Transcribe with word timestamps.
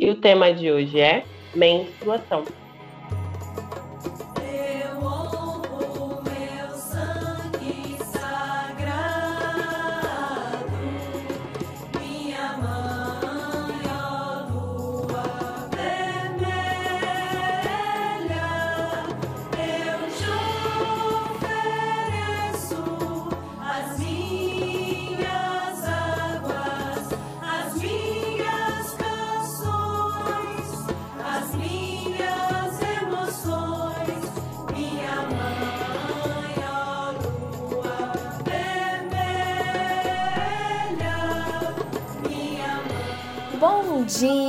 E 0.00 0.08
o 0.08 0.14
tema 0.14 0.52
de 0.54 0.70
hoje 0.70 1.00
é 1.00 1.24
menstruação. 1.56 2.44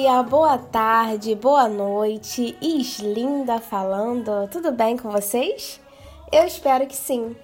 Dia, 0.09 0.23
boa 0.23 0.57
tarde, 0.57 1.35
boa 1.35 1.69
noite. 1.69 2.57
Islinda 2.59 3.59
falando. 3.59 4.47
Tudo 4.49 4.71
bem 4.71 4.97
com 4.97 5.11
vocês? 5.11 5.79
Eu 6.31 6.45
espero 6.45 6.87
que 6.87 6.95
sim. 6.95 7.35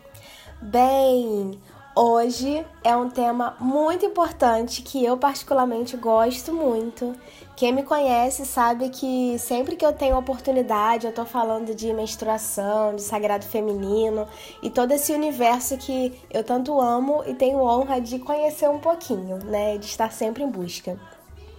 Bem, 0.59 1.59
hoje 1.95 2.66
é 2.83 2.95
um 2.97 3.08
tema 3.08 3.55
muito 3.59 4.03
importante 4.03 4.81
que 4.81 5.05
eu 5.05 5.16
particularmente 5.16 5.95
gosto 5.95 6.52
muito. 6.52 7.16
Quem 7.55 7.71
me 7.71 7.83
conhece 7.83 8.47
sabe 8.47 8.89
que 8.89 9.38
sempre 9.38 9.75
que 9.75 9.86
eu 9.86 9.93
tenho 9.93 10.17
oportunidade, 10.17 11.05
eu 11.05 11.13
tô 11.13 11.23
falando 11.23 11.75
de 11.75 11.93
menstruação, 11.93 12.95
de 12.95 13.03
sagrado 13.03 13.45
feminino 13.45 14.27
e 14.63 14.71
todo 14.71 14.91
esse 14.91 15.13
universo 15.13 15.77
que 15.77 16.19
eu 16.33 16.43
tanto 16.43 16.81
amo 16.81 17.23
e 17.27 17.36
tenho 17.36 17.59
honra 17.59 18.02
de 18.02 18.17
conhecer 18.17 18.67
um 18.67 18.80
pouquinho, 18.80 19.38
né, 19.45 19.77
de 19.77 19.86
estar 19.86 20.11
sempre 20.11 20.41
em 20.43 20.49
busca. 20.49 20.99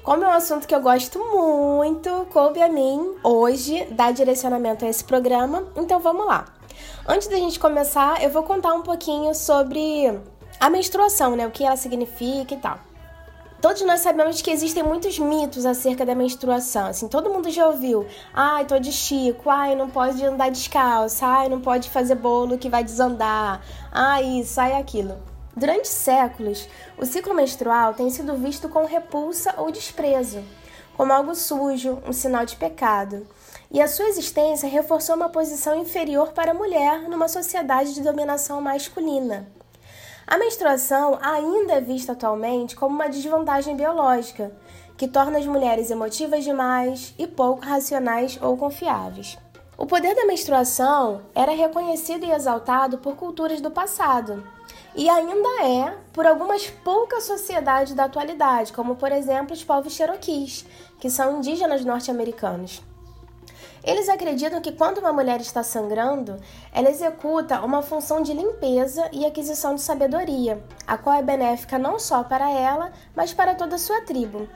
Como 0.07 0.23
é 0.23 0.29
um 0.29 0.35
assunto 0.35 0.69
que 0.69 0.75
eu 0.75 0.81
gosto 0.81 1.19
muito, 1.19 2.29
coube 2.33 2.63
a 2.63 2.69
mim 2.69 3.17
hoje 3.25 3.87
dar 3.87 4.13
direcionamento 4.13 4.85
a 4.85 4.89
esse 4.89 5.03
programa, 5.03 5.65
então 5.75 5.99
vamos 5.99 6.25
lá. 6.25 6.45
Antes 7.09 7.27
da 7.27 7.35
gente 7.35 7.59
começar, 7.59 8.23
eu 8.23 8.31
vou 8.31 8.45
contar 8.45 8.73
um 8.73 8.83
pouquinho 8.83 9.35
sobre 9.35 10.17
a 10.61 10.71
menstruação, 10.71 11.35
né? 11.35 11.45
O 11.45 11.51
que 11.51 11.65
ela 11.65 11.75
significa 11.75 12.55
e 12.55 12.57
tal. 12.57 12.79
Todos 13.61 13.83
nós 13.83 13.99
sabemos 13.99 14.41
que 14.41 14.49
existem 14.53 14.85
muitos 14.85 15.19
mitos 15.19 15.67
acerca 15.67 16.07
da 16.07 16.15
menstruação. 16.15 16.87
Assim, 16.87 17.09
todo 17.09 17.29
mundo 17.29 17.51
já 17.51 17.67
ouviu. 17.67 18.07
Ai, 18.33 18.65
tô 18.65 18.79
de 18.79 18.93
chico. 18.93 19.51
Ai, 19.51 19.75
não 19.75 19.91
pode 19.91 20.25
andar 20.25 20.53
descalço. 20.53 21.25
Ai, 21.25 21.49
não 21.49 21.61
pode 21.61 21.91
fazer 21.91 22.15
bolo 22.15 22.59
que 22.59 22.71
vai 22.71 22.85
desandar. 22.85 23.61
Ai, 23.91 24.39
isso, 24.39 24.61
ai, 24.61 24.75
aquilo. 24.75 25.36
Durante 25.57 25.89
séculos, 25.89 26.69
o 26.99 27.07
ciclo 27.07 27.33
menstrual 27.33 27.95
tem 27.95 28.11
sido 28.11 28.35
visto 28.35 28.69
com 28.69 28.85
repulsa 28.85 29.55
ou 29.57 29.71
desprezo, 29.71 30.45
como 30.95 31.15
algo 31.15 31.35
sujo, 31.35 31.99
um 32.07 32.13
sinal 32.13 32.45
de 32.45 32.57
pecado, 32.57 33.27
e 33.71 33.81
a 33.81 33.89
sua 33.89 34.07
existência 34.07 34.69
reforçou 34.69 35.17
uma 35.17 35.31
posição 35.31 35.75
inferior 35.75 36.33
para 36.35 36.51
a 36.51 36.55
mulher 36.55 37.09
numa 37.09 37.27
sociedade 37.27 37.95
de 37.95 38.03
dominação 38.03 38.61
masculina. 38.61 39.49
A 40.27 40.37
menstruação 40.37 41.19
ainda 41.23 41.73
é 41.73 41.81
vista 41.81 42.13
atualmente 42.13 42.77
como 42.77 42.95
uma 42.95 43.09
desvantagem 43.09 43.75
biológica, 43.75 44.53
que 44.95 45.09
torna 45.09 45.39
as 45.39 45.47
mulheres 45.47 45.91
emotivas 45.91 46.45
demais 46.45 47.15
e 47.19 47.27
pouco 47.27 47.65
racionais 47.65 48.39
ou 48.43 48.59
confiáveis. 48.59 49.39
O 49.79 49.87
poder 49.87 50.15
da 50.15 50.27
menstruação 50.27 51.23
era 51.35 51.53
reconhecido 51.53 52.27
e 52.27 52.31
exaltado 52.31 52.99
por 52.99 53.17
culturas 53.17 53.63
do 53.63 53.71
passado, 53.71 54.43
e 54.97 55.11
ainda 55.11 55.63
é 55.63 55.95
por 56.11 56.27
algumas 56.27 56.67
poucas 56.69 57.25
sociedades 57.25 57.93
da 57.93 58.05
atualidade, 58.05 58.73
como 58.73 58.97
por 58.97 59.13
exemplo 59.13 59.53
os 59.53 59.63
povos 59.63 59.93
Cherokees, 59.93 60.65
que 60.99 61.11
são 61.11 61.37
indígenas 61.37 61.85
norte-americanos. 61.85 62.83
Eles 63.85 64.09
acreditam 64.09 64.61
que 64.61 64.73
quando 64.73 64.99
uma 64.99 65.13
mulher 65.13 65.41
está 65.41 65.63
sangrando, 65.63 66.41
ela 66.73 66.91
executa 66.91 67.61
uma 67.61 67.83
função 67.83 68.23
de 68.23 68.33
limpeza 68.33 69.09
e 69.13 69.27
aquisição 69.27 69.75
de 69.75 69.83
sabedoria, 69.83 70.65
a 70.87 70.97
qual 70.97 71.15
é 71.15 71.23
benéfica 71.23 71.79
não 71.79 71.99
só 71.99 72.25
para 72.25 72.51
ela, 72.51 72.91
mas 73.15 73.35
para 73.35 73.55
toda 73.55 73.77
a 73.77 73.79
sua 73.79 74.01
tribo. 74.01 74.49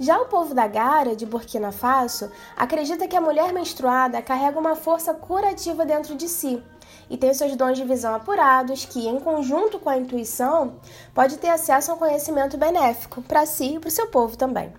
Já 0.00 0.18
o 0.18 0.26
povo 0.26 0.54
da 0.54 0.66
Gara, 0.66 1.14
de 1.14 1.24
Burkina 1.24 1.70
Faso, 1.70 2.30
acredita 2.56 3.06
que 3.06 3.16
a 3.16 3.20
mulher 3.20 3.52
menstruada 3.52 4.20
carrega 4.20 4.58
uma 4.58 4.74
força 4.74 5.14
curativa 5.14 5.84
dentro 5.86 6.14
de 6.14 6.28
si 6.28 6.62
e 7.08 7.16
tem 7.16 7.32
seus 7.32 7.54
dons 7.56 7.76
de 7.76 7.84
visão 7.84 8.14
apurados, 8.14 8.84
que, 8.84 9.06
em 9.06 9.20
conjunto 9.20 9.78
com 9.78 9.88
a 9.88 9.96
intuição, 9.96 10.76
pode 11.14 11.38
ter 11.38 11.48
acesso 11.48 11.90
a 11.90 11.94
um 11.94 11.98
conhecimento 11.98 12.56
benéfico 12.56 13.22
para 13.22 13.46
si 13.46 13.76
e 13.76 13.78
para 13.78 13.88
o 13.88 13.92
seu 13.92 14.08
povo 14.08 14.36
também. 14.36 14.72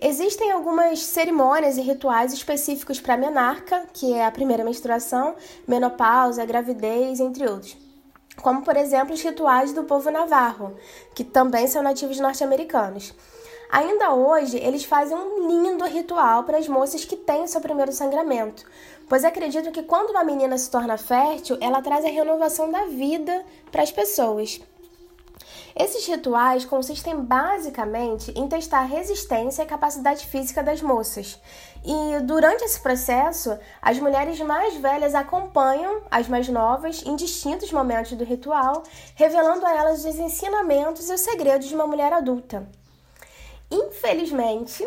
Existem 0.00 0.50
algumas 0.52 1.00
cerimônias 1.00 1.78
e 1.78 1.80
rituais 1.80 2.32
específicos 2.32 3.00
para 3.00 3.14
a 3.14 3.16
menarca, 3.16 3.86
que 3.92 4.12
é 4.12 4.26
a 4.26 4.30
primeira 4.30 4.64
menstruação, 4.64 5.34
menopausa, 5.66 6.44
gravidez, 6.44 7.20
entre 7.20 7.48
outros. 7.48 7.76
Como, 8.42 8.62
por 8.62 8.76
exemplo, 8.76 9.14
os 9.14 9.22
rituais 9.22 9.72
do 9.72 9.84
povo 9.84 10.10
navarro, 10.10 10.76
que 11.14 11.24
também 11.24 11.66
são 11.68 11.82
nativos 11.82 12.18
norte-americanos. 12.18 13.14
Ainda 13.70 14.12
hoje, 14.12 14.58
eles 14.58 14.84
fazem 14.84 15.16
um 15.16 15.48
lindo 15.48 15.84
ritual 15.86 16.44
para 16.44 16.58
as 16.58 16.68
moças 16.68 17.04
que 17.04 17.16
têm 17.16 17.44
o 17.44 17.48
seu 17.48 17.60
primeiro 17.60 17.92
sangramento, 17.92 18.64
pois 19.08 19.24
acreditam 19.24 19.72
que 19.72 19.82
quando 19.82 20.10
uma 20.10 20.24
menina 20.24 20.56
se 20.58 20.70
torna 20.70 20.96
fértil, 20.96 21.56
ela 21.60 21.82
traz 21.82 22.04
a 22.04 22.08
renovação 22.08 22.70
da 22.70 22.86
vida 22.86 23.44
para 23.70 23.82
as 23.82 23.90
pessoas. 23.90 24.60
Esses 25.76 26.06
rituais 26.06 26.64
consistem 26.64 27.20
basicamente 27.20 28.32
em 28.36 28.46
testar 28.46 28.78
a 28.78 28.84
resistência 28.84 29.62
e 29.62 29.64
a 29.64 29.68
capacidade 29.68 30.24
física 30.26 30.62
das 30.62 30.80
moças. 30.80 31.40
E 31.84 32.20
durante 32.20 32.62
esse 32.64 32.80
processo, 32.80 33.58
as 33.82 33.98
mulheres 33.98 34.38
mais 34.40 34.76
velhas 34.76 35.16
acompanham 35.16 36.02
as 36.08 36.28
mais 36.28 36.48
novas 36.48 37.02
em 37.04 37.16
distintos 37.16 37.72
momentos 37.72 38.12
do 38.12 38.24
ritual, 38.24 38.84
revelando 39.16 39.66
a 39.66 39.74
elas 39.74 40.04
os 40.04 40.16
ensinamentos 40.16 41.10
e 41.10 41.12
os 41.12 41.20
segredos 41.20 41.66
de 41.66 41.74
uma 41.74 41.88
mulher 41.88 42.12
adulta. 42.12 42.68
Infelizmente, 43.68 44.86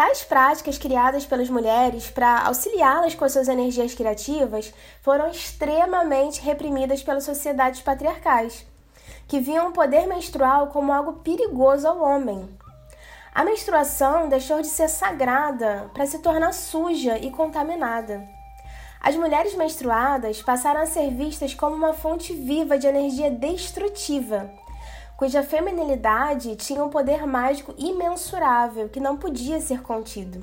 tais 0.00 0.24
práticas 0.24 0.78
criadas 0.78 1.26
pelas 1.26 1.50
mulheres 1.50 2.08
para 2.08 2.46
auxiliá-las 2.46 3.14
com 3.14 3.22
as 3.26 3.32
suas 3.32 3.48
energias 3.48 3.94
criativas 3.94 4.72
foram 5.02 5.28
extremamente 5.28 6.40
reprimidas 6.40 7.02
pelas 7.02 7.24
sociedades 7.24 7.82
patriarcais, 7.82 8.64
que 9.28 9.40
viam 9.40 9.68
o 9.68 9.72
poder 9.72 10.06
menstrual 10.06 10.68
como 10.68 10.90
algo 10.90 11.20
perigoso 11.20 11.86
ao 11.86 12.00
homem. 12.00 12.48
A 13.34 13.44
menstruação 13.44 14.26
deixou 14.26 14.62
de 14.62 14.68
ser 14.68 14.88
sagrada 14.88 15.90
para 15.92 16.06
se 16.06 16.20
tornar 16.20 16.54
suja 16.54 17.18
e 17.18 17.30
contaminada. 17.30 18.26
As 19.02 19.14
mulheres 19.16 19.54
menstruadas 19.54 20.40
passaram 20.40 20.80
a 20.80 20.86
ser 20.86 21.10
vistas 21.10 21.52
como 21.52 21.76
uma 21.76 21.92
fonte 21.92 22.32
viva 22.32 22.78
de 22.78 22.86
energia 22.86 23.30
destrutiva 23.30 24.50
cuja 25.20 25.42
feminilidade 25.42 26.56
tinha 26.56 26.82
um 26.82 26.88
poder 26.88 27.26
mágico 27.26 27.74
imensurável 27.76 28.88
que 28.88 28.98
não 28.98 29.18
podia 29.18 29.60
ser 29.60 29.82
contido, 29.82 30.42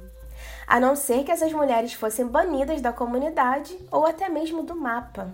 a 0.67 0.79
não 0.79 0.95
ser 0.95 1.23
que 1.23 1.31
essas 1.31 1.51
mulheres 1.51 1.93
fossem 1.93 2.27
banidas 2.27 2.79
da 2.79 2.93
comunidade 2.93 3.75
ou 3.91 4.05
até 4.05 4.29
mesmo 4.29 4.61
do 4.61 4.75
mapa. 4.75 5.33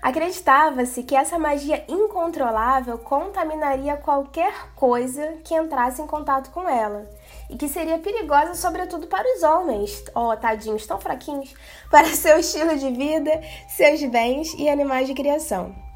Acreditava-se 0.00 1.02
que 1.02 1.16
essa 1.16 1.36
magia 1.36 1.84
incontrolável 1.88 2.96
contaminaria 2.96 3.96
qualquer 3.96 4.72
coisa 4.76 5.38
que 5.42 5.52
entrasse 5.52 6.00
em 6.00 6.06
contato 6.06 6.52
com 6.52 6.68
ela 6.68 7.10
e 7.50 7.56
que 7.56 7.68
seria 7.68 7.98
perigosa, 7.98 8.54
sobretudo 8.54 9.08
para 9.08 9.26
os 9.34 9.42
homens, 9.42 10.04
oh, 10.14 10.36
tadinhos 10.36 10.86
tão 10.86 11.00
fraquinhos, 11.00 11.52
para 11.90 12.06
seu 12.06 12.38
estilo 12.38 12.78
de 12.78 12.92
vida, 12.92 13.32
seus 13.66 14.00
bens 14.04 14.54
e 14.54 14.68
animais 14.68 15.08
de 15.08 15.14
criação. 15.14 15.89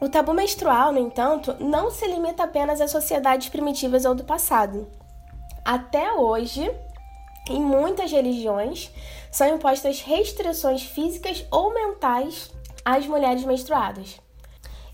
O 0.00 0.08
tabu 0.08 0.32
menstrual, 0.32 0.92
no 0.92 0.98
entanto, 0.98 1.54
não 1.60 1.90
se 1.90 2.06
limita 2.06 2.44
apenas 2.44 2.80
às 2.80 2.90
sociedades 2.90 3.48
primitivas 3.48 4.04
ou 4.04 4.14
do 4.14 4.24
passado. 4.24 4.88
Até 5.64 6.12
hoje, 6.12 6.70
Em 7.48 7.60
muitas 7.60 8.12
religiões, 8.12 8.90
são 9.30 9.48
impostas 9.48 10.02
restrições 10.02 10.82
físicas 10.82 11.44
ou 11.50 11.72
mentais 11.72 12.50
às 12.84 13.06
mulheres 13.06 13.44
menstruadas. 13.44 14.20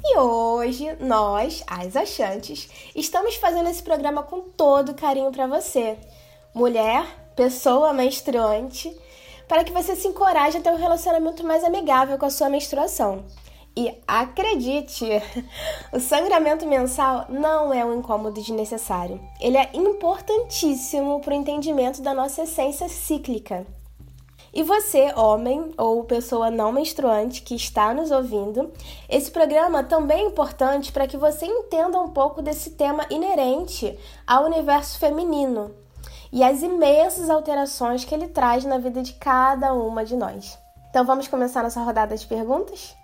E 0.02 0.16
hoje, 0.16 0.96
nós, 1.00 1.64
as 1.66 1.96
achantes, 1.96 2.68
estamos 2.94 3.34
fazendo 3.36 3.68
esse 3.68 3.82
programa 3.82 4.22
com 4.22 4.40
todo 4.40 4.94
carinho 4.94 5.32
para 5.32 5.46
você, 5.46 5.98
mulher, 6.54 7.04
pessoa 7.34 7.92
menstruante, 7.92 8.96
para 9.48 9.64
que 9.64 9.72
você 9.72 9.96
se 9.96 10.08
encoraje 10.08 10.58
a 10.58 10.60
ter 10.60 10.70
um 10.70 10.76
relacionamento 10.76 11.44
mais 11.44 11.64
amigável 11.64 12.16
com 12.16 12.26
a 12.26 12.30
sua 12.30 12.48
menstruação. 12.48 13.24
E 13.78 13.94
acredite, 14.08 15.04
o 15.92 16.00
sangramento 16.00 16.66
mensal 16.66 17.26
não 17.28 17.74
é 17.74 17.84
um 17.84 17.98
incômodo 17.98 18.40
desnecessário. 18.40 19.20
Ele 19.38 19.58
é 19.58 19.70
importantíssimo 19.74 21.20
para 21.20 21.32
o 21.32 21.36
entendimento 21.36 22.00
da 22.00 22.14
nossa 22.14 22.44
essência 22.44 22.88
cíclica. 22.88 23.66
E 24.56 24.62
você, 24.62 25.12
homem 25.14 25.74
ou 25.76 26.04
pessoa 26.04 26.50
não 26.50 26.72
menstruante 26.72 27.42
que 27.42 27.54
está 27.54 27.92
nos 27.92 28.10
ouvindo, 28.10 28.72
esse 29.06 29.30
programa 29.30 29.84
também 29.84 30.24
é 30.24 30.26
importante 30.26 30.90
para 30.90 31.06
que 31.06 31.18
você 31.18 31.44
entenda 31.44 32.00
um 32.00 32.08
pouco 32.08 32.40
desse 32.40 32.70
tema 32.70 33.04
inerente 33.10 33.98
ao 34.26 34.46
universo 34.46 34.98
feminino 34.98 35.74
e 36.32 36.42
as 36.42 36.62
imensas 36.62 37.28
alterações 37.28 38.06
que 38.06 38.14
ele 38.14 38.28
traz 38.28 38.64
na 38.64 38.78
vida 38.78 39.02
de 39.02 39.12
cada 39.12 39.74
uma 39.74 40.02
de 40.02 40.16
nós. 40.16 40.58
Então 40.88 41.04
vamos 41.04 41.28
começar 41.28 41.62
nossa 41.62 41.82
rodada 41.82 42.16
de 42.16 42.26
perguntas? 42.26 42.95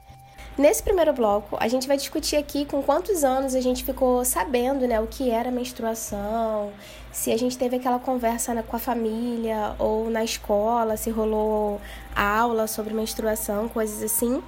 Nesse 0.59 0.83
primeiro 0.83 1.15
bloco, 1.15 1.57
a 1.59 1.67
gente 1.67 1.89
vai 1.89 1.97
discutir 1.97 2.37
aqui 2.37 2.67
com 2.67 2.83
quantos 2.83 3.25
anos 3.25 3.55
a 3.55 3.61
gente 3.61 3.83
ficou 3.83 4.23
sabendo 4.23 4.87
né, 4.87 5.01
o 5.01 5.07
que 5.07 5.31
era 5.31 5.51
menstruação, 5.51 6.71
se 7.11 7.33
a 7.33 7.39
gente 7.39 7.57
teve 7.57 7.77
aquela 7.77 7.99
conversa 7.99 8.53
né, 8.53 8.63
com 8.63 8.77
a 8.77 8.79
família 8.79 9.75
ou 9.79 10.11
na 10.11 10.23
escola, 10.23 10.97
se 10.99 11.09
rolou 11.09 11.81
aula 12.15 12.67
sobre 12.67 12.93
menstruação, 12.93 13.67
coisas 13.67 14.03
assim. 14.03 14.43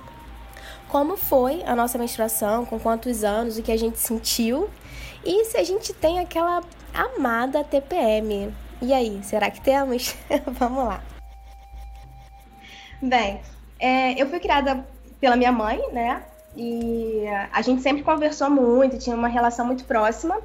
Como 0.89 1.17
foi 1.17 1.63
a 1.65 1.75
nossa 1.75 1.97
menstruação, 1.97 2.67
com 2.67 2.79
quantos 2.79 3.25
anos, 3.25 3.57
o 3.57 3.63
que 3.63 3.73
a 3.73 3.79
gente 3.79 3.99
sentiu 3.99 4.69
e 5.25 5.45
se 5.47 5.57
a 5.57 5.65
gente 5.65 5.95
tem 5.95 6.19
aquela 6.19 6.63
amada 6.93 7.65
TPM. 7.65 8.55
E 8.83 8.93
aí, 8.93 9.21
será 9.25 9.51
que 9.51 9.61
temos? 9.61 10.15
Vamos 10.47 10.85
lá. 10.85 11.03
Bem, 13.01 13.41
é, 13.79 14.21
eu 14.21 14.29
fui 14.29 14.39
criada 14.39 14.87
pela 15.21 15.37
minha 15.37 15.53
mãe, 15.53 15.81
né? 15.93 16.23
E 16.57 17.25
a 17.53 17.61
gente 17.63 17.83
sempre 17.83 18.03
conversou 18.03 18.49
muito, 18.49 18.99
tinha 18.99 19.17
uma 19.17 19.29
relação 19.29 19.67
muito 19.67 19.85
próxima. 19.85 20.39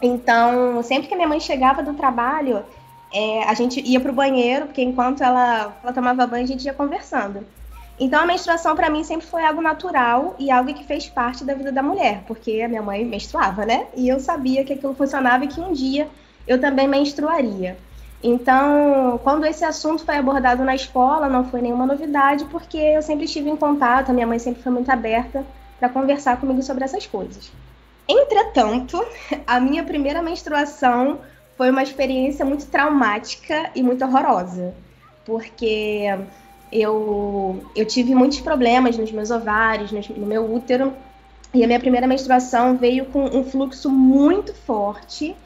Então, 0.00 0.82
sempre 0.82 1.08
que 1.08 1.14
minha 1.14 1.28
mãe 1.28 1.40
chegava 1.40 1.82
do 1.82 1.94
trabalho, 1.94 2.64
é, 3.12 3.44
a 3.44 3.54
gente 3.54 3.80
ia 3.80 4.00
pro 4.00 4.12
banheiro, 4.12 4.66
porque 4.66 4.82
enquanto 4.82 5.22
ela, 5.22 5.76
ela 5.82 5.92
tomava 5.92 6.26
banho, 6.26 6.44
a 6.44 6.46
gente 6.46 6.64
ia 6.64 6.74
conversando. 6.74 7.46
Então, 8.00 8.20
a 8.20 8.26
menstruação 8.26 8.74
para 8.74 8.90
mim 8.90 9.04
sempre 9.04 9.26
foi 9.26 9.44
algo 9.44 9.62
natural 9.62 10.34
e 10.38 10.50
algo 10.50 10.72
que 10.74 10.84
fez 10.84 11.08
parte 11.08 11.44
da 11.44 11.54
vida 11.54 11.70
da 11.70 11.82
mulher, 11.82 12.24
porque 12.26 12.60
a 12.60 12.68
minha 12.68 12.82
mãe 12.82 13.04
menstruava, 13.04 13.64
né? 13.64 13.86
E 13.94 14.08
eu 14.08 14.18
sabia 14.18 14.64
que 14.64 14.72
aquilo 14.72 14.94
funcionava 14.94 15.44
e 15.44 15.48
que 15.48 15.60
um 15.60 15.72
dia 15.72 16.08
eu 16.46 16.60
também 16.60 16.88
menstruaria. 16.88 17.76
Então, 18.22 19.18
quando 19.24 19.44
esse 19.44 19.64
assunto 19.64 20.04
foi 20.04 20.16
abordado 20.16 20.62
na 20.62 20.74
escola, 20.74 21.28
não 21.28 21.44
foi 21.44 21.60
nenhuma 21.60 21.84
novidade, 21.84 22.44
porque 22.44 22.78
eu 22.78 23.02
sempre 23.02 23.24
estive 23.24 23.50
em 23.50 23.56
contato, 23.56 24.12
minha 24.12 24.26
mãe 24.26 24.38
sempre 24.38 24.62
foi 24.62 24.70
muito 24.70 24.90
aberta 24.90 25.44
para 25.80 25.88
conversar 25.88 26.38
comigo 26.38 26.62
sobre 26.62 26.84
essas 26.84 27.04
coisas. 27.04 27.50
Entretanto, 28.08 29.04
a 29.44 29.58
minha 29.58 29.82
primeira 29.82 30.22
menstruação 30.22 31.18
foi 31.56 31.70
uma 31.70 31.82
experiência 31.82 32.44
muito 32.44 32.66
traumática 32.66 33.70
e 33.74 33.82
muito 33.82 34.04
horrorosa, 34.04 34.72
porque 35.24 36.06
eu, 36.70 37.64
eu 37.74 37.84
tive 37.84 38.14
muitos 38.14 38.40
problemas 38.40 38.96
nos 38.96 39.10
meus 39.10 39.32
ovários, 39.32 39.90
no 40.10 40.26
meu 40.26 40.52
útero, 40.52 40.92
e 41.52 41.62
a 41.62 41.66
minha 41.66 41.80
primeira 41.80 42.06
menstruação 42.06 42.76
veio 42.76 43.06
com 43.06 43.24
um 43.24 43.44
fluxo 43.44 43.90
muito 43.90 44.54
forte 44.54 45.36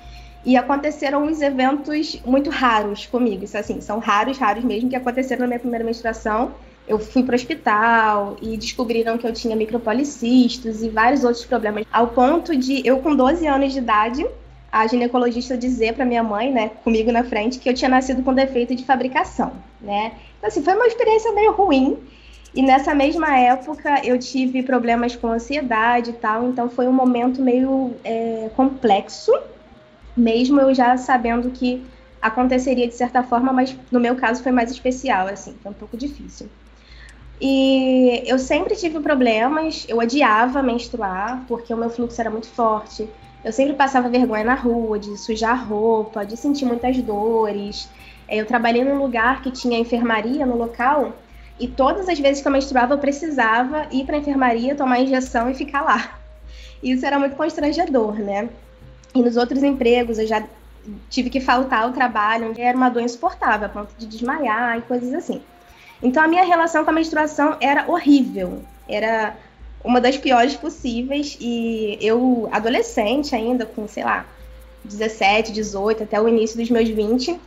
e 0.47 0.57
aconteceram 0.57 1.25
uns 1.25 1.43
eventos 1.43 2.23
muito 2.25 2.51
raros 2.51 3.05
comigo. 3.05 3.45
Isso 3.45 3.59
assim, 3.59 3.81
são 3.81 3.99
raros, 3.99 4.39
raros 4.39 4.63
mesmo, 4.63 4.89
que 4.89 4.95
aconteceram 4.95 5.41
na 5.41 5.49
minha 5.49 5.59
primeira 5.59 5.85
menstruação. 5.85 6.53
Eu 6.87 7.01
fui 7.01 7.25
para 7.25 7.33
o 7.33 7.35
hospital 7.35 8.37
e 8.41 8.57
descobriram 8.57 9.19
que 9.19 9.27
eu 9.27 9.33
tinha 9.33 9.57
micropolicistos 9.57 10.85
e 10.85 10.89
vários 10.89 11.25
outros 11.25 11.45
problemas. 11.45 11.85
Ao 11.93 12.07
ponto 12.07 12.57
de 12.57 12.87
eu, 12.87 13.01
com 13.01 13.17
12 13.17 13.45
anos 13.45 13.73
de 13.73 13.81
idade, 13.81 14.25
a 14.71 14.87
ginecologista 14.87 15.59
dizer 15.59 15.95
para 15.95 16.05
minha 16.05 16.23
mãe, 16.23 16.53
né, 16.53 16.71
comigo 16.85 17.11
na 17.11 17.25
frente, 17.25 17.59
que 17.59 17.69
eu 17.69 17.75
tinha 17.75 17.89
nascido 17.89 18.23
com 18.23 18.33
defeito 18.33 18.73
de 18.73 18.85
fabricação, 18.85 19.51
né? 19.81 20.13
Então, 20.39 20.47
assim, 20.47 20.63
foi 20.63 20.75
uma 20.75 20.87
experiência 20.87 21.33
meio 21.33 21.51
ruim. 21.51 21.99
E 22.55 22.63
nessa 22.63 22.95
mesma 22.95 23.37
época 23.37 24.01
eu 24.05 24.17
tive 24.17 24.63
problemas 24.63 25.17
com 25.17 25.27
ansiedade 25.27 26.11
e 26.11 26.15
tal, 26.15 26.49
então 26.49 26.71
foi 26.71 26.87
um 26.87 26.93
momento 26.93 27.43
meio 27.43 27.95
é, 28.05 28.49
complexo 28.55 29.33
mesmo 30.17 30.61
eu 30.61 30.75
já 30.75 30.97
sabendo 30.97 31.51
que 31.51 31.85
aconteceria 32.21 32.89
de 32.89 32.95
certa 32.95 33.23
forma, 33.23 33.53
mas 33.53 33.77
no 33.91 34.01
meu 34.01 34.17
caso 34.17 34.43
foi 34.43 34.53
mais 34.53 34.71
especial, 34.71 35.29
assim, 35.29 35.55
foi 35.63 35.71
um 35.71 35.75
pouco 35.75 35.97
difícil. 35.97 36.49
E 37.41 38.23
eu 38.25 38.39
sempre 38.39 38.75
tive 38.75 38.99
problemas, 39.01 39.85
eu 39.89 39.99
odiava 39.99 40.63
menstruar, 40.63 41.45
porque 41.47 41.73
o 41.73 41.77
meu 41.77 41.91
fluxo 41.91 42.19
era 42.21 42.31
muito 42.31 42.49
forte. 42.49 43.09
Eu 43.45 43.53
sempre 43.53 43.75
passava 43.75 44.09
vergonha 44.09 44.45
na 44.45 44.55
rua, 44.55 44.99
de 44.99 45.17
sujar 45.19 45.69
roupa, 45.69 46.25
de 46.25 46.37
sentir 46.37 46.65
muitas 46.65 46.97
dores. 47.03 47.89
Eu 48.29 48.47
trabalhei 48.47 48.83
num 48.83 48.99
lugar 48.99 49.43
que 49.43 49.51
tinha 49.51 49.79
enfermaria 49.79 50.47
no 50.47 50.57
local, 50.57 51.13
e 51.59 51.69
todas 51.69 52.09
as 52.09 52.19
vezes 52.19 52.43
que 52.43 52.49
eu 52.49 52.53
menstruava, 52.53 52.95
eu 52.95 52.99
precisava 52.99 53.87
ir 53.91 54.05
para 54.05 54.17
a 54.17 54.19
enfermaria, 54.19 54.75
tomar 54.75 55.01
injeção 55.01 55.51
e 55.51 55.55
ficar 55.55 55.83
lá. 55.83 56.19
Isso 56.83 57.05
era 57.05 57.19
muito 57.19 57.37
constrangedor, 57.37 58.15
né? 58.15 58.49
E 59.17 59.23
nos 59.23 59.39
outros 59.39 59.63
empregos 59.63 60.19
eu 60.19 60.27
já 60.27 60.45
tive 61.09 61.31
que 61.31 61.41
faltar 61.41 61.85
ao 61.85 61.93
trabalho, 61.93 62.51
onde 62.51 62.61
era 62.61 62.77
uma 62.77 62.91
dor 62.91 63.01
insuportável, 63.01 63.67
a 63.67 63.71
ponto 63.71 63.95
de 63.97 64.07
desmaiar 64.07 64.77
e 64.77 64.83
coisas 64.83 65.15
assim. 65.15 65.41
Então 66.03 66.23
a 66.23 66.29
minha 66.29 66.45
relação 66.45 66.85
com 66.85 66.91
a 66.91 66.93
menstruação 66.93 67.57
era 67.59 67.91
horrível, 67.91 68.61
era 68.87 69.35
uma 69.83 70.03
das 70.03 70.19
piores 70.19 70.55
possíveis 70.55 71.39
e 71.41 71.97
eu, 72.01 72.47
adolescente 72.53 73.35
ainda, 73.35 73.65
com, 73.65 73.89
sei 73.89 74.05
lá, 74.05 74.27
17, 74.85 75.51
18, 75.51 76.03
até 76.03 76.21
o 76.21 76.29
início 76.29 76.59
dos 76.59 76.69
meus 76.69 76.89
20, 76.89 77.41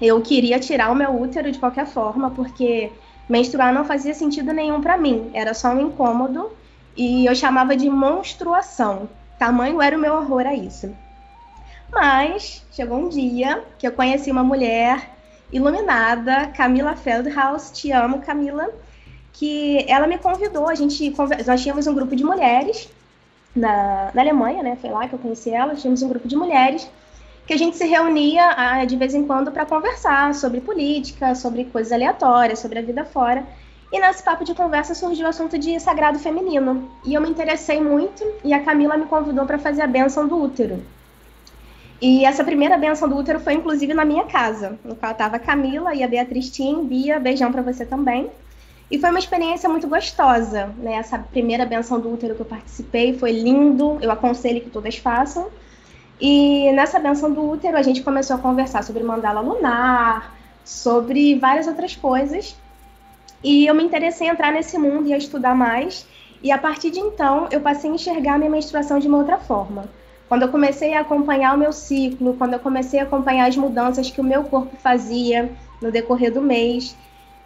eu 0.00 0.20
queria 0.22 0.58
tirar 0.58 0.90
o 0.90 0.94
meu 0.94 1.20
útero 1.20 1.52
de 1.52 1.58
qualquer 1.58 1.86
forma, 1.86 2.30
porque 2.30 2.90
menstruar 3.28 3.74
não 3.74 3.84
fazia 3.84 4.14
sentido 4.14 4.54
nenhum 4.54 4.80
para 4.80 4.96
mim, 4.96 5.30
era 5.34 5.52
só 5.52 5.68
um 5.68 5.80
incômodo 5.82 6.50
e 6.96 7.26
eu 7.26 7.34
chamava 7.34 7.76
de 7.76 7.90
monstruação. 7.90 9.06
Tamanho 9.38 9.82
era 9.82 9.96
o 9.96 10.00
meu 10.00 10.14
horror 10.14 10.46
a 10.46 10.54
isso. 10.54 10.94
Mas 11.90 12.64
chegou 12.72 12.98
um 12.98 13.08
dia 13.08 13.62
que 13.78 13.86
eu 13.86 13.92
conheci 13.92 14.30
uma 14.30 14.42
mulher 14.42 15.10
iluminada, 15.52 16.48
Camila 16.48 16.96
Feldhaus, 16.96 17.70
te 17.70 17.92
amo, 17.92 18.20
Camila, 18.20 18.68
que 19.32 19.84
ela 19.88 20.06
me 20.06 20.18
convidou, 20.18 20.68
a 20.68 20.74
gente 20.74 21.14
nós 21.46 21.62
tínhamos 21.62 21.86
um 21.86 21.94
grupo 21.94 22.16
de 22.16 22.24
mulheres 22.24 22.88
na, 23.54 24.10
na 24.12 24.22
Alemanha, 24.22 24.62
né? 24.62 24.76
Foi 24.80 24.90
lá 24.90 25.06
que 25.06 25.14
eu 25.14 25.18
conheci 25.18 25.50
ela, 25.50 25.74
tínhamos 25.74 26.02
um 26.02 26.08
grupo 26.08 26.26
de 26.26 26.36
mulheres 26.36 26.88
que 27.46 27.52
a 27.52 27.58
gente 27.58 27.76
se 27.76 27.86
reunia 27.86 28.54
ah, 28.56 28.84
de 28.84 28.96
vez 28.96 29.14
em 29.14 29.26
quando 29.26 29.52
para 29.52 29.66
conversar 29.66 30.34
sobre 30.34 30.60
política, 30.60 31.34
sobre 31.34 31.64
coisas 31.66 31.92
aleatórias, 31.92 32.58
sobre 32.58 32.78
a 32.78 32.82
vida 32.82 33.04
fora. 33.04 33.44
E 33.92 34.00
nesse 34.00 34.22
papo 34.22 34.44
de 34.44 34.54
conversa 34.54 34.94
surgiu 34.94 35.26
o 35.26 35.28
assunto 35.28 35.58
de 35.58 35.78
sagrado 35.78 36.18
feminino. 36.18 36.90
E 37.04 37.14
eu 37.14 37.20
me 37.20 37.28
interessei 37.28 37.80
muito 37.80 38.24
e 38.42 38.52
a 38.52 38.62
Camila 38.64 38.96
me 38.96 39.06
convidou 39.06 39.46
para 39.46 39.58
fazer 39.58 39.82
a 39.82 39.86
benção 39.86 40.26
do 40.26 40.36
útero. 40.42 40.82
E 42.06 42.22
essa 42.26 42.44
primeira 42.44 42.76
benção 42.76 43.08
do 43.08 43.16
útero 43.16 43.40
foi 43.40 43.54
inclusive 43.54 43.94
na 43.94 44.04
minha 44.04 44.24
casa, 44.24 44.78
no 44.84 44.94
qual 44.94 45.12
estava 45.12 45.36
a 45.36 45.38
Camila 45.38 45.94
e 45.94 46.02
a 46.02 46.06
Beatriz 46.06 46.50
Tim. 46.50 46.84
Bia, 46.84 47.18
beijão 47.18 47.50
para 47.50 47.62
você 47.62 47.86
também. 47.86 48.30
E 48.90 48.98
foi 48.98 49.08
uma 49.08 49.18
experiência 49.18 49.70
muito 49.70 49.88
gostosa, 49.88 50.66
né? 50.76 50.96
Essa 50.96 51.18
primeira 51.18 51.64
benção 51.64 51.98
do 51.98 52.12
útero 52.12 52.34
que 52.34 52.42
eu 52.42 52.44
participei 52.44 53.14
foi 53.14 53.32
lindo, 53.32 53.96
eu 54.02 54.10
aconselho 54.10 54.60
que 54.60 54.68
todas 54.68 54.98
façam. 54.98 55.48
E 56.20 56.70
nessa 56.72 56.98
benção 56.98 57.32
do 57.32 57.42
útero 57.42 57.78
a 57.78 57.82
gente 57.82 58.02
começou 58.02 58.36
a 58.36 58.38
conversar 58.38 58.84
sobre 58.84 59.02
mandala 59.02 59.40
lunar, 59.40 60.36
sobre 60.62 61.38
várias 61.38 61.66
outras 61.66 61.96
coisas. 61.96 62.54
E 63.42 63.64
eu 63.64 63.74
me 63.74 63.82
interessei 63.82 64.26
em 64.26 64.30
entrar 64.30 64.52
nesse 64.52 64.76
mundo 64.76 65.08
e 65.08 65.14
a 65.14 65.16
estudar 65.16 65.54
mais. 65.54 66.06
E 66.42 66.52
a 66.52 66.58
partir 66.58 66.90
de 66.90 67.00
então, 67.00 67.48
eu 67.50 67.62
passei 67.62 67.90
a 67.90 67.94
enxergar 67.94 68.36
minha 68.36 68.50
menstruação 68.50 68.98
de 68.98 69.08
uma 69.08 69.16
outra 69.16 69.38
forma. 69.38 69.88
Quando 70.28 70.42
eu 70.42 70.48
comecei 70.48 70.94
a 70.94 71.00
acompanhar 71.00 71.54
o 71.54 71.58
meu 71.58 71.72
ciclo, 71.72 72.34
quando 72.34 72.54
eu 72.54 72.58
comecei 72.58 73.00
a 73.00 73.02
acompanhar 73.02 73.48
as 73.48 73.56
mudanças 73.56 74.10
que 74.10 74.20
o 74.20 74.24
meu 74.24 74.44
corpo 74.44 74.76
fazia 74.76 75.52
no 75.80 75.90
decorrer 75.90 76.32
do 76.32 76.40
mês, 76.40 76.96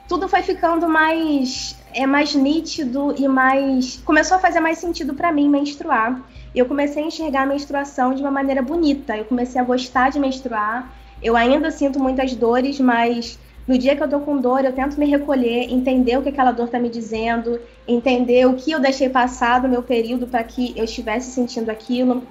tudo 0.09 0.29
foi 0.29 0.43
ficando 0.43 0.89
mais 0.89 1.77
é 1.93 2.07
mais 2.07 2.35
nítido 2.35 3.15
e 3.19 3.27
mais 3.27 3.97
começou 4.05 4.37
a 4.37 4.41
fazer 4.41 4.61
mais 4.61 4.79
sentido 4.79 5.15
para 5.15 5.33
mim 5.33 5.49
menstruar. 5.49 6.23
Eu 6.55 6.67
comecei 6.67 7.03
a 7.03 7.07
enxergar 7.07 7.43
a 7.43 7.47
menstruação 7.47 8.15
de 8.15 8.23
uma 8.23 8.31
maneira 8.31 8.63
bonita. 8.63 9.17
Eu 9.17 9.25
comecei 9.25 9.61
a 9.61 9.65
gostar 9.65 10.11
de 10.11 10.19
menstruar 10.19 10.91
Eu 11.23 11.37
ainda 11.37 11.71
sinto 11.71 11.99
muitas 11.99 12.35
dores, 12.35 12.79
mas 12.79 13.39
no 13.67 13.77
dia 13.77 13.97
que 13.97 14.03
eu 14.03 14.09
tô 14.09 14.21
com 14.21 14.39
dor, 14.39 14.65
eu 14.65 14.73
tento 14.73 14.99
me 14.99 15.05
recolher, 15.05 15.71
entender 15.71 16.17
o 16.17 16.23
que 16.23 16.31
aquela 16.31 16.53
dor 16.53 16.69
tá 16.69 16.79
me 16.79 16.89
dizendo, 16.89 17.61
entender 17.87 18.47
o 18.47 18.55
que 18.55 18.71
eu 18.71 18.81
deixei 18.81 19.09
passar 19.09 19.63
no 19.63 19.69
meu 19.69 19.83
período 19.83 20.27
para 20.27 20.43
que 20.45 20.73
eu 20.77 20.85
estivesse 20.85 21.33
sentindo 21.33 21.69
aquilo. 21.69 22.23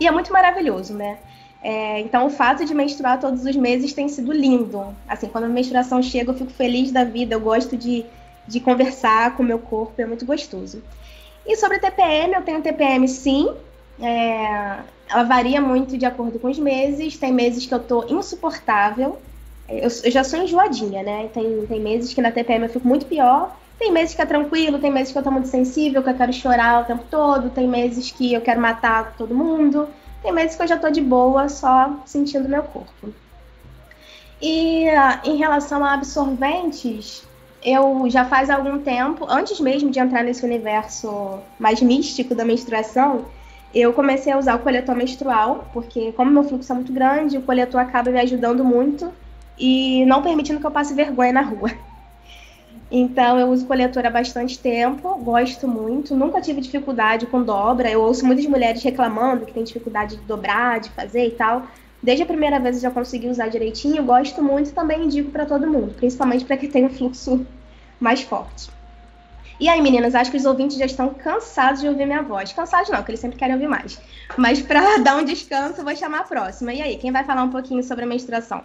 E 0.00 0.06
é 0.06 0.10
muito 0.10 0.32
maravilhoso, 0.32 0.94
né? 0.94 1.18
É, 1.62 2.00
então, 2.00 2.26
o 2.26 2.30
fato 2.30 2.64
de 2.64 2.74
menstruar 2.74 3.20
todos 3.20 3.44
os 3.44 3.54
meses 3.54 3.92
tem 3.92 4.08
sido 4.08 4.32
lindo. 4.32 4.96
Assim, 5.06 5.28
quando 5.28 5.44
a 5.44 5.48
menstruação 5.48 6.02
chega, 6.02 6.30
eu 6.30 6.34
fico 6.34 6.50
feliz 6.50 6.90
da 6.90 7.04
vida, 7.04 7.34
eu 7.34 7.40
gosto 7.40 7.76
de, 7.76 8.06
de 8.48 8.60
conversar 8.60 9.36
com 9.36 9.42
o 9.42 9.46
meu 9.46 9.58
corpo, 9.58 10.00
é 10.00 10.06
muito 10.06 10.24
gostoso. 10.24 10.82
E 11.46 11.56
sobre 11.56 11.78
TPM, 11.78 12.34
eu 12.34 12.42
tenho 12.42 12.62
TPM 12.62 13.06
sim. 13.06 13.52
É, 14.00 14.78
ela 15.08 15.24
varia 15.24 15.60
muito 15.60 15.98
de 15.98 16.06
acordo 16.06 16.38
com 16.38 16.48
os 16.48 16.58
meses. 16.58 17.18
Tem 17.18 17.32
meses 17.32 17.66
que 17.66 17.74
eu 17.74 17.80
tô 17.80 18.04
insuportável, 18.08 19.18
eu, 19.70 19.88
eu, 20.02 20.10
já 20.10 20.24
sou 20.24 20.40
enjoadinha, 20.40 21.02
né? 21.02 21.28
Tem, 21.32 21.66
tem 21.66 21.80
meses 21.80 22.12
que 22.12 22.20
na 22.20 22.32
TPM 22.32 22.64
eu 22.64 22.70
fico 22.70 22.86
muito 22.86 23.06
pior. 23.06 23.56
Tem 23.80 23.90
meses 23.90 24.14
que 24.14 24.20
é 24.20 24.26
tranquilo, 24.26 24.78
tem 24.78 24.92
meses 24.92 25.10
que 25.10 25.16
eu 25.16 25.22
tô 25.22 25.30
muito 25.30 25.48
sensível, 25.48 26.02
que 26.02 26.10
eu 26.10 26.14
quero 26.14 26.34
chorar 26.34 26.82
o 26.82 26.84
tempo 26.84 27.02
todo. 27.10 27.48
Tem 27.48 27.66
meses 27.66 28.10
que 28.10 28.34
eu 28.34 28.42
quero 28.42 28.60
matar 28.60 29.14
todo 29.16 29.34
mundo. 29.34 29.88
Tem 30.22 30.30
meses 30.30 30.54
que 30.54 30.62
eu 30.62 30.66
já 30.66 30.76
tô 30.76 30.90
de 30.90 31.00
boa, 31.00 31.48
só 31.48 31.98
sentindo 32.04 32.46
meu 32.46 32.62
corpo. 32.62 33.08
E 34.38 34.84
uh, 34.86 35.26
em 35.26 35.36
relação 35.36 35.82
a 35.82 35.94
absorventes, 35.94 37.26
eu 37.64 38.04
já 38.10 38.26
faz 38.26 38.50
algum 38.50 38.80
tempo, 38.80 39.24
antes 39.26 39.58
mesmo 39.58 39.90
de 39.90 39.98
entrar 39.98 40.22
nesse 40.22 40.44
universo 40.44 41.38
mais 41.58 41.80
místico 41.80 42.34
da 42.34 42.44
menstruação, 42.44 43.24
eu 43.74 43.94
comecei 43.94 44.30
a 44.30 44.38
usar 44.38 44.56
o 44.56 44.58
coletor 44.58 44.94
menstrual, 44.94 45.70
porque 45.72 46.12
como 46.12 46.30
meu 46.30 46.44
fluxo 46.44 46.70
é 46.70 46.74
muito 46.74 46.92
grande, 46.92 47.38
o 47.38 47.42
coletor 47.42 47.80
acaba 47.80 48.10
me 48.10 48.20
ajudando 48.20 48.62
muito 48.62 49.10
e 49.58 50.04
não 50.04 50.20
permitindo 50.20 50.60
que 50.60 50.66
eu 50.66 50.70
passe 50.70 50.92
vergonha 50.92 51.32
na 51.32 51.40
rua. 51.40 51.70
Então 52.90 53.38
eu 53.38 53.48
uso 53.48 53.66
coletor 53.66 54.04
há 54.04 54.10
bastante 54.10 54.58
tempo, 54.58 55.14
gosto 55.18 55.68
muito, 55.68 56.16
nunca 56.16 56.40
tive 56.40 56.60
dificuldade 56.60 57.26
com 57.26 57.42
dobra. 57.42 57.88
Eu 57.88 58.02
ouço 58.02 58.26
muitas 58.26 58.46
mulheres 58.46 58.82
reclamando 58.82 59.46
que 59.46 59.52
tem 59.52 59.62
dificuldade 59.62 60.16
de 60.16 60.22
dobrar, 60.22 60.80
de 60.80 60.90
fazer 60.90 61.26
e 61.26 61.30
tal. 61.30 61.66
Desde 62.02 62.22
a 62.22 62.26
primeira 62.26 62.58
vez 62.58 62.76
eu 62.76 62.82
já 62.82 62.90
consegui 62.90 63.28
usar 63.28 63.48
direitinho, 63.48 64.02
gosto 64.02 64.42
muito 64.42 64.70
e 64.70 64.72
também 64.72 65.04
indico 65.04 65.30
para 65.30 65.46
todo 65.46 65.66
mundo, 65.66 65.94
principalmente 65.94 66.44
para 66.44 66.56
quem 66.56 66.70
tem 66.70 66.84
um 66.86 66.90
fluxo 66.90 67.46
mais 68.00 68.22
forte. 68.22 68.70
E 69.60 69.68
aí, 69.68 69.82
meninas, 69.82 70.14
acho 70.14 70.30
que 70.30 70.38
os 70.38 70.46
ouvintes 70.46 70.78
já 70.78 70.86
estão 70.86 71.12
cansados 71.12 71.82
de 71.82 71.88
ouvir 71.88 72.06
minha 72.06 72.22
voz. 72.22 72.50
Cansados 72.50 72.88
não, 72.88 72.96
porque 72.96 73.10
eles 73.10 73.20
sempre 73.20 73.36
querem 73.36 73.54
ouvir 73.54 73.68
mais. 73.68 74.00
Mas 74.34 74.62
para 74.62 74.96
dar 75.04 75.18
um 75.18 75.24
descanso, 75.24 75.82
eu 75.82 75.84
vou 75.84 75.94
chamar 75.94 76.20
a 76.20 76.24
próxima. 76.24 76.72
E 76.72 76.80
aí, 76.80 76.96
quem 76.96 77.12
vai 77.12 77.24
falar 77.24 77.42
um 77.42 77.50
pouquinho 77.50 77.84
sobre 77.84 78.04
a 78.04 78.08
menstruação? 78.08 78.64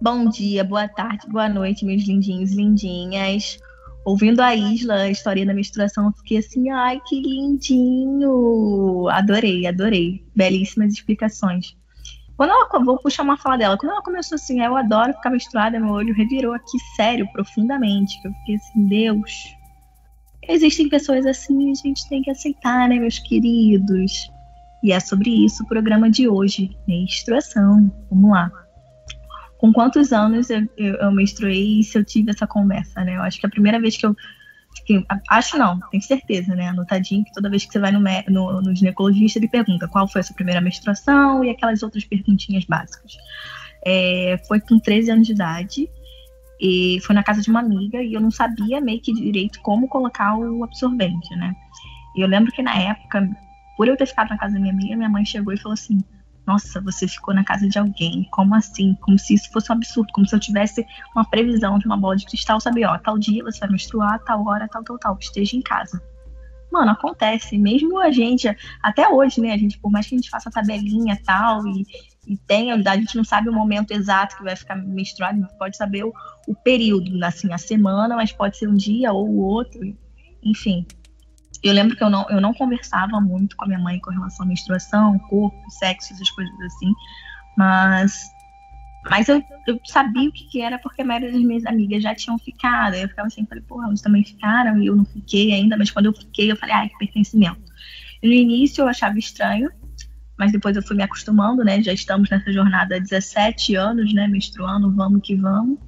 Bom 0.00 0.28
dia, 0.28 0.62
boa 0.62 0.86
tarde, 0.86 1.26
boa 1.28 1.48
noite, 1.48 1.84
meus 1.84 2.04
lindinhos 2.04 2.52
e 2.52 2.54
lindinhas. 2.54 3.58
Ouvindo 4.04 4.40
a 4.40 4.54
Isla, 4.54 4.94
a 4.94 5.10
história 5.10 5.44
da 5.44 5.52
menstruação, 5.52 6.06
eu 6.06 6.12
fiquei 6.12 6.38
assim, 6.38 6.70
ai, 6.70 7.00
que 7.04 7.20
lindinho! 7.20 9.08
Adorei, 9.08 9.66
adorei. 9.66 10.24
Belíssimas 10.36 10.92
explicações. 10.92 11.76
Quando 12.36 12.50
ela, 12.50 12.68
vou 12.84 12.96
puxar 12.98 13.24
uma 13.24 13.36
fala 13.36 13.58
dela, 13.58 13.76
quando 13.76 13.90
ela 13.90 14.02
começou 14.02 14.36
assim, 14.36 14.62
eu 14.62 14.76
adoro 14.76 15.14
ficar 15.14 15.30
menstruada, 15.30 15.80
meu 15.80 15.90
olho 15.90 16.14
revirou 16.14 16.54
aqui 16.54 16.78
sério, 16.94 17.26
profundamente, 17.32 18.22
que 18.22 18.28
eu 18.28 18.32
fiquei 18.34 18.54
assim, 18.54 18.86
Deus, 18.86 19.32
existem 20.48 20.88
pessoas 20.88 21.26
assim, 21.26 21.72
a 21.72 21.74
gente 21.74 22.08
tem 22.08 22.22
que 22.22 22.30
aceitar, 22.30 22.88
né, 22.88 23.00
meus 23.00 23.18
queridos? 23.18 24.30
E 24.80 24.92
é 24.92 25.00
sobre 25.00 25.44
isso 25.44 25.64
o 25.64 25.66
programa 25.66 26.08
de 26.08 26.28
hoje, 26.28 26.70
menstruação. 26.86 27.90
Vamos 28.08 28.30
lá 28.30 28.67
com 29.58 29.72
quantos 29.72 30.12
anos 30.12 30.48
eu, 30.48 30.66
eu, 30.76 30.94
eu 30.94 31.12
menstruei 31.12 31.80
e 31.80 31.84
se 31.84 31.98
eu 31.98 32.04
tive 32.04 32.30
essa 32.30 32.46
conversa, 32.46 33.04
né? 33.04 33.16
Eu 33.16 33.22
acho 33.22 33.38
que 33.38 33.46
a 33.46 33.50
primeira 33.50 33.80
vez 33.80 33.96
que 33.96 34.06
eu. 34.06 34.16
Que, 34.86 35.04
acho 35.28 35.58
não, 35.58 35.80
tenho 35.90 36.02
certeza, 36.02 36.54
né? 36.54 36.68
Anotadinho 36.68 37.24
que 37.24 37.32
toda 37.32 37.50
vez 37.50 37.64
que 37.64 37.72
você 37.72 37.80
vai 37.80 37.90
no, 37.90 38.00
no, 38.00 38.62
no 38.62 38.74
ginecologista, 38.74 39.38
ele 39.38 39.48
pergunta 39.48 39.88
qual 39.88 40.06
foi 40.06 40.20
a 40.20 40.24
sua 40.24 40.36
primeira 40.36 40.60
menstruação 40.60 41.42
e 41.44 41.50
aquelas 41.50 41.82
outras 41.82 42.04
perguntinhas 42.04 42.64
básicas. 42.64 43.16
É, 43.84 44.40
foi 44.46 44.60
com 44.60 44.78
13 44.78 45.10
anos 45.10 45.26
de 45.26 45.32
idade 45.32 45.90
e 46.60 46.98
foi 47.02 47.14
na 47.14 47.22
casa 47.22 47.42
de 47.42 47.50
uma 47.50 47.60
amiga 47.60 48.02
e 48.02 48.14
eu 48.14 48.20
não 48.20 48.30
sabia 48.30 48.80
meio 48.80 49.00
que 49.00 49.12
direito 49.12 49.60
como 49.60 49.88
colocar 49.88 50.36
o 50.36 50.62
absorvente, 50.62 51.34
né? 51.36 51.54
E 52.16 52.20
eu 52.20 52.28
lembro 52.28 52.52
que 52.52 52.62
na 52.62 52.76
época, 52.76 53.28
por 53.76 53.88
eu 53.88 53.96
ter 53.96 54.06
ficado 54.06 54.28
na 54.28 54.38
casa 54.38 54.54
da 54.54 54.60
minha 54.60 54.72
amiga, 54.72 54.96
minha 54.96 55.08
mãe 55.08 55.24
chegou 55.24 55.52
e 55.52 55.58
falou 55.58 55.74
assim: 55.74 56.04
nossa, 56.48 56.80
você 56.80 57.06
ficou 57.06 57.34
na 57.34 57.44
casa 57.44 57.68
de 57.68 57.78
alguém, 57.78 58.26
como 58.30 58.54
assim? 58.54 58.96
Como 59.02 59.18
se 59.18 59.34
isso 59.34 59.52
fosse 59.52 59.70
um 59.70 59.74
absurdo, 59.74 60.10
como 60.14 60.26
se 60.26 60.34
eu 60.34 60.40
tivesse 60.40 60.82
uma 61.14 61.22
previsão 61.28 61.78
de 61.78 61.84
uma 61.84 61.96
bola 61.96 62.16
de 62.16 62.24
cristal, 62.24 62.58
sabe? 62.58 62.86
Ó, 62.86 62.96
tal 62.96 63.18
dia 63.18 63.44
você 63.44 63.60
vai 63.60 63.68
menstruar, 63.68 64.18
tal 64.24 64.46
hora, 64.46 64.66
tal, 64.66 64.82
tal, 64.82 64.98
tal, 64.98 65.18
esteja 65.20 65.54
em 65.54 65.60
casa. 65.60 66.02
Mano, 66.72 66.90
acontece, 66.90 67.58
mesmo 67.58 67.98
a 67.98 68.10
gente, 68.10 68.48
até 68.82 69.06
hoje, 69.06 69.42
né, 69.42 69.52
a 69.52 69.58
gente, 69.58 69.78
por 69.78 69.90
mais 69.90 70.06
que 70.06 70.14
a 70.14 70.18
gente 70.18 70.30
faça 70.30 70.50
tabelinha 70.50 71.14
e 71.14 71.22
tal, 71.22 71.66
e, 71.66 71.84
e 72.26 72.36
tenha, 72.38 72.74
a 72.74 72.96
gente 72.96 73.14
não 73.14 73.24
sabe 73.24 73.50
o 73.50 73.52
momento 73.52 73.90
exato 73.90 74.38
que 74.38 74.42
vai 74.42 74.56
ficar 74.56 74.74
menstruado, 74.74 75.46
pode 75.58 75.76
saber 75.76 76.04
o, 76.04 76.14
o 76.46 76.54
período, 76.54 77.22
assim, 77.24 77.52
a 77.52 77.58
semana, 77.58 78.16
mas 78.16 78.32
pode 78.32 78.56
ser 78.56 78.68
um 78.68 78.74
dia 78.74 79.12
ou 79.12 79.28
o 79.28 79.38
outro, 79.38 79.80
enfim, 80.42 80.86
eu 81.62 81.72
lembro 81.72 81.96
que 81.96 82.02
eu 82.02 82.10
não, 82.10 82.26
eu 82.30 82.40
não 82.40 82.54
conversava 82.54 83.20
muito 83.20 83.56
com 83.56 83.64
a 83.64 83.68
minha 83.68 83.78
mãe 83.78 83.98
com 83.98 84.10
relação 84.10 84.44
à 84.44 84.48
menstruação, 84.48 85.18
corpo, 85.18 85.58
sexo, 85.70 86.12
essas 86.12 86.30
coisas 86.30 86.60
assim. 86.60 86.92
Mas, 87.56 88.30
mas 89.10 89.28
eu, 89.28 89.42
eu 89.66 89.80
sabia 89.84 90.28
o 90.28 90.32
que, 90.32 90.44
que 90.44 90.60
era 90.60 90.78
porque 90.78 91.02
a 91.02 91.04
maioria 91.04 91.32
das 91.32 91.42
minhas 91.42 91.66
amigas 91.66 92.02
já 92.02 92.14
tinham 92.14 92.38
ficado. 92.38 92.94
Eu 92.94 93.08
ficava 93.08 93.26
assim, 93.26 93.44
falei, 93.46 93.64
porra, 93.64 93.86
elas 93.86 94.00
também 94.00 94.24
ficaram 94.24 94.80
e 94.80 94.86
eu 94.86 94.94
não 94.94 95.04
fiquei 95.04 95.52
ainda. 95.52 95.76
Mas 95.76 95.90
quando 95.90 96.06
eu 96.06 96.12
fiquei, 96.12 96.50
eu 96.50 96.56
falei, 96.56 96.74
ai, 96.74 96.88
que 96.88 96.98
pertencimento. 96.98 97.60
E 98.22 98.28
no 98.28 98.32
início 98.32 98.82
eu 98.82 98.88
achava 98.88 99.18
estranho, 99.18 99.70
mas 100.38 100.52
depois 100.52 100.76
eu 100.76 100.82
fui 100.82 100.96
me 100.96 101.02
acostumando, 101.02 101.64
né? 101.64 101.82
Já 101.82 101.92
estamos 101.92 102.30
nessa 102.30 102.52
jornada 102.52 102.96
há 102.96 102.98
17 103.00 103.74
anos, 103.74 104.12
né? 104.14 104.28
Menstruando, 104.28 104.94
vamos 104.94 105.22
que 105.22 105.34
vamos. 105.34 105.78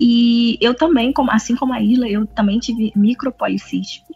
E 0.00 0.56
eu 0.60 0.74
também, 0.74 1.12
assim 1.30 1.56
como 1.56 1.72
a 1.72 1.82
Isla, 1.82 2.08
eu 2.08 2.26
também 2.26 2.58
tive 2.58 2.92
micropolicístico. 2.94 4.07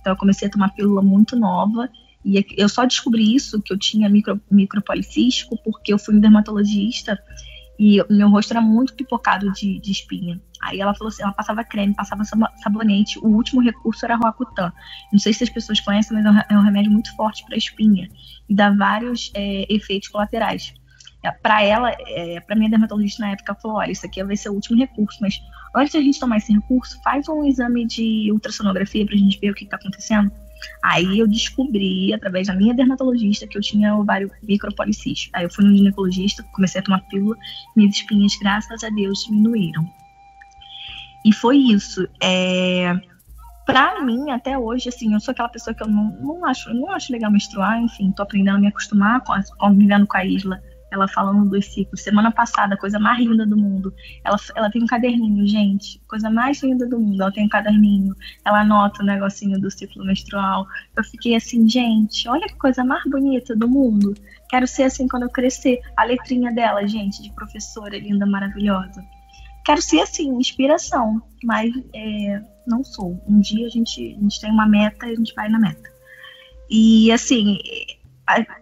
Então 0.00 0.12
eu 0.12 0.16
comecei 0.16 0.48
a 0.48 0.50
tomar 0.50 0.70
pílula 0.70 1.02
muito 1.02 1.36
nova. 1.36 1.88
E 2.24 2.44
eu 2.56 2.68
só 2.68 2.84
descobri 2.84 3.34
isso, 3.34 3.62
que 3.62 3.72
eu 3.72 3.78
tinha 3.78 4.08
micro, 4.08 4.40
micropolicístico, 4.50 5.56
porque 5.64 5.92
eu 5.92 5.98
fui 5.98 6.14
um 6.14 6.20
dermatologista 6.20 7.18
e 7.82 7.98
meu 8.10 8.28
rosto 8.28 8.50
era 8.50 8.60
muito 8.60 8.92
pipocado 8.92 9.50
de, 9.52 9.80
de 9.80 9.90
espinha. 9.90 10.38
Aí 10.60 10.78
ela 10.80 10.92
falou 10.92 11.08
assim, 11.08 11.22
ela 11.22 11.32
passava 11.32 11.64
creme, 11.64 11.94
passava 11.94 12.24
sabonete, 12.62 13.18
o 13.18 13.28
último 13.28 13.62
recurso 13.62 14.04
era 14.04 14.16
Roacutan. 14.16 14.70
Não 15.10 15.18
sei 15.18 15.32
se 15.32 15.44
as 15.44 15.48
pessoas 15.48 15.80
conhecem, 15.80 16.14
mas 16.14 16.26
é 16.50 16.54
um 16.54 16.60
é 16.60 16.62
remédio 16.62 16.92
muito 16.92 17.16
forte 17.16 17.42
para 17.46 17.56
espinha 17.56 18.06
e 18.46 18.54
dá 18.54 18.70
vários 18.70 19.30
é, 19.34 19.64
efeitos 19.72 20.08
colaterais. 20.08 20.74
É, 21.24 21.30
para 21.30 21.62
ela, 21.62 21.90
é, 22.06 22.40
para 22.40 22.54
minha 22.54 22.68
dermatologista 22.68 23.22
na 23.22 23.30
época, 23.30 23.54
falou, 23.54 23.78
olha, 23.78 23.92
isso 23.92 24.04
aqui 24.04 24.22
vai 24.22 24.36
ser 24.36 24.50
o 24.50 24.54
último 24.54 24.78
recurso, 24.78 25.16
mas 25.22 25.40
antes 25.74 25.92
da 25.92 26.00
gente 26.00 26.18
tomar 26.18 26.38
esse 26.38 26.52
recurso, 26.52 27.00
faz 27.02 27.28
um 27.28 27.44
exame 27.44 27.86
de 27.86 28.30
ultrassonografia 28.32 29.04
para 29.04 29.14
a 29.14 29.18
gente 29.18 29.38
ver 29.38 29.50
o 29.50 29.54
que 29.54 29.64
está 29.64 29.76
acontecendo. 29.76 30.30
Aí 30.82 31.18
eu 31.18 31.26
descobri, 31.26 32.12
através 32.12 32.46
da 32.46 32.54
minha 32.54 32.74
dermatologista, 32.74 33.46
que 33.46 33.56
eu 33.56 33.62
tinha 33.62 33.94
ovário 33.94 34.30
micropolicístico. 34.42 35.36
Aí 35.36 35.44
eu 35.44 35.50
fui 35.50 35.64
no 35.64 35.74
ginecologista, 35.74 36.42
comecei 36.52 36.80
a 36.80 36.84
tomar 36.84 37.00
pílula, 37.08 37.36
minhas 37.76 37.94
espinhas, 37.94 38.36
graças 38.40 38.82
a 38.84 38.88
Deus, 38.90 39.24
diminuíram. 39.24 39.88
E 41.24 41.32
foi 41.32 41.56
isso. 41.56 42.06
É... 42.22 42.94
Pra 43.66 44.00
mim, 44.02 44.30
até 44.30 44.58
hoje, 44.58 44.88
assim, 44.88 45.14
eu 45.14 45.20
sou 45.20 45.32
aquela 45.32 45.48
pessoa 45.48 45.72
que 45.72 45.82
eu 45.82 45.86
não, 45.86 46.10
não, 46.20 46.44
acho, 46.44 46.72
não 46.74 46.90
acho 46.90 47.12
legal 47.12 47.30
menstruar, 47.30 47.80
enfim, 47.80 48.10
tô 48.10 48.22
aprendendo 48.22 48.56
a 48.56 48.60
me 48.60 48.66
acostumar, 48.66 49.22
convivendo 49.58 50.06
com 50.06 50.16
a 50.16 50.24
Isla 50.24 50.60
ela 50.90 51.06
falando 51.08 51.48
dos 51.48 51.66
ciclos. 51.66 52.02
Semana 52.02 52.32
passada, 52.32 52.76
coisa 52.76 52.98
mais 52.98 53.18
linda 53.18 53.46
do 53.46 53.56
mundo. 53.56 53.94
Ela, 54.24 54.36
ela 54.54 54.70
tem 54.70 54.82
um 54.82 54.86
caderninho, 54.86 55.46
gente. 55.46 56.00
Coisa 56.08 56.28
mais 56.28 56.62
linda 56.62 56.86
do 56.86 56.98
mundo. 56.98 57.22
Ela 57.22 57.32
tem 57.32 57.46
um 57.46 57.48
caderninho. 57.48 58.14
Ela 58.44 58.60
anota 58.60 59.02
o 59.02 59.06
negocinho 59.06 59.60
do 59.60 59.70
ciclo 59.70 60.04
menstrual. 60.04 60.66
Eu 60.96 61.04
fiquei 61.04 61.36
assim, 61.36 61.68
gente, 61.68 62.28
olha 62.28 62.46
que 62.46 62.56
coisa 62.56 62.84
mais 62.84 63.04
bonita 63.04 63.54
do 63.54 63.68
mundo. 63.68 64.14
Quero 64.48 64.66
ser 64.66 64.84
assim 64.84 65.06
quando 65.06 65.24
eu 65.24 65.30
crescer. 65.30 65.80
A 65.96 66.04
letrinha 66.04 66.52
dela, 66.52 66.86
gente, 66.86 67.22
de 67.22 67.32
professora 67.32 67.96
linda, 67.98 68.26
maravilhosa. 68.26 69.04
Quero 69.64 69.80
ser 69.80 70.00
assim, 70.00 70.28
inspiração. 70.34 71.22
Mas 71.44 71.72
é, 71.94 72.42
não 72.66 72.82
sou. 72.82 73.22
Um 73.26 73.40
dia 73.40 73.66
a 73.66 73.70
gente, 73.70 74.16
a 74.16 74.20
gente 74.20 74.40
tem 74.40 74.50
uma 74.50 74.66
meta 74.66 75.06
e 75.06 75.12
a 75.12 75.14
gente 75.14 75.34
vai 75.34 75.48
na 75.48 75.58
meta. 75.58 75.90
E 76.68 77.10
assim, 77.10 77.58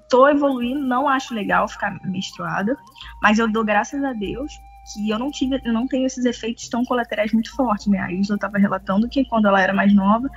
tô 0.09 0.29
evoluindo, 0.29 0.81
não 0.81 1.09
acho 1.09 1.35
legal 1.35 1.69
ficar 1.69 1.99
menstruada, 2.05 2.77
mas 3.23 3.39
eu 3.39 3.51
dou 3.51 3.65
graças 3.65 4.03
a 4.03 4.13
Deus 4.13 4.53
que 4.93 5.11
eu 5.11 5.19
não 5.19 5.31
tive, 5.31 5.61
eu 5.65 5.73
não 5.73 5.87
tenho 5.87 6.07
esses 6.07 6.25
efeitos 6.25 6.69
tão 6.69 6.85
colaterais 6.85 7.33
muito 7.33 7.55
fortes, 7.55 7.87
né? 7.89 7.99
A 7.99 8.11
Isla 8.11 8.37
estava 8.37 8.59
relatando 8.59 9.09
que 9.09 9.25
quando 9.27 9.47
ela 9.47 9.61
era 9.61 9.75
mais 9.75 9.95
nova, 9.95 10.29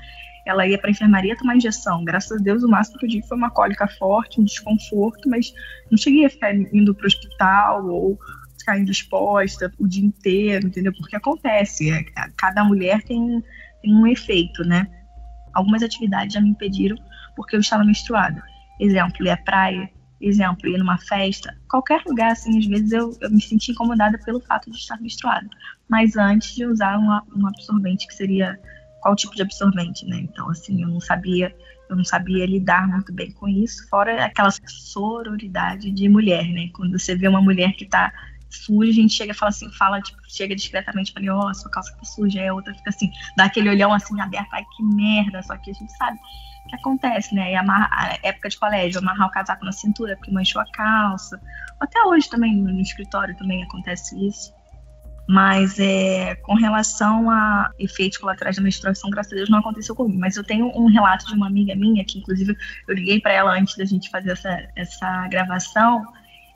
ela 0.45 0.67
ia 0.67 0.77
para 0.77 0.91
enfermaria 0.91 1.37
tomar 1.37 1.55
injeção. 1.55 2.03
Graças 2.03 2.39
a 2.39 2.43
Deus, 2.43 2.63
o 2.63 2.67
máximo 2.67 2.97
que 2.97 3.05
eu 3.05 3.09
tive 3.09 3.27
foi 3.27 3.37
uma 3.37 3.49
cólica 3.49 3.87
forte, 3.87 4.41
um 4.41 4.43
desconforto, 4.43 5.29
mas 5.29 5.53
não 5.89 5.97
cheguei 5.97 6.25
a 6.25 6.29
ficar 6.29 6.53
indo 6.53 6.93
para 6.93 7.05
o 7.05 7.07
hospital 7.07 7.87
ou 7.87 8.19
ficar 8.59 8.77
indisposta 8.77 9.71
o 9.79 9.87
dia 9.87 10.05
inteiro, 10.05 10.67
entendeu? 10.67 10.93
Porque 10.97 11.15
acontece, 11.15 11.91
é, 11.91 12.03
cada 12.37 12.63
mulher 12.63 13.01
tem, 13.03 13.43
tem 13.81 13.95
um 13.95 14.05
efeito, 14.07 14.63
né? 14.63 14.87
Algumas 15.53 15.81
atividades 15.83 16.33
já 16.33 16.41
me 16.41 16.49
impediram 16.49 16.97
porque 17.35 17.55
eu 17.55 17.59
estava 17.59 17.83
menstruada. 17.83 18.43
Exemplo, 18.81 19.25
ir 19.25 19.29
à 19.29 19.37
praia, 19.37 19.89
exemplo, 20.19 20.67
ir 20.67 20.77
numa 20.77 20.97
festa, 20.97 21.55
qualquer 21.69 22.01
lugar, 22.05 22.31
assim, 22.31 22.57
às 22.57 22.65
vezes 22.65 22.91
eu, 22.91 23.15
eu 23.21 23.29
me 23.29 23.41
senti 23.41 23.71
incomodada 23.71 24.17
pelo 24.19 24.39
fato 24.41 24.71
de 24.71 24.77
estar 24.77 24.99
menstruada. 24.99 25.47
Mas 25.87 26.17
antes 26.17 26.55
de 26.55 26.65
usar 26.65 26.97
uma, 26.97 27.23
um 27.35 27.47
absorvente 27.47 28.07
que 28.07 28.13
seria 28.15 28.59
qual 29.01 29.15
tipo 29.15 29.35
de 29.35 29.43
absorvente, 29.43 30.05
né? 30.05 30.17
Então, 30.21 30.49
assim, 30.49 30.81
eu 30.81 30.87
não 30.87 30.99
sabia, 30.99 31.55
eu 31.89 31.95
não 31.95 32.03
sabia 32.03 32.45
lidar 32.45 32.87
muito 32.87 33.13
bem 33.13 33.31
com 33.31 33.47
isso, 33.47 33.87
fora 33.87 34.25
aquela 34.25 34.49
sororidade 34.65 35.91
de 35.91 36.09
mulher, 36.09 36.47
né? 36.47 36.69
Quando 36.73 36.97
você 36.97 37.15
vê 37.15 37.27
uma 37.27 37.41
mulher 37.41 37.73
que 37.73 37.85
tá 37.85 38.11
suja, 38.49 38.91
a 38.91 38.93
gente 38.95 39.13
chega 39.13 39.31
e 39.31 39.35
fala 39.35 39.49
assim, 39.49 39.71
fala, 39.71 40.01
tipo, 40.01 40.19
chega 40.27 40.55
discretamente, 40.55 41.13
fala, 41.13 41.33
ó, 41.35 41.49
oh, 41.49 41.53
sua 41.53 41.71
calça 41.71 41.95
tá 41.95 42.03
suja, 42.03 42.41
e 42.41 42.47
a 42.47 42.53
outra 42.53 42.73
fica 42.73 42.89
assim, 42.89 43.09
dá 43.37 43.45
aquele 43.45 43.69
olhão 43.69 43.93
assim 43.93 44.19
aberto, 44.19 44.49
ai 44.53 44.65
que 44.75 44.83
merda, 44.83 45.41
só 45.43 45.55
que 45.57 45.71
a 45.71 45.73
gente 45.73 45.91
sabe 45.97 46.19
que 46.69 46.75
acontece, 46.75 47.33
né? 47.35 47.51
E 47.51 47.55
amarra, 47.55 47.89
a 47.91 48.17
época 48.23 48.49
de 48.49 48.57
colégio, 48.57 48.99
amarrar 48.99 49.27
o 49.27 49.31
casaco 49.31 49.65
na 49.65 49.71
cintura 49.71 50.15
porque 50.15 50.31
manchou 50.31 50.61
a 50.61 50.65
calça. 50.71 51.39
Até 51.79 52.01
hoje 52.03 52.29
também, 52.29 52.55
no 52.55 52.79
escritório 52.79 53.35
também 53.37 53.63
acontece 53.63 54.15
isso. 54.27 54.53
Mas 55.27 55.79
é, 55.79 56.35
com 56.35 56.55
relação 56.55 57.29
a 57.29 57.71
efeitos 57.79 58.17
colaterais 58.17 58.55
da 58.55 58.61
menstruação, 58.61 59.09
graças 59.09 59.31
a 59.31 59.35
Deus 59.35 59.49
não 59.49 59.59
aconteceu 59.59 59.95
comigo. 59.95 60.19
Mas 60.19 60.35
eu 60.35 60.43
tenho 60.43 60.67
um 60.75 60.87
relato 60.87 61.25
de 61.27 61.33
uma 61.33 61.47
amiga 61.47 61.75
minha, 61.75 62.03
que 62.03 62.19
inclusive 62.19 62.55
eu 62.87 62.95
liguei 62.95 63.19
para 63.19 63.33
ela 63.33 63.57
antes 63.57 63.75
da 63.77 63.85
gente 63.85 64.09
fazer 64.09 64.31
essa, 64.31 64.67
essa 64.75 65.27
gravação. 65.27 66.03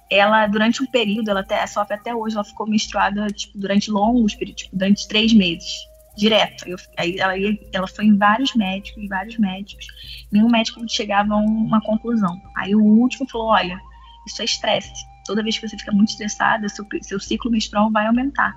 Ela, 0.09 0.47
durante 0.47 0.83
um 0.83 0.85
período, 0.85 1.29
ela 1.29 1.39
até 1.39 1.65
sofre 1.65 1.95
até 1.95 2.13
hoje, 2.13 2.35
ela 2.35 2.43
ficou 2.43 2.67
menstruada 2.67 3.27
tipo, 3.27 3.57
durante 3.57 3.89
longos 3.89 4.35
períodos, 4.35 4.63
tipo, 4.63 4.77
durante 4.77 5.07
três 5.07 5.33
meses 5.33 5.94
direto. 6.15 6.67
Eu, 6.67 6.77
aí 6.97 7.17
ela, 7.19 7.37
ia, 7.37 7.57
ela 7.73 7.87
foi 7.87 8.05
em 8.05 8.17
vários 8.17 8.53
médicos, 8.55 9.07
vários 9.07 9.37
médicos. 9.37 9.85
Nenhum 10.31 10.49
médico 10.49 10.81
chegava 10.87 11.33
a 11.33 11.37
uma 11.37 11.81
conclusão. 11.81 12.41
Aí 12.57 12.75
o 12.75 12.83
último 12.83 13.29
falou: 13.29 13.47
olha, 13.47 13.79
isso 14.27 14.41
é 14.41 14.45
estresse 14.45 15.15
toda 15.25 15.43
vez 15.43 15.57
que 15.57 15.67
você 15.67 15.77
fica 15.77 15.91
muito 15.91 16.09
estressada, 16.09 16.69
seu, 16.69 16.85
seu 17.01 17.19
ciclo 17.19 17.51
menstrual 17.51 17.91
vai 17.91 18.05
aumentar. 18.05 18.55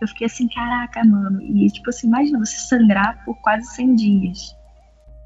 Eu 0.00 0.08
fiquei 0.08 0.26
assim, 0.26 0.46
caraca, 0.48 1.02
mano. 1.04 1.40
E, 1.40 1.66
tipo 1.68 1.88
assim, 1.88 2.08
imagina 2.08 2.38
você 2.38 2.56
sangrar 2.56 3.24
por 3.24 3.36
quase 3.40 3.66
100 3.74 3.94
dias. 3.94 4.56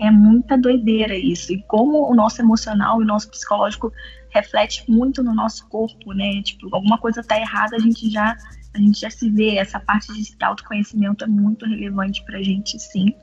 É 0.01 0.11
muita 0.11 0.57
doideira 0.57 1.17
isso. 1.17 1.53
E 1.53 1.63
como 1.63 2.11
o 2.11 2.15
nosso 2.15 2.41
emocional 2.41 3.01
e 3.01 3.05
o 3.05 3.07
nosso 3.07 3.31
psicológico 3.31 3.93
reflete 4.31 4.91
muito 4.91 5.23
no 5.23 5.35
nosso 5.35 5.69
corpo, 5.69 6.13
né? 6.13 6.43
Tipo, 6.43 6.75
alguma 6.75 6.99
coisa 6.99 7.23
tá 7.23 7.39
errada, 7.39 7.77
a 7.77 7.79
gente 7.79 8.11
já 8.11 8.37
a 8.75 8.79
gente 8.79 9.01
já 9.01 9.11
se 9.11 9.29
vê, 9.29 9.57
essa 9.57 9.79
parte 9.79 10.13
de 10.13 10.35
autoconhecimento 10.41 11.25
é 11.25 11.27
muito 11.27 11.67
relevante 11.67 12.25
pra 12.25 12.43
gente, 12.43 12.79
sim. 12.79 13.15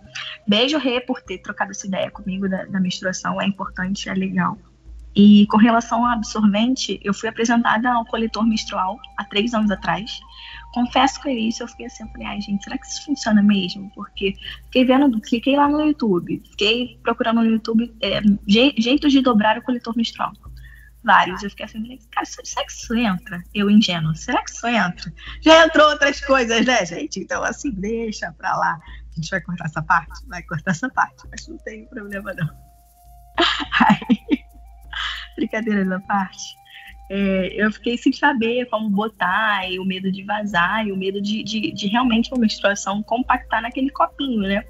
Beijo, 0.47 0.77
Rê, 0.77 1.01
por 1.01 1.21
ter 1.21 1.39
trocado 1.39 1.71
essa 1.71 1.87
ideia 1.87 2.11
comigo 2.11 2.47
da, 2.47 2.65
da 2.65 2.79
menstruação, 2.79 3.41
é 3.41 3.45
importante, 3.45 4.09
é 4.09 4.13
legal. 4.13 4.57
E 5.15 5.47
com 5.47 5.57
relação 5.57 6.05
ao 6.05 6.11
absorvente, 6.11 6.99
eu 7.03 7.13
fui 7.13 7.27
apresentada 7.27 7.91
ao 7.91 8.05
coletor 8.05 8.45
menstrual 8.45 8.99
há 9.17 9.25
três 9.25 9.53
anos 9.53 9.71
atrás. 9.71 10.19
Confesso 10.71 11.19
que 11.19 11.31
isso 11.31 11.63
eu 11.63 11.67
fiquei 11.67 11.87
assim, 11.87 12.03
eu 12.03 12.09
falei, 12.09 12.27
ai 12.27 12.41
gente, 12.41 12.63
será 12.63 12.77
que 12.77 12.85
isso 12.85 13.03
funciona 13.03 13.41
mesmo? 13.41 13.91
Porque 13.95 14.35
fiquei 14.65 14.85
vendo, 14.85 15.19
cliquei 15.19 15.55
lá 15.55 15.67
no 15.67 15.81
YouTube, 15.81 16.43
fiquei 16.51 16.99
procurando 17.01 17.41
no 17.41 17.49
YouTube 17.49 17.91
é, 18.01 18.21
je, 18.47 18.75
jeitos 18.77 19.11
de 19.11 19.21
dobrar 19.21 19.57
o 19.57 19.63
coletor 19.63 19.97
menstrual. 19.97 20.31
Vários. 21.03 21.41
Eu 21.41 21.49
fiquei 21.49 21.65
assim, 21.65 21.97
cara, 22.11 22.25
será 22.25 22.65
que 22.65 22.71
isso 22.71 22.93
entra? 22.93 23.43
Eu 23.53 23.69
ingênuo, 23.69 24.15
será 24.15 24.43
que 24.43 24.51
isso 24.51 24.67
entra? 24.67 25.13
Já 25.41 25.65
entrou 25.65 25.89
outras 25.89 26.19
coisas, 26.21 26.65
né, 26.65 26.85
gente? 26.85 27.21
Então, 27.21 27.43
assim, 27.43 27.71
deixa 27.71 28.31
pra 28.33 28.55
lá. 28.55 28.79
A 29.11 29.15
gente 29.15 29.29
vai 29.29 29.41
cortar 29.41 29.65
essa 29.65 29.81
parte? 29.81 30.27
Vai 30.27 30.43
cortar 30.43 30.71
essa 30.71 30.89
parte, 30.89 31.23
mas 31.31 31.47
não 31.47 31.57
tem 31.57 31.85
problema 31.85 32.33
não. 32.33 32.49
Aí, 33.87 34.43
brincadeiras 35.37 35.87
da 35.87 35.99
parte, 36.01 36.59
é, 37.09 37.53
eu 37.55 37.71
fiquei 37.71 37.97
sem 37.97 38.11
saber 38.11 38.65
como 38.65 38.89
botar, 38.89 39.69
e 39.69 39.79
o 39.79 39.85
medo 39.85 40.11
de 40.11 40.23
vazar, 40.23 40.85
e 40.85 40.91
o 40.91 40.97
medo 40.97 41.21
de, 41.21 41.43
de, 41.43 41.71
de 41.71 41.87
realmente 41.87 42.31
uma 42.31 42.41
menstruação 42.41 43.01
compactar 43.01 43.61
naquele 43.61 43.89
copinho, 43.89 44.41
né? 44.41 44.63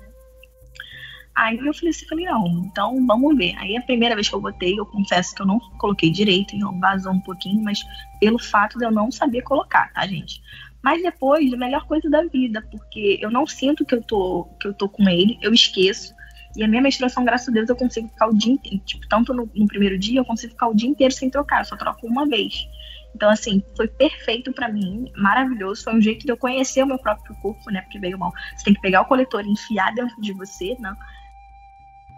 Aí 1.40 1.58
eu 1.58 1.74
falei 1.74 1.92
assim, 1.92 2.06
falei, 2.06 2.26
não, 2.26 2.66
então 2.66 3.08
vamos 3.08 3.38
ver. 3.38 3.56
Aí 3.60 3.78
a 3.78 3.82
primeira 3.82 4.14
vez 4.14 4.28
que 4.28 4.36
eu 4.36 4.42
botei, 4.42 4.78
eu 4.78 4.86
confesso 4.86 5.34
que 5.34 5.42
eu 5.42 5.46
não 5.46 5.58
coloquei 5.78 6.10
direito, 6.10 6.54
então 6.54 6.78
vazou 6.82 7.14
um 7.14 7.22
pouquinho, 7.22 7.64
mas 7.64 7.82
pelo 8.20 8.38
fato 8.38 8.78
de 8.78 8.84
eu 8.84 8.92
não 8.92 9.10
saber 9.10 9.42
colocar, 9.44 9.90
tá, 9.94 10.06
gente? 10.06 10.42
Mas 10.84 11.02
depois, 11.02 11.54
a 11.54 11.56
melhor 11.56 11.88
coisa 11.88 12.10
da 12.10 12.24
vida, 12.26 12.62
porque 12.70 13.18
eu 13.22 13.32
não 13.32 13.48
sinto 13.48 13.86
que 13.86 13.96
eu 13.96 14.04
tô, 14.04 14.50
que 14.60 14.68
eu 14.68 14.74
tô 14.74 14.90
com 14.90 15.08
ele, 15.08 15.40
eu 15.42 15.54
esqueço. 15.54 16.14
E 16.58 16.64
a 16.64 16.68
minha 16.68 16.82
menstruação, 16.82 17.24
graças 17.24 17.48
a 17.48 17.52
Deus, 17.54 17.70
eu 17.70 17.76
consigo 17.78 18.10
ficar 18.10 18.28
o 18.28 18.36
dia 18.36 18.52
inteiro. 18.52 18.84
Tipo, 18.86 19.08
tanto 19.08 19.34
no, 19.34 19.50
no 19.56 19.66
primeiro 19.66 19.98
dia, 19.98 20.20
eu 20.20 20.26
consigo 20.26 20.52
ficar 20.52 20.68
o 20.68 20.76
dia 20.76 20.90
inteiro 20.90 21.14
sem 21.14 21.30
trocar, 21.30 21.62
eu 21.62 21.66
só 21.66 21.78
troco 21.78 22.06
uma 22.06 22.28
vez. 22.28 22.68
Então, 23.16 23.30
assim, 23.30 23.64
foi 23.78 23.88
perfeito 23.88 24.52
para 24.52 24.68
mim, 24.68 25.10
maravilhoso. 25.16 25.86
Foi 25.86 25.96
um 25.96 26.02
jeito 26.02 26.26
de 26.26 26.34
eu 26.34 26.38
conhecer 26.38 26.84
o 26.84 26.88
meu 26.88 27.00
próprio 27.00 27.34
corpo, 27.42 27.72
né? 27.72 27.82
Porque 27.84 27.98
veio 27.98 28.20
mal. 28.20 28.34
Você 28.58 28.66
tem 28.66 28.74
que 28.74 28.82
pegar 28.82 29.02
o 29.02 29.06
coletor 29.06 29.46
e 29.46 29.52
enfiar 29.52 29.96
dentro 29.96 30.20
de 30.22 30.34
você, 30.34 30.76
né? 30.80 30.94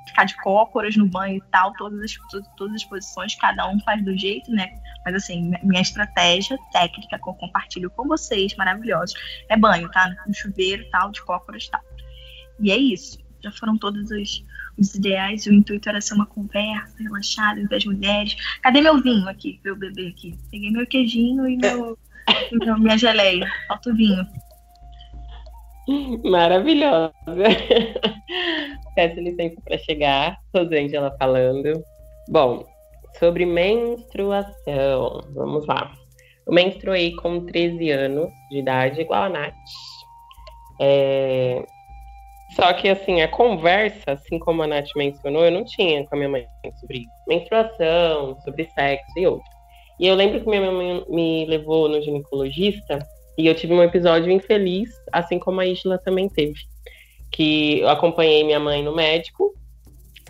Ficar 0.07 0.25
de 0.25 0.35
cócoras 0.37 0.95
no 0.95 1.07
banho 1.07 1.37
e 1.37 1.41
tal, 1.51 1.73
todas 1.73 1.99
as, 2.01 2.17
todas 2.57 2.75
as 2.75 2.83
posições, 2.83 3.35
cada 3.35 3.69
um 3.69 3.79
faz 3.81 4.03
do 4.03 4.17
jeito, 4.17 4.51
né? 4.51 4.73
Mas, 5.05 5.15
assim, 5.15 5.51
minha 5.63 5.81
estratégia 5.81 6.57
técnica 6.71 7.17
que 7.17 7.29
eu 7.29 7.33
compartilho 7.33 7.89
com 7.91 8.07
vocês, 8.07 8.55
maravilhosos, 8.55 9.15
é 9.49 9.57
banho, 9.57 9.89
tá? 9.91 10.13
No 10.27 10.33
chuveiro 10.33 10.85
tal, 10.91 11.11
de 11.11 11.23
cócoras 11.23 11.67
tal. 11.69 11.81
E 12.59 12.71
é 12.71 12.77
isso 12.77 13.21
já 13.41 13.51
foram 13.51 13.77
todos 13.77 14.09
os, 14.11 14.43
os 14.77 14.95
ideais. 14.95 15.45
O 15.45 15.53
intuito 15.53 15.89
era 15.89 15.99
ser 15.99 16.13
uma 16.13 16.25
conversa 16.25 16.95
relaxada 16.99 17.59
entre 17.59 17.75
as 17.75 17.85
mulheres. 17.85 18.35
Cadê 18.61 18.81
meu 18.81 19.01
vinho 19.01 19.27
aqui, 19.27 19.59
meu 19.63 19.75
bebê 19.75 20.07
aqui? 20.07 20.37
Peguei 20.49 20.71
meu 20.71 20.85
queijinho 20.85 21.47
e 21.47 21.57
meu, 21.57 21.97
e 22.51 22.57
meu 22.57 22.77
minha 22.77 22.97
geleia. 22.97 23.51
Falta 23.67 23.89
o 23.89 23.95
vinho. 23.95 24.25
Maravilhosa. 26.23 27.13
Peço 28.95 29.19
licença 29.19 29.55
para 29.63 29.77
chegar. 29.77 30.37
Sou 30.55 30.67
ela 30.71 31.15
falando. 31.17 31.83
Bom, 32.29 32.65
sobre 33.17 33.45
menstruação. 33.45 35.21
Vamos 35.33 35.65
lá. 35.67 35.91
Eu 36.47 36.53
menstruei 36.53 37.15
com 37.15 37.45
13 37.45 37.91
anos 37.91 38.29
de 38.49 38.59
idade, 38.59 39.01
igual 39.01 39.23
a 39.23 39.29
Nath. 39.29 39.53
É, 40.79 41.63
só 42.55 42.73
que, 42.73 42.89
assim, 42.89 43.21
a 43.21 43.27
conversa, 43.27 44.11
assim 44.11 44.37
como 44.39 44.63
a 44.63 44.67
Nath 44.67 44.89
mencionou, 44.95 45.45
eu 45.45 45.51
não 45.51 45.63
tinha 45.63 46.05
com 46.05 46.15
a 46.15 46.17
minha 46.17 46.29
mãe 46.29 46.45
sobre 46.79 47.05
menstruação, 47.27 48.37
sobre 48.43 48.69
sexo 48.71 49.11
e 49.17 49.25
outros. 49.25 49.49
E 49.99 50.07
eu 50.07 50.15
lembro 50.15 50.41
que 50.41 50.49
minha 50.49 50.71
mãe 50.71 51.05
me 51.07 51.45
levou 51.45 51.87
no 51.87 52.01
ginecologista 52.01 52.99
e 53.37 53.47
eu 53.47 53.55
tive 53.55 53.73
um 53.73 53.83
episódio 53.83 54.31
infeliz, 54.31 54.89
assim 55.13 55.39
como 55.39 55.61
a 55.61 55.65
Isla 55.65 55.97
também 55.99 56.27
teve. 56.27 56.59
Que 57.31 57.79
eu 57.79 57.89
acompanhei 57.89 58.43
minha 58.43 58.59
mãe 58.59 58.83
no 58.83 58.93
médico 58.93 59.53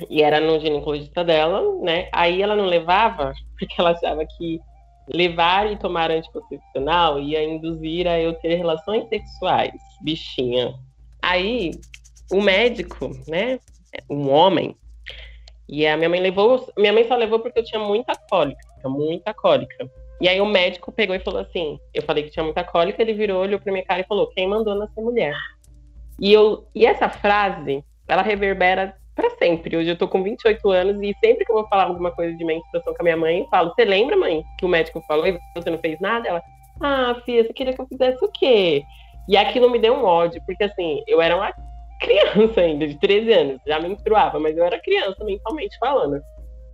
e 0.10 0.22
era 0.22 0.40
no 0.40 0.60
ginecologista 0.60 1.24
dela, 1.24 1.62
né? 1.82 2.08
Aí 2.12 2.42
ela 2.42 2.56
não 2.56 2.66
levava 2.66 3.34
porque 3.58 3.76
ela 3.78 3.92
achava 3.92 4.26
que 4.26 4.60
levar 5.08 5.72
e 5.72 5.78
tomar 5.78 6.12
anticoncepcional 6.12 7.20
ia 7.20 7.44
induzir 7.44 8.08
a 8.08 8.20
eu 8.20 8.34
ter 8.34 8.56
relações 8.56 9.08
sexuais, 9.10 9.74
bichinha. 10.02 10.74
Aí 11.22 11.72
o 12.32 12.42
médico, 12.42 13.12
né, 13.28 13.60
um 14.10 14.30
homem, 14.30 14.76
e 15.68 15.86
a 15.88 15.96
minha 15.96 16.10
mãe 16.10 16.20
levou, 16.20 16.68
minha 16.78 16.94
mãe 16.94 17.08
só 17.08 17.16
levou 17.16 17.40
porque 17.40 17.60
eu 17.60 17.64
tinha 17.64 17.80
muita 17.80 18.16
cólica, 18.30 18.62
muita 18.86 19.34
cólica. 19.34 19.90
E 20.20 20.28
aí 20.28 20.40
o 20.40 20.46
médico 20.46 20.92
pegou 20.92 21.16
e 21.16 21.20
falou 21.20 21.42
assim, 21.42 21.80
eu 21.94 22.04
falei 22.04 22.24
que 22.24 22.30
tinha 22.30 22.44
muita 22.44 22.64
cólica, 22.64 23.02
ele 23.02 23.14
virou, 23.14 23.42
olhou 23.42 23.60
pra 23.60 23.72
minha 23.72 23.86
cara 23.86 24.02
e 24.02 24.08
falou, 24.08 24.28
quem 24.28 24.48
mandou 24.48 24.76
nascer 24.76 25.02
mulher? 25.02 25.36
E, 26.20 26.32
eu, 26.32 26.68
e 26.76 26.86
essa 26.86 27.10
frase, 27.10 27.84
ela 28.08 28.22
reverbera 28.22 28.96
para 29.16 29.30
sempre. 29.32 29.76
Hoje 29.76 29.90
eu 29.90 29.98
tô 29.98 30.08
com 30.08 30.24
28 30.24 30.70
anos 30.70 31.02
e 31.02 31.16
sempre 31.24 31.46
que 31.46 31.52
eu 31.52 31.56
vou 31.56 31.68
falar 31.68 31.84
alguma 31.84 32.12
coisa 32.12 32.36
de 32.36 32.46
menstruação 32.46 32.94
com 32.94 33.02
a 33.02 33.04
minha 33.04 33.18
mãe, 33.18 33.40
eu 33.40 33.48
falo, 33.48 33.74
você 33.74 33.86
lembra, 33.86 34.16
mãe, 34.16 34.44
que 34.58 34.66
o 34.66 34.70
médico 34.70 35.04
falou 35.08 35.28
e 35.28 35.38
você 35.56 35.70
não 35.70 35.78
fez 35.78 36.00
nada? 36.00 36.28
Ela, 36.28 36.42
ah, 36.82 37.16
filha, 37.26 37.46
você 37.46 37.54
queria 37.54 37.74
que 37.74 37.82
eu 37.82 37.88
fizesse 37.88 38.24
o 38.24 38.32
quê? 38.32 38.84
E 39.28 39.38
aquilo 39.38 39.70
me 39.70 39.80
deu 39.80 39.94
um 39.94 40.04
ódio, 40.04 40.42
porque 40.46 40.64
assim, 40.64 41.04
eu 41.08 41.22
era 41.22 41.36
uma 41.36 41.54
criança 42.00 42.62
ainda, 42.62 42.88
de 42.88 43.00
13 43.00 43.32
anos, 43.32 43.62
já 43.66 43.80
menstruava, 43.80 44.40
mas 44.40 44.58
eu 44.58 44.66
era 44.66 44.82
criança 44.82 45.24
mentalmente 45.24 45.78
falando. 45.80 46.20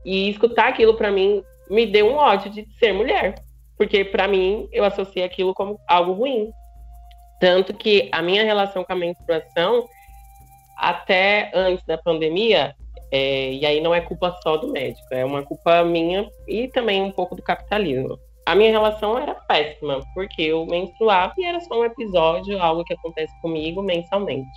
E 0.05 0.29
escutar 0.29 0.69
aquilo 0.69 0.95
para 0.95 1.11
mim 1.11 1.43
me 1.69 1.85
deu 1.85 2.07
um 2.07 2.15
ódio 2.15 2.49
de 2.49 2.65
ser 2.79 2.93
mulher, 2.93 3.35
porque 3.77 4.05
para 4.05 4.27
mim 4.27 4.69
eu 4.71 4.85
associei 4.85 5.23
aquilo 5.23 5.53
como 5.53 5.77
algo 5.87 6.13
ruim. 6.13 6.49
Tanto 7.39 7.73
que 7.73 8.09
a 8.11 8.21
minha 8.21 8.43
relação 8.43 8.83
com 8.83 8.93
a 8.93 8.95
menstruação 8.95 9.87
até 10.77 11.51
antes 11.53 11.85
da 11.85 11.97
pandemia, 11.97 12.75
é, 13.11 13.51
e 13.51 13.65
aí 13.65 13.81
não 13.81 13.93
é 13.93 14.01
culpa 14.01 14.35
só 14.43 14.57
do 14.57 14.71
médico, 14.71 15.07
é 15.11 15.25
uma 15.25 15.43
culpa 15.43 15.83
minha 15.83 16.29
e 16.47 16.67
também 16.67 17.01
um 17.01 17.11
pouco 17.11 17.35
do 17.35 17.41
capitalismo. 17.41 18.17
A 18.45 18.55
minha 18.55 18.71
relação 18.71 19.17
era 19.17 19.35
péssima, 19.35 19.99
porque 20.13 20.41
eu 20.41 20.65
menstruava 20.65 21.33
e 21.37 21.43
era 21.43 21.59
só 21.59 21.81
um 21.81 21.83
episódio, 21.83 22.61
algo 22.61 22.83
que 22.83 22.93
acontece 22.93 23.33
comigo 23.41 23.81
mensalmente. 23.81 24.47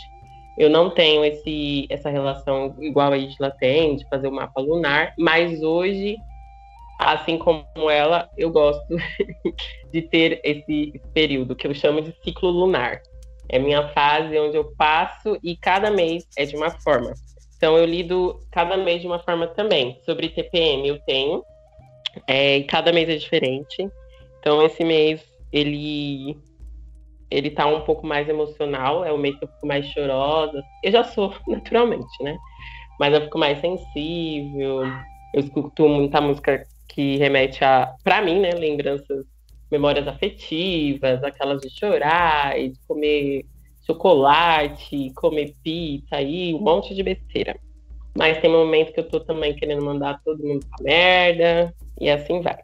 Eu 0.57 0.71
não 0.71 0.90
tenho 0.90 1.25
esse, 1.25 1.87
essa 1.90 2.11
relação 2.11 2.77
igual 2.81 3.12
a 3.12 3.19
Isla 3.19 3.51
tem, 3.51 3.97
de 3.97 4.09
fazer 4.09 4.29
o 4.29 4.33
mapa 4.33 4.61
lunar, 4.61 5.14
mas 5.19 5.62
hoje, 5.62 6.16
assim 7.01 7.39
como 7.39 7.65
ela, 7.91 8.29
eu 8.37 8.51
gosto 8.51 8.97
de 9.91 10.03
ter 10.03 10.41
esse 10.45 11.01
período 11.15 11.57
que 11.57 11.67
eu 11.67 11.75
chamo 11.75 12.03
de 12.03 12.15
ciclo 12.23 12.51
lunar. 12.51 13.01
É 13.49 13.59
minha 13.59 13.89
fase 13.89 14.39
onde 14.39 14.57
eu 14.57 14.73
passo 14.77 15.37
e 15.43 15.57
cada 15.57 15.91
mês 15.91 16.27
é 16.37 16.45
de 16.45 16.55
uma 16.57 16.71
forma. 16.71 17.13
Então 17.57 17.77
eu 17.77 17.85
lido 17.85 18.39
cada 18.53 18.77
mês 18.77 19.01
de 19.01 19.07
uma 19.07 19.19
forma 19.19 19.47
também. 19.49 19.99
Sobre 20.05 20.29
TPM 20.29 20.87
eu 20.87 20.99
tenho, 21.01 21.43
é, 22.27 22.59
e 22.59 22.65
cada 22.65 22.93
mês 22.93 23.09
é 23.09 23.17
diferente. 23.17 23.89
Então 24.39 24.65
esse 24.65 24.85
mês 24.85 25.25
ele 25.53 26.39
ele 27.31 27.51
tá 27.51 27.65
um 27.67 27.83
pouco 27.83 28.05
mais 28.07 28.29
emocional, 28.29 29.05
é 29.05 29.13
o 29.13 29.19
mês 29.19 29.37
que 29.39 29.45
eu 29.45 29.49
fico 29.49 29.67
mais 29.67 29.87
chorosa. 29.87 30.63
Eu 30.83 30.93
já 30.93 31.05
sou 31.05 31.35
naturalmente, 31.49 32.23
né? 32.23 32.37
Mas 32.99 33.15
eu 33.15 33.23
fico 33.23 33.39
mais 33.39 33.59
sensível. 33.61 34.83
Eu 35.33 35.41
escuto 35.41 35.89
muita 35.89 36.21
música 36.21 36.67
que 37.01 37.17
remete 37.17 37.65
a, 37.65 37.95
para 38.05 38.21
mim, 38.21 38.41
né, 38.41 38.51
lembranças 38.51 39.25
memórias 39.71 40.07
afetivas, 40.07 41.25
aquelas 41.25 41.63
de 41.63 41.71
chorar 41.71 42.61
e 42.61 42.71
de 42.71 42.79
comer 42.87 43.47
chocolate, 43.87 45.11
comer 45.15 45.55
pizza 45.65 46.21
e 46.21 46.53
um 46.53 46.59
monte 46.59 46.95
de 46.95 47.03
besteira. 47.03 47.57
Mas 48.15 48.39
tem 48.41 48.51
momentos 48.51 48.93
que 48.93 49.01
eu 49.01 49.09
tô 49.09 49.21
também 49.21 49.55
querendo 49.55 49.83
mandar 49.83 50.21
todo 50.25 50.45
mundo 50.45 50.67
pra 50.67 50.85
merda, 50.85 51.75
e 51.99 52.11
assim 52.11 52.43
vai. 52.43 52.59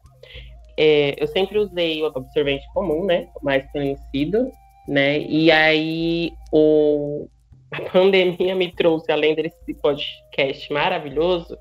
É, 0.77 1.15
eu 1.17 1.27
sempre 1.29 1.59
usei 1.59 2.03
o 2.03 2.07
absorvente 2.07 2.65
comum, 2.75 3.07
né? 3.07 3.29
O 3.41 3.45
mais 3.45 3.65
conhecido, 3.71 4.51
né? 4.87 5.21
E 5.21 5.51
aí 5.51 6.33
o, 6.53 7.27
a 7.71 7.81
pandemia 7.91 8.55
me 8.55 8.71
trouxe, 8.73 9.11
além 9.11 9.35
desse 9.35 9.73
podcast 9.81 10.71
maravilhoso, 10.73 11.57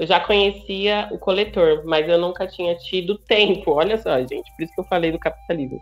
eu 0.00 0.06
já 0.06 0.18
conhecia 0.18 1.06
o 1.12 1.18
coletor, 1.18 1.82
mas 1.84 2.08
eu 2.08 2.16
nunca 2.16 2.46
tinha 2.46 2.74
tido 2.74 3.18
tempo. 3.18 3.72
Olha 3.72 3.98
só, 3.98 4.18
gente, 4.20 4.50
por 4.56 4.62
isso 4.62 4.72
que 4.72 4.80
eu 4.80 4.84
falei 4.84 5.12
do 5.12 5.18
capitalismo. 5.18 5.78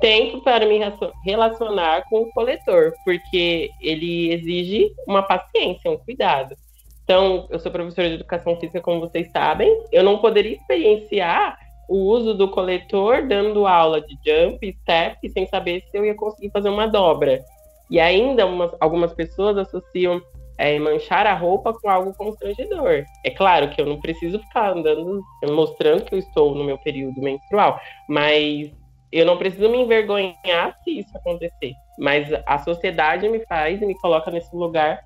Tempo 0.00 0.40
para 0.40 0.64
me 0.64 0.80
relacionar 1.22 2.04
com 2.08 2.22
o 2.22 2.32
coletor, 2.32 2.94
porque 3.04 3.68
ele 3.82 4.32
exige 4.32 4.90
uma 5.06 5.22
paciência, 5.22 5.90
um 5.90 5.98
cuidado. 5.98 6.56
Então, 7.04 7.46
eu 7.50 7.58
sou 7.58 7.70
professora 7.70 8.08
de 8.08 8.14
educação 8.14 8.56
física, 8.56 8.80
como 8.80 9.00
vocês 9.00 9.30
sabem, 9.30 9.70
eu 9.92 10.02
não 10.02 10.16
poderia 10.16 10.56
experienciar 10.56 11.58
o 11.90 11.96
uso 11.96 12.32
do 12.32 12.48
coletor 12.48 13.26
dando 13.28 13.66
aula 13.66 14.00
de 14.00 14.16
jump, 14.24 14.76
step, 14.80 15.28
sem 15.28 15.46
saber 15.46 15.82
se 15.90 15.98
eu 15.98 16.06
ia 16.06 16.14
conseguir 16.14 16.50
fazer 16.50 16.70
uma 16.70 16.86
dobra. 16.86 17.44
E 17.90 18.00
ainda 18.00 18.46
umas, 18.46 18.70
algumas 18.80 19.12
pessoas 19.12 19.58
associam 19.58 20.22
é, 20.58 20.76
manchar 20.78 21.26
a 21.26 21.34
roupa 21.34 21.72
com 21.72 21.88
algo 21.88 22.12
constrangedor. 22.14 23.04
É 23.24 23.30
claro 23.30 23.70
que 23.70 23.80
eu 23.80 23.86
não 23.86 24.00
preciso 24.00 24.40
ficar 24.40 24.72
andando 24.76 25.22
mostrando 25.50 26.04
que 26.04 26.14
eu 26.14 26.18
estou 26.18 26.54
no 26.54 26.64
meu 26.64 26.76
período 26.78 27.22
menstrual, 27.22 27.80
mas 28.08 28.70
eu 29.12 29.24
não 29.24 29.38
preciso 29.38 29.70
me 29.70 29.78
envergonhar 29.78 30.76
se 30.82 30.98
isso 30.98 31.16
acontecer. 31.16 31.72
Mas 31.98 32.28
a 32.44 32.58
sociedade 32.58 33.28
me 33.28 33.40
faz 33.46 33.80
e 33.80 33.86
me 33.86 33.98
coloca 33.98 34.30
nesse 34.30 34.54
lugar 34.54 35.00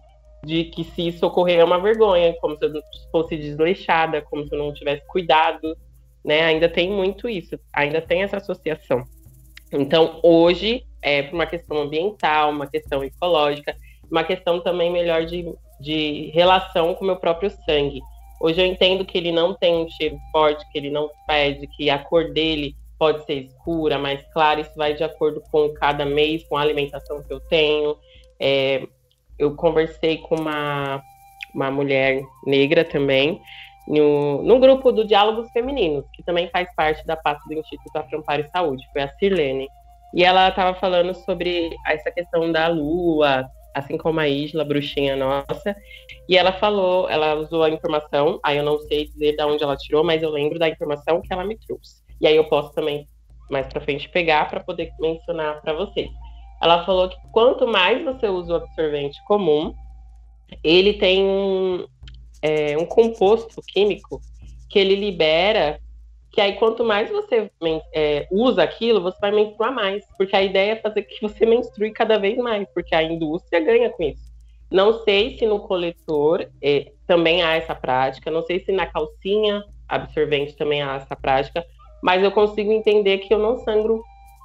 de 0.45 0.65
que 0.65 0.83
se 0.83 1.09
isso 1.09 1.25
ocorrer 1.25 1.61
é 1.61 1.65
uma 1.65 1.81
vergonha, 1.81 2.35
como 2.41 2.57
se 2.57 2.65
eu 2.65 2.73
fosse 3.13 3.37
desleixada, 3.37 4.23
como 4.23 4.47
se 4.47 4.55
eu 4.55 4.59
não 4.59 4.75
tivesse 4.75 5.07
cuidado, 5.07 5.77
né? 6.25 6.43
Ainda 6.43 6.69
tem 6.69 6.91
muito 6.91 7.29
isso, 7.29 7.59
ainda 7.73 8.01
tem 8.01 8.23
essa 8.23 8.39
associação. 8.39 9.05
Então, 9.73 10.19
hoje, 10.23 10.85
é 11.01 11.23
por 11.23 11.35
uma 11.35 11.47
questão 11.47 11.79
ambiental, 11.79 12.51
uma 12.51 12.67
questão 12.67 13.05
ecológica, 13.05 13.77
uma 14.13 14.23
questão 14.23 14.61
também 14.61 14.93
melhor 14.93 15.25
de, 15.25 15.53
de 15.81 16.31
relação 16.35 16.95
com 16.95 17.03
o 17.03 17.07
meu 17.07 17.17
próprio 17.17 17.51
sangue. 17.65 18.01
Hoje 18.41 18.61
eu 18.61 18.67
entendo 18.67 19.05
que 19.05 19.17
ele 19.17 19.33
não 19.33 19.55
tem 19.55 19.75
um 19.75 19.89
cheiro 19.89 20.19
forte, 20.31 20.65
que 20.71 20.79
ele 20.79 20.91
não 20.91 21.11
fede, 21.27 21.67
que 21.67 21.89
a 21.89 21.99
cor 21.99 22.31
dele 22.33 22.77
pode 22.99 23.25
ser 23.25 23.45
escura, 23.45 23.99
mais 23.99 24.23
clara, 24.33 24.61
isso 24.61 24.73
vai 24.77 24.95
de 24.95 25.03
acordo 25.03 25.43
com 25.51 25.73
cada 25.75 26.05
mês, 26.05 26.47
com 26.47 26.57
a 26.57 26.61
alimentação 26.61 27.23
que 27.23 27.33
eu 27.33 27.41
tenho. 27.41 27.97
É, 28.39 28.87
eu 29.39 29.57
conversei 29.57 30.19
com 30.19 30.37
uma, 30.37 31.03
uma 31.55 31.71
mulher 31.71 32.23
negra 32.47 32.85
também, 32.85 33.41
no, 33.89 34.43
no 34.43 34.61
grupo 34.61 34.93
do 34.93 35.05
Diálogos 35.05 35.51
Femininos, 35.53 36.05
que 36.15 36.23
também 36.23 36.49
faz 36.51 36.73
parte 36.75 37.05
da 37.07 37.17
pasta 37.17 37.43
do 37.49 37.55
Instituto 37.55 37.97
Afro-Amparo 37.97 38.43
e 38.43 38.51
Saúde, 38.51 38.87
foi 38.93 39.03
a 39.03 39.09
Sirlene. 39.17 39.69
E 40.15 40.23
ela 40.23 40.49
estava 40.49 40.79
falando 40.79 41.15
sobre 41.15 41.75
essa 41.87 42.11
questão 42.11 42.53
da 42.53 42.69
lua, 42.69 43.49
assim 43.75 43.97
como 43.97 44.21
a 44.21 44.29
Isla, 44.29 44.65
bruxinha 44.65 45.17
nossa. 45.17 45.77
E 46.29 46.37
ela 46.37 46.53
falou, 46.53 47.09
ela 47.09 47.35
usou 47.35 47.63
a 47.63 47.71
informação, 47.71 48.39
aí 48.43 48.57
eu 48.57 48.65
não 48.65 48.79
sei 48.81 49.07
dizer 49.07 49.37
de 49.37 49.43
onde 49.45 49.63
ela 49.63 49.77
tirou, 49.77 50.05
mas 50.05 50.23
eu 50.23 50.31
lembro 50.31 50.59
da 50.59 50.69
informação 50.69 51.21
que 51.21 51.33
ela 51.33 51.45
me 51.45 51.59
trouxe. 51.59 52.03
E 52.21 52.27
aí 52.27 52.37
eu 52.37 52.45
posso 52.45 52.73
também 52.73 53.07
mais 53.51 53.67
para 53.67 53.81
frente 53.81 54.09
pegar 54.09 54.49
para 54.49 54.61
poder 54.61 54.91
mencionar 54.99 55.61
para 55.61 55.73
vocês. 55.75 56.11
Ela 56.63 56.85
falou 56.85 57.09
que 57.09 57.17
quanto 57.33 57.67
mais 57.67 58.03
você 58.05 58.29
usa 58.29 58.53
o 58.53 58.57
absorvente 58.57 59.19
comum, 59.27 59.75
ele 60.63 60.95
tem 60.95 61.25
um, 61.25 61.87
é, 62.41 62.79
um 62.79 62.87
composto 62.87 63.61
químico 63.63 64.21
que 64.71 64.79
ele 64.79 64.95
libera 64.95 65.81
que 66.33 66.41
aí 66.41 66.55
quanto 66.55 66.83
mais 66.83 67.11
você 67.11 67.51
é, 67.95 68.27
usa 68.31 68.63
aquilo, 68.63 69.03
você 69.03 69.19
vai 69.21 69.31
menstruar 69.31 69.73
mais, 69.73 70.03
porque 70.17 70.35
a 70.35 70.43
ideia 70.43 70.73
é 70.73 70.77
fazer 70.77 71.03
que 71.03 71.21
você 71.21 71.45
menstrue 71.45 71.93
cada 71.93 72.19
vez 72.19 72.39
mais, 72.39 72.67
porque 72.73 72.95
a 72.95 73.03
indústria 73.03 73.61
ganha 73.61 73.91
com 73.91 74.03
isso. 74.03 74.33
Não 74.71 75.05
sei 75.05 75.37
se 75.37 75.45
no 75.45 75.61
coletor 75.61 76.49
é, 76.63 76.93
também 77.07 77.43
há 77.43 77.57
essa 77.57 77.75
prática, 77.75 78.31
não 78.31 78.43
sei 78.43 78.61
se 78.61 78.73
na 78.73 78.87
calcinha 78.87 79.63
absorvente 79.87 80.57
também 80.57 80.83
há 80.83 80.95
essa 80.95 81.15
prática, 81.15 81.63
mas 82.03 82.23
eu 82.23 82.33
consigo 82.33 82.73
entender 82.73 83.19
que 83.19 83.35
eu 83.35 83.39
não 83.39 83.59
sangro 83.59 84.03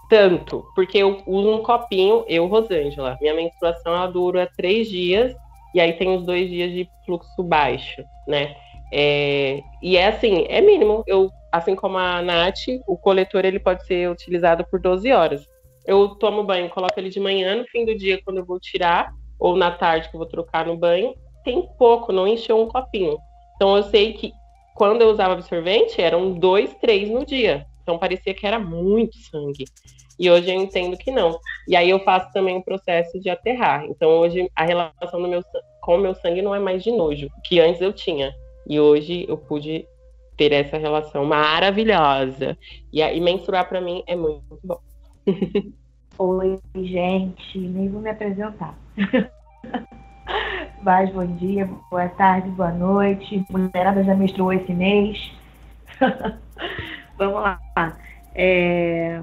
tanto, 0.09 0.65
porque 0.75 0.97
eu 0.97 1.23
uso 1.25 1.49
um 1.49 1.63
copinho, 1.63 2.25
eu, 2.27 2.47
Rosângela, 2.47 3.17
minha 3.21 3.33
menstruação 3.33 3.95
ela 3.95 4.07
dura 4.07 4.49
três 4.57 4.89
dias, 4.89 5.33
e 5.73 5.79
aí 5.79 5.93
tem 5.93 6.09
os 6.09 6.25
dois 6.25 6.49
dias 6.49 6.71
de 6.71 6.89
fluxo 7.05 7.43
baixo, 7.43 8.03
né? 8.27 8.55
É, 8.91 9.61
e 9.81 9.97
é 9.97 10.07
assim, 10.07 10.45
é 10.49 10.61
mínimo. 10.61 11.03
Eu, 11.05 11.29
assim 11.51 11.75
como 11.75 11.97
a 11.97 12.21
Nath, 12.21 12.67
o 12.87 12.97
coletor 12.97 13.45
ele 13.45 13.59
pode 13.59 13.85
ser 13.85 14.09
utilizado 14.09 14.65
por 14.65 14.79
12 14.79 15.11
horas. 15.11 15.47
Eu 15.85 16.09
tomo 16.09 16.43
banho, 16.43 16.69
coloco 16.69 16.99
ele 16.99 17.09
de 17.09 17.19
manhã, 17.19 17.55
no 17.55 17.65
fim 17.65 17.85
do 17.85 17.95
dia, 17.95 18.21
quando 18.23 18.37
eu 18.37 18.45
vou 18.45 18.59
tirar, 18.59 19.11
ou 19.39 19.55
na 19.55 19.71
tarde 19.71 20.09
que 20.09 20.15
eu 20.15 20.19
vou 20.19 20.27
trocar 20.27 20.65
no 20.65 20.75
banho, 20.75 21.13
tem 21.43 21.67
pouco, 21.77 22.11
não 22.11 22.27
encheu 22.27 22.59
um 22.61 22.67
copinho. 22.67 23.17
Então 23.55 23.75
eu 23.77 23.83
sei 23.83 24.13
que 24.13 24.33
quando 24.75 25.01
eu 25.01 25.09
usava 25.09 25.33
absorvente, 25.33 26.01
eram 26.01 26.33
dois, 26.33 26.73
três 26.75 27.09
no 27.09 27.25
dia. 27.25 27.65
Então 27.81 27.97
parecia 27.97 28.33
que 28.33 28.45
era 28.45 28.59
muito 28.59 29.17
sangue. 29.17 29.65
E 30.19 30.29
hoje 30.29 30.49
eu 30.49 30.55
entendo 30.55 30.97
que 30.97 31.09
não. 31.11 31.39
E 31.67 31.75
aí 31.75 31.89
eu 31.89 31.99
faço 31.99 32.31
também 32.33 32.57
o 32.57 32.63
processo 32.63 33.19
de 33.19 33.29
aterrar. 33.29 33.85
Então 33.85 34.09
hoje 34.17 34.49
a 34.55 34.65
relação 34.65 35.19
meu, 35.19 35.41
com 35.81 35.95
o 35.95 35.99
meu 35.99 36.13
sangue 36.15 36.41
não 36.41 36.53
é 36.53 36.59
mais 36.59 36.83
de 36.83 36.91
nojo, 36.91 37.29
que 37.43 37.59
antes 37.59 37.81
eu 37.81 37.93
tinha. 37.93 38.35
E 38.67 38.79
hoje 38.79 39.25
eu 39.27 39.37
pude 39.37 39.87
ter 40.37 40.53
essa 40.53 40.77
relação 40.77 41.25
maravilhosa. 41.25 42.57
E, 42.93 43.01
e 43.01 43.19
mensurar 43.19 43.67
para 43.67 43.81
mim 43.81 44.03
é 44.07 44.15
muito 44.15 44.59
bom. 44.63 44.79
Oi, 46.19 46.59
gente, 46.75 47.59
nem 47.59 47.89
vou 47.89 48.01
me 48.01 48.09
apresentar. 48.09 48.77
Mas 50.81 51.11
bom 51.11 51.25
dia, 51.25 51.69
boa 51.89 52.07
tarde, 52.09 52.49
boa 52.49 52.71
noite. 52.71 53.43
Mulherada 53.49 54.03
já 54.03 54.15
menstruou 54.15 54.53
esse 54.53 54.73
mês. 54.73 55.31
Vamos 57.17 57.41
lá. 57.41 57.59
É... 58.33 59.21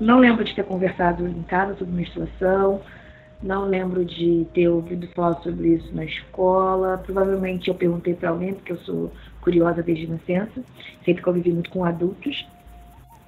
Não 0.00 0.18
lembro 0.18 0.44
de 0.44 0.54
ter 0.54 0.64
conversado 0.64 1.26
em 1.26 1.42
casa 1.42 1.76
sobre 1.76 1.94
menstruação. 1.94 2.80
Não 3.42 3.64
lembro 3.64 4.04
de 4.04 4.46
ter 4.54 4.68
ouvido 4.68 5.06
falar 5.14 5.34
sobre 5.42 5.74
isso 5.74 5.94
na 5.94 6.04
escola. 6.04 6.98
Provavelmente 6.98 7.68
eu 7.68 7.74
perguntei 7.74 8.14
para 8.14 8.30
alguém, 8.30 8.54
porque 8.54 8.72
eu 8.72 8.78
sou 8.78 9.12
curiosa 9.44 9.82
desde 9.82 10.06
nascença, 10.06 10.64
sempre 11.04 11.22
convivi 11.22 11.52
muito 11.52 11.70
com 11.70 11.84
adultos. 11.84 12.48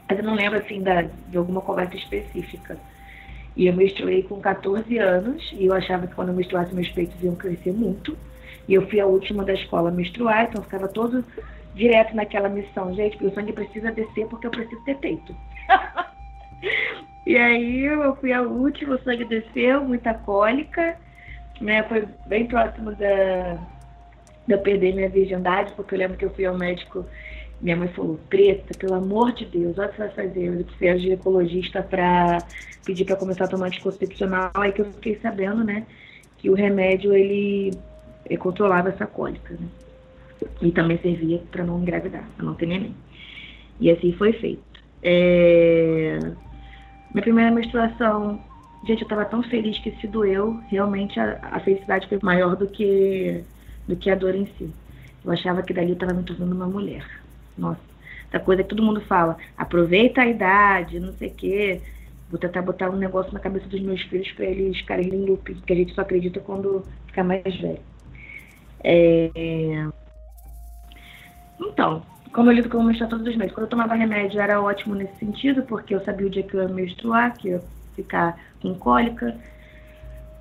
Mas 0.09 0.19
eu 0.19 0.25
não 0.25 0.35
lembro 0.35 0.59
assim 0.59 0.83
da, 0.83 1.03
de 1.03 1.37
alguma 1.37 1.61
conversa 1.61 1.95
específica. 1.95 2.79
E 3.55 3.67
eu 3.67 3.75
menstruei 3.75 4.23
com 4.23 4.41
14 4.41 4.99
anos 4.99 5.53
e 5.53 5.67
eu 5.67 5.75
achava 5.75 6.07
que 6.07 6.15
quando 6.15 6.29
eu 6.29 6.35
menstruasse 6.35 6.75
meus 6.75 6.89
peitos 6.89 7.23
iam 7.23 7.37
crescer 7.37 7.73
muito. 7.73 8.17
E 8.67 8.75
eu 8.75 8.89
fui 8.89 8.99
a 8.99 9.07
última 9.07 9.45
da 9.45 9.53
escola 9.53 9.91
a 9.91 9.93
menstruar, 9.93 10.45
então 10.45 10.61
eu 10.61 10.65
ficava 10.65 10.89
todo 10.89 11.25
direto 11.75 12.17
naquela 12.17 12.49
missão. 12.49 12.95
Gente, 12.95 13.23
o 13.25 13.33
sangue 13.35 13.53
precisa 13.53 13.93
descer 13.93 14.27
porque 14.27 14.47
eu 14.47 14.51
preciso 14.51 14.83
ter 14.85 14.97
peito. 14.97 15.37
E 17.27 17.37
aí 17.37 17.85
eu 17.85 18.15
fui 18.17 18.33
a 18.33 18.41
última, 18.41 18.95
o 18.95 19.03
sangue 19.03 19.25
desceu, 19.25 19.83
muita 19.83 20.15
cólica. 20.15 20.97
né, 21.61 21.83
foi 21.83 22.07
bem 22.25 22.47
próximo 22.47 22.95
da, 22.95 23.59
de 24.47 24.55
eu 24.55 24.59
perder 24.59 24.95
minha 24.95 25.09
virgindade, 25.09 25.73
porque 25.75 25.95
eu 25.95 25.99
lembro 25.99 26.17
que 26.17 26.25
eu 26.25 26.31
fui 26.31 26.45
ao 26.45 26.57
médico, 26.57 27.05
minha 27.61 27.77
mãe 27.77 27.89
falou, 27.89 28.19
preta, 28.29 28.77
pelo 28.79 28.95
amor 28.95 29.33
de 29.33 29.45
Deus, 29.47 29.79
olha 29.79 29.89
o 29.89 29.91
que 29.91 29.97
você 29.97 30.07
vai 30.07 30.27
fazer. 30.27 30.45
Eu 30.45 30.65
fui 30.79 30.89
a 30.89 30.97
ginecologista 30.97 31.83
para 31.83 32.39
pedir 32.85 33.05
para 33.05 33.17
começar 33.17 33.45
a 33.45 33.49
tomar 33.49 33.67
anticoncepcional, 33.67 34.51
aí 34.55 34.73
que 34.73 34.81
eu 34.81 34.93
fiquei 34.93 35.19
sabendo, 35.21 35.65
né, 35.65 35.85
que 36.39 36.49
o 36.49 36.55
remédio, 36.55 37.13
ele, 37.13 37.73
ele 38.25 38.39
controlava 38.39 38.91
essa 38.91 39.07
cólica, 39.07 39.55
né. 39.55 39.67
E 40.61 40.71
também 40.71 40.99
servia 40.99 41.43
para 41.51 41.65
não 41.65 41.81
engravidar, 41.81 42.25
para 42.37 42.45
não 42.45 42.55
ter 42.55 42.67
neném. 42.67 42.95
E 43.81 43.91
assim 43.91 44.13
foi 44.13 44.33
feito. 44.35 44.63
É... 45.03 46.19
Minha 47.13 47.23
primeira 47.23 47.51
menstruação, 47.51 48.41
gente, 48.87 49.01
eu 49.01 49.07
estava 49.07 49.25
tão 49.25 49.43
feliz 49.43 49.79
que 49.79 49.91
se 49.93 50.07
doeu, 50.07 50.61
realmente 50.69 51.19
a, 51.19 51.39
a, 51.43 51.61
felicidade 51.61 52.09
foi 52.09 52.19
maior 52.23 52.57
do 52.57 52.67
que, 52.67 53.43
do 53.87 53.97
que 53.97 54.11
a 54.11 54.15
dor 54.15 54.35
em 54.35 54.47
si. 54.59 54.71
Eu 55.25 55.33
achava 55.33 55.63
que 55.63 55.75
dali 55.75 55.89
eu 55.89 55.95
estava 55.95 56.15
me 56.15 56.23
tornando 56.23 56.55
uma 56.55 56.67
mulher. 56.67 57.05
Nossa, 57.57 57.81
essa 58.29 58.39
coisa 58.43 58.63
que 58.63 58.69
todo 58.69 58.83
mundo 58.83 59.01
fala, 59.03 59.37
aproveita 59.57 60.23
a 60.23 60.27
idade, 60.27 61.01
não 61.01 61.13
sei 61.13 61.29
o 61.29 61.35
quê. 61.35 61.81
Vou 62.31 62.39
tentar 62.39 62.63
botar 62.63 62.91
um 62.91 62.97
negócio 62.97 63.33
na 63.33 63.41
cabeça 63.41 63.67
dos 63.67 63.81
meus 63.81 64.03
filhos 64.03 64.31
para 64.33 64.47
eles 64.47 64.79
ficarem 64.79 65.09
em 65.09 65.27
loop, 65.27 65.55
porque 65.55 65.73
a 65.73 65.77
gente 65.77 65.95
só 65.95 66.03
acredita 66.03 66.41
quando 66.41 66.85
ficar 67.07 67.25
mais 67.25 67.43
velho. 67.43 67.81
É... 68.83 69.89
Então, 71.61 72.03
como 72.33 72.51
eu 72.51 72.55
lido 72.55 72.69
com 72.69 72.83
menstruar 72.83 73.09
todos 73.09 73.27
os 73.27 73.37
meses, 73.37 73.53
quando 73.55 73.65
eu 73.65 73.71
tomava 73.71 73.95
remédio 73.95 74.41
era 74.41 74.61
ótimo 74.61 74.95
nesse 74.95 75.17
sentido, 75.17 75.63
porque 75.63 75.95
eu 75.95 76.05
sabia 76.05 76.27
o 76.27 76.31
dia 76.31 76.43
que 76.43 76.55
eu 76.55 76.63
ia 76.63 76.69
menstruar, 76.69 77.37
que 77.37 77.49
eu 77.49 77.53
ia 77.55 77.63
ficar 77.95 78.39
com 78.61 78.75
cólica, 78.75 79.37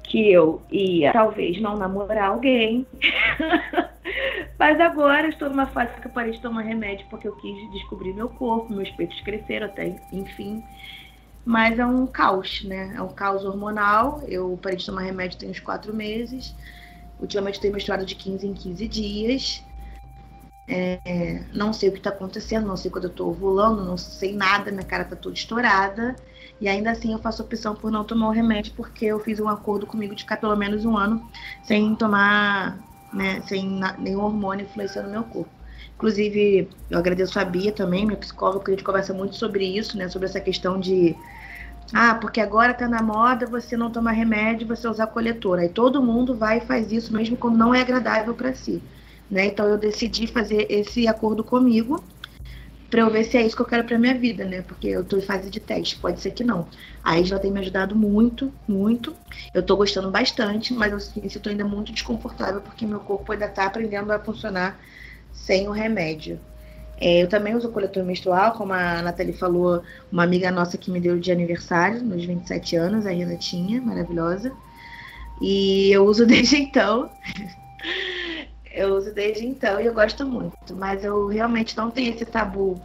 que 0.06 0.32
eu 0.32 0.62
ia 0.72 1.12
talvez 1.12 1.60
não 1.62 1.78
namorar 1.78 2.30
alguém. 2.30 2.86
Mas 4.58 4.80
agora 4.80 5.28
estou 5.28 5.50
numa 5.50 5.66
fase 5.66 6.00
que 6.00 6.08
eu 6.08 6.12
parei 6.12 6.32
de 6.32 6.42
tomar 6.42 6.62
remédio 6.62 7.06
porque 7.10 7.28
eu 7.28 7.36
quis 7.36 7.72
descobrir 7.72 8.14
meu 8.14 8.30
corpo, 8.30 8.74
meus 8.74 8.90
peitos 8.92 9.20
cresceram 9.22 9.68
até, 9.68 9.96
enfim. 10.12 10.64
Mas 11.44 11.78
é 11.78 11.86
um 11.86 12.08
caos, 12.08 12.64
né? 12.64 12.94
É 12.96 13.02
um 13.02 13.10
caos 13.10 13.46
hormonal. 13.46 14.24
Eu 14.28 14.58
parei 14.62 14.78
de 14.78 14.86
tomar 14.86 15.02
remédio 15.02 15.38
tem 15.38 15.50
uns 15.50 15.60
quatro 15.60 15.94
meses. 15.94 16.56
Ultimamente 17.20 17.60
tenho 17.60 17.74
menstruado 17.74 18.06
de 18.06 18.16
15 18.16 18.48
em 18.48 18.54
15 18.54 18.88
dias. 18.88 19.64
É, 20.68 21.44
não 21.54 21.72
sei 21.72 21.90
o 21.90 21.92
que 21.92 22.00
está 22.00 22.10
acontecendo, 22.10 22.66
não 22.66 22.76
sei 22.76 22.90
quando 22.90 23.04
eu 23.04 23.12
estou 23.12 23.30
ovulando, 23.30 23.86
não 23.86 23.98
sei 23.98 24.34
nada, 24.34 24.72
minha 24.72 24.84
cara 24.84 25.04
está 25.04 25.16
toda 25.16 25.36
estourada. 25.36 26.16
E 26.60 26.68
ainda 26.70 26.92
assim 26.92 27.12
eu 27.12 27.20
faço 27.20 27.44
opção 27.44 27.76
por 27.76 27.92
não 27.92 28.04
tomar 28.04 28.30
o 28.30 28.32
remédio, 28.32 28.74
porque 28.76 29.06
eu 29.06 29.20
fiz 29.20 29.40
um 29.40 29.50
acordo 29.50 29.86
comigo 29.86 30.16
de 30.16 30.24
ficar 30.24 30.38
pelo 30.38 30.56
menos 30.56 30.86
um 30.86 30.96
ano 30.98 31.30
sem 31.64 31.96
tomar, 31.96 32.80
né, 33.14 33.42
sem 33.46 33.80
nenhum 34.00 34.22
hormônio 34.22 34.66
influenciando 34.66 35.10
meu 35.10 35.24
corpo. 35.24 35.50
Inclusive, 35.96 36.70
eu 36.90 37.00
agradeço 37.00 37.40
a 37.40 37.46
Bia 37.46 37.72
também, 37.72 38.06
minha 38.06 38.18
psicóloga, 38.18 38.60
porque 38.60 38.72
a 38.72 38.76
gente 38.76 38.84
conversa 38.84 39.14
muito 39.14 39.36
sobre 39.36 39.66
isso, 39.66 39.98
né? 39.98 40.10
Sobre 40.10 40.28
essa 40.28 40.42
questão 40.42 40.80
de. 40.80 41.16
Ah, 41.94 42.16
porque 42.16 42.42
agora 42.42 42.74
tá 42.74 42.88
na 42.88 43.02
moda 43.02 43.46
você 43.46 43.78
não 43.78 43.92
tomar 43.92 44.12
remédio, 44.12 44.68
você 44.68 44.88
usar 44.88 45.08
coletor. 45.08 45.60
Aí 45.60 45.70
todo 45.70 46.02
mundo 46.02 46.36
vai 46.36 46.58
e 46.58 46.62
faz 46.62 46.92
isso, 46.92 47.14
mesmo 47.14 47.38
quando 47.38 47.58
não 47.58 47.74
é 47.74 47.82
agradável 47.82 48.34
para 48.34 48.54
si. 48.54 48.82
Né? 49.30 49.46
Então 49.48 49.68
eu 49.68 49.78
decidi 49.78 50.28
fazer 50.28 50.68
esse 50.70 51.08
acordo 51.08 51.44
comigo 51.44 52.04
para 52.90 53.02
eu 53.02 53.10
ver 53.10 53.24
se 53.24 53.38
é 53.38 53.46
isso 53.46 53.56
que 53.56 53.62
eu 53.62 53.66
quero 53.66 53.84
para 53.84 53.98
minha 53.98 54.18
vida, 54.18 54.46
né? 54.46 54.62
Porque 54.62 54.88
eu 54.88 55.02
estou 55.02 55.20
em 55.20 55.22
fase 55.22 55.50
de 55.50 55.60
teste, 55.60 55.98
pode 55.98 56.20
ser 56.20 56.32
que 56.32 56.44
não. 56.44 56.68
A 57.04 57.20
Isla 57.20 57.40
tem 57.40 57.52
me 57.52 57.60
ajudado 57.60 57.96
muito, 57.96 58.52
muito. 58.68 59.16
Eu 59.54 59.62
estou 59.62 59.78
gostando 59.78 60.10
bastante, 60.12 60.74
mas 60.74 60.92
eu 60.92 61.00
sinto 61.00 61.50
ainda 61.50 61.66
muito 61.66 61.92
desconfortável 61.92 62.62
porque 62.62 62.86
meu 62.86 63.00
corpo 63.00 63.32
ainda 63.32 63.46
está 63.46 63.66
aprendendo 63.66 64.12
a 64.12 64.20
funcionar 64.20 64.80
sem 65.32 65.68
o 65.68 65.72
remédio. 65.72 66.40
É, 66.98 67.24
eu 67.24 67.28
também 67.28 67.56
uso 67.56 67.70
coletor 67.72 68.04
menstrual, 68.04 68.54
como 68.54 68.72
a 68.74 69.02
Nathalie 69.02 69.34
falou, 69.34 69.84
uma 70.12 70.24
amiga 70.24 70.50
nossa 70.50 70.78
que 70.78 70.90
me 70.90 71.02
deu 71.02 71.20
de 71.20 71.32
aniversário, 71.32 72.02
nos 72.02 72.24
27 72.24 72.76
anos, 72.78 73.06
a 73.06 73.12
Renatinha, 73.12 73.82
maravilhosa. 73.82 74.52
E 75.42 75.92
eu 75.92 76.06
uso 76.06 76.26
desde 76.28 76.58
então. 76.58 77.10
Eu 78.76 78.96
uso 78.96 79.14
desde 79.14 79.46
então 79.46 79.80
e 79.80 79.86
eu 79.86 79.94
gosto 79.94 80.26
muito. 80.26 80.76
Mas 80.76 81.04
eu 81.04 81.28
realmente 81.28 81.76
não 81.78 81.90
tenho 81.90 82.14
esse 82.14 82.26
tabu 82.26 82.80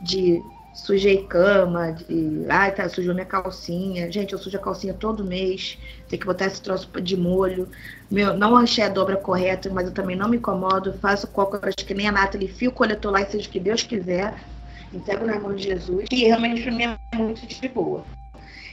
de 0.00 0.40
sujei 0.72 1.22
cama, 1.24 1.92
de 1.92 2.44
ai, 2.48 2.72
tá, 2.72 2.88
sujou 2.88 3.14
minha 3.14 3.26
calcinha. 3.26 4.12
Gente, 4.12 4.32
eu 4.32 4.38
sujo 4.38 4.56
a 4.56 4.60
calcinha 4.60 4.94
todo 4.94 5.24
mês. 5.24 5.78
Tem 6.08 6.18
que 6.18 6.26
botar 6.26 6.46
esse 6.46 6.62
troço 6.62 6.88
de 7.00 7.16
molho. 7.16 7.68
Meu, 8.10 8.36
não 8.36 8.56
achei 8.56 8.84
a 8.84 8.88
dobra 8.88 9.16
correta, 9.16 9.70
mas 9.70 9.86
eu 9.86 9.92
também 9.92 10.14
não 10.14 10.28
me 10.28 10.36
incomodo. 10.36 10.92
Faço 10.94 11.26
cócoras 11.26 11.74
que 11.74 11.94
nem 11.94 12.06
a 12.08 12.12
Nathalie, 12.12 12.46
fio 12.46 12.70
o 12.70 12.74
coletor 12.74 13.10
lá 13.10 13.22
e 13.22 13.26
seja 13.26 13.48
o 13.48 13.50
que 13.50 13.58
Deus 13.58 13.82
quiser. 13.82 14.34
Entrego 14.92 15.26
na 15.26 15.40
mão 15.40 15.54
de 15.54 15.64
Jesus. 15.64 16.06
E 16.12 16.24
realmente 16.24 16.62
pra 16.62 16.72
mim 16.72 16.84
é 16.84 17.16
muito 17.16 17.46
de 17.46 17.68
boa. 17.68 18.04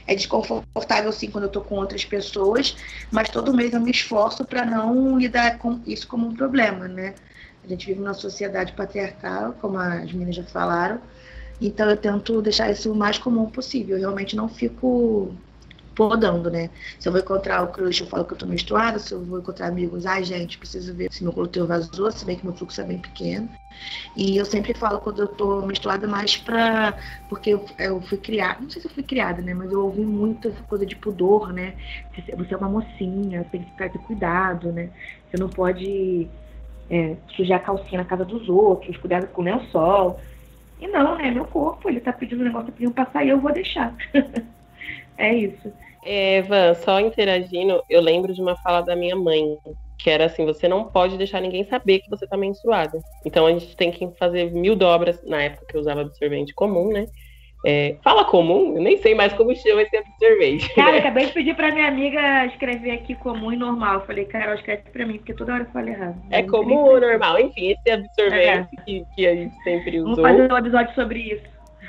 É 0.06 0.14
desconfortável 0.14 1.10
sim 1.12 1.30
quando 1.30 1.44
eu 1.44 1.50
tô 1.50 1.60
com 1.62 1.76
outras 1.76 2.04
pessoas, 2.04 2.76
mas 3.10 3.30
todo 3.30 3.54
mês 3.54 3.72
eu 3.72 3.80
me 3.80 3.90
esforço 3.90 4.44
para 4.44 4.64
não 4.64 5.18
lidar 5.18 5.58
com 5.58 5.80
isso 5.86 6.06
como 6.06 6.26
um 6.26 6.34
problema, 6.34 6.86
né? 6.86 7.14
A 7.64 7.68
gente 7.68 7.86
vive 7.86 8.00
numa 8.00 8.12
sociedade 8.12 8.72
patriarcal, 8.72 9.54
como 9.54 9.78
as 9.78 10.12
meninas 10.12 10.36
já 10.36 10.44
falaram, 10.44 11.00
então 11.60 11.88
eu 11.88 11.96
tento 11.96 12.42
deixar 12.42 12.70
isso 12.70 12.92
o 12.92 12.94
mais 12.94 13.16
comum 13.16 13.46
possível. 13.48 13.96
Eu 13.96 14.00
realmente 14.00 14.36
não 14.36 14.48
fico 14.48 15.34
podando, 15.94 16.50
né? 16.50 16.70
Se 16.98 17.08
eu 17.08 17.12
vou 17.12 17.20
encontrar 17.20 17.62
o 17.62 17.68
crush, 17.68 18.00
eu 18.00 18.06
falo 18.06 18.24
que 18.24 18.34
eu 18.34 18.38
tô 18.38 18.46
menstruada. 18.46 18.98
Se 18.98 19.12
eu 19.12 19.24
vou 19.24 19.38
encontrar 19.38 19.68
amigos, 19.68 20.06
ai, 20.06 20.24
gente, 20.24 20.58
preciso 20.58 20.94
ver 20.94 21.12
se 21.12 21.22
meu 21.22 21.32
glúteo 21.32 21.66
vazou, 21.66 22.10
se 22.10 22.24
bem 22.24 22.36
que 22.36 22.44
meu 22.44 22.54
fluxo 22.54 22.80
é 22.80 22.84
bem 22.84 22.98
pequeno. 22.98 23.48
E 24.16 24.36
eu 24.36 24.44
sempre 24.44 24.74
falo 24.74 25.00
quando 25.00 25.22
eu 25.22 25.28
tô 25.28 25.62
menstruada 25.62 26.06
mais 26.06 26.36
pra. 26.36 26.94
Porque 27.28 27.50
eu, 27.50 27.64
eu 27.78 28.00
fui 28.02 28.18
criada, 28.18 28.60
não 28.60 28.70
sei 28.70 28.80
se 28.80 28.88
eu 28.88 28.92
fui 28.92 29.02
criada, 29.02 29.42
né? 29.42 29.54
Mas 29.54 29.72
eu 29.72 29.82
ouvi 29.84 30.02
muito 30.02 30.48
essa 30.48 30.62
coisa 30.64 30.86
de 30.86 30.96
pudor, 30.96 31.52
né? 31.52 31.74
Você 32.36 32.54
é 32.54 32.56
uma 32.56 32.68
mocinha, 32.68 33.44
tem 33.50 33.62
que 33.62 33.70
ficar 33.70 33.88
de 33.88 33.98
cuidado, 33.98 34.72
né? 34.72 34.90
Você 35.30 35.36
não 35.36 35.48
pode 35.48 36.28
é, 36.90 37.16
sujar 37.36 37.58
a 37.60 37.62
calcinha 37.62 38.02
na 38.02 38.08
casa 38.08 38.24
dos 38.24 38.48
outros, 38.48 38.96
cuidado 38.96 39.26
com 39.28 39.42
o 39.42 39.44
lençol. 39.44 40.20
E 40.80 40.86
não, 40.86 41.16
né? 41.16 41.30
Meu 41.30 41.44
corpo, 41.44 41.88
ele 41.88 42.00
tá 42.00 42.12
pedindo 42.12 42.42
um 42.42 42.44
negócio 42.44 42.72
pra 42.72 42.84
eu 42.84 42.90
passar 42.90 43.24
e 43.24 43.30
eu 43.30 43.40
vou 43.40 43.52
deixar. 43.52 43.94
é 45.16 45.34
isso. 45.34 45.72
É, 46.04 46.42
Van, 46.42 46.74
só 46.74 47.00
interagindo, 47.00 47.82
eu 47.88 48.00
lembro 48.00 48.32
de 48.32 48.40
uma 48.40 48.56
fala 48.56 48.82
da 48.82 48.94
minha 48.94 49.16
mãe, 49.16 49.56
que 49.98 50.10
era 50.10 50.26
assim, 50.26 50.44
você 50.44 50.68
não 50.68 50.84
pode 50.84 51.16
deixar 51.16 51.40
ninguém 51.40 51.64
saber 51.64 52.00
que 52.00 52.10
você 52.10 52.26
tá 52.26 52.36
menstruada. 52.36 52.98
Então 53.24 53.46
a 53.46 53.52
gente 53.52 53.74
tem 53.76 53.90
que 53.90 54.06
fazer 54.18 54.52
mil 54.52 54.76
dobras, 54.76 55.22
na 55.24 55.42
época 55.42 55.66
que 55.66 55.76
eu 55.76 55.80
usava 55.80 56.02
absorvente 56.02 56.54
comum, 56.54 56.92
né? 56.92 57.06
É, 57.66 57.96
fala 58.04 58.26
comum? 58.26 58.76
Eu 58.76 58.82
nem 58.82 58.98
sei 58.98 59.14
mais 59.14 59.32
como 59.32 59.56
chama 59.56 59.80
esse 59.80 59.96
absorvente. 59.96 60.74
Cara, 60.74 60.92
né? 60.92 60.98
acabei 61.00 61.26
de 61.26 61.32
pedir 61.32 61.56
pra 61.56 61.72
minha 61.72 61.88
amiga 61.88 62.44
escrever 62.46 62.90
aqui 62.90 63.14
comum 63.14 63.50
e 63.52 63.56
normal. 63.56 63.94
Eu 63.94 64.00
falei, 64.02 64.26
Carol, 64.26 64.54
escreve 64.54 64.82
pra 64.92 65.06
mim, 65.06 65.16
porque 65.16 65.32
toda 65.32 65.54
hora 65.54 65.62
eu 65.62 65.70
falo 65.72 65.88
errado. 65.88 66.20
É 66.30 66.42
comum 66.42 66.84
ou 66.84 67.00
normal? 67.00 67.40
Enfim, 67.40 67.70
esse 67.70 67.90
absorvente 67.90 68.68
é. 68.78 68.84
que, 68.84 69.04
que 69.16 69.26
a 69.26 69.34
gente 69.34 69.56
sempre 69.62 69.98
usou. 70.00 70.16
Vamos 70.16 70.30
fazer 70.30 70.52
um 70.52 70.58
episódio 70.58 70.94
sobre 70.94 71.18
isso. 71.20 71.44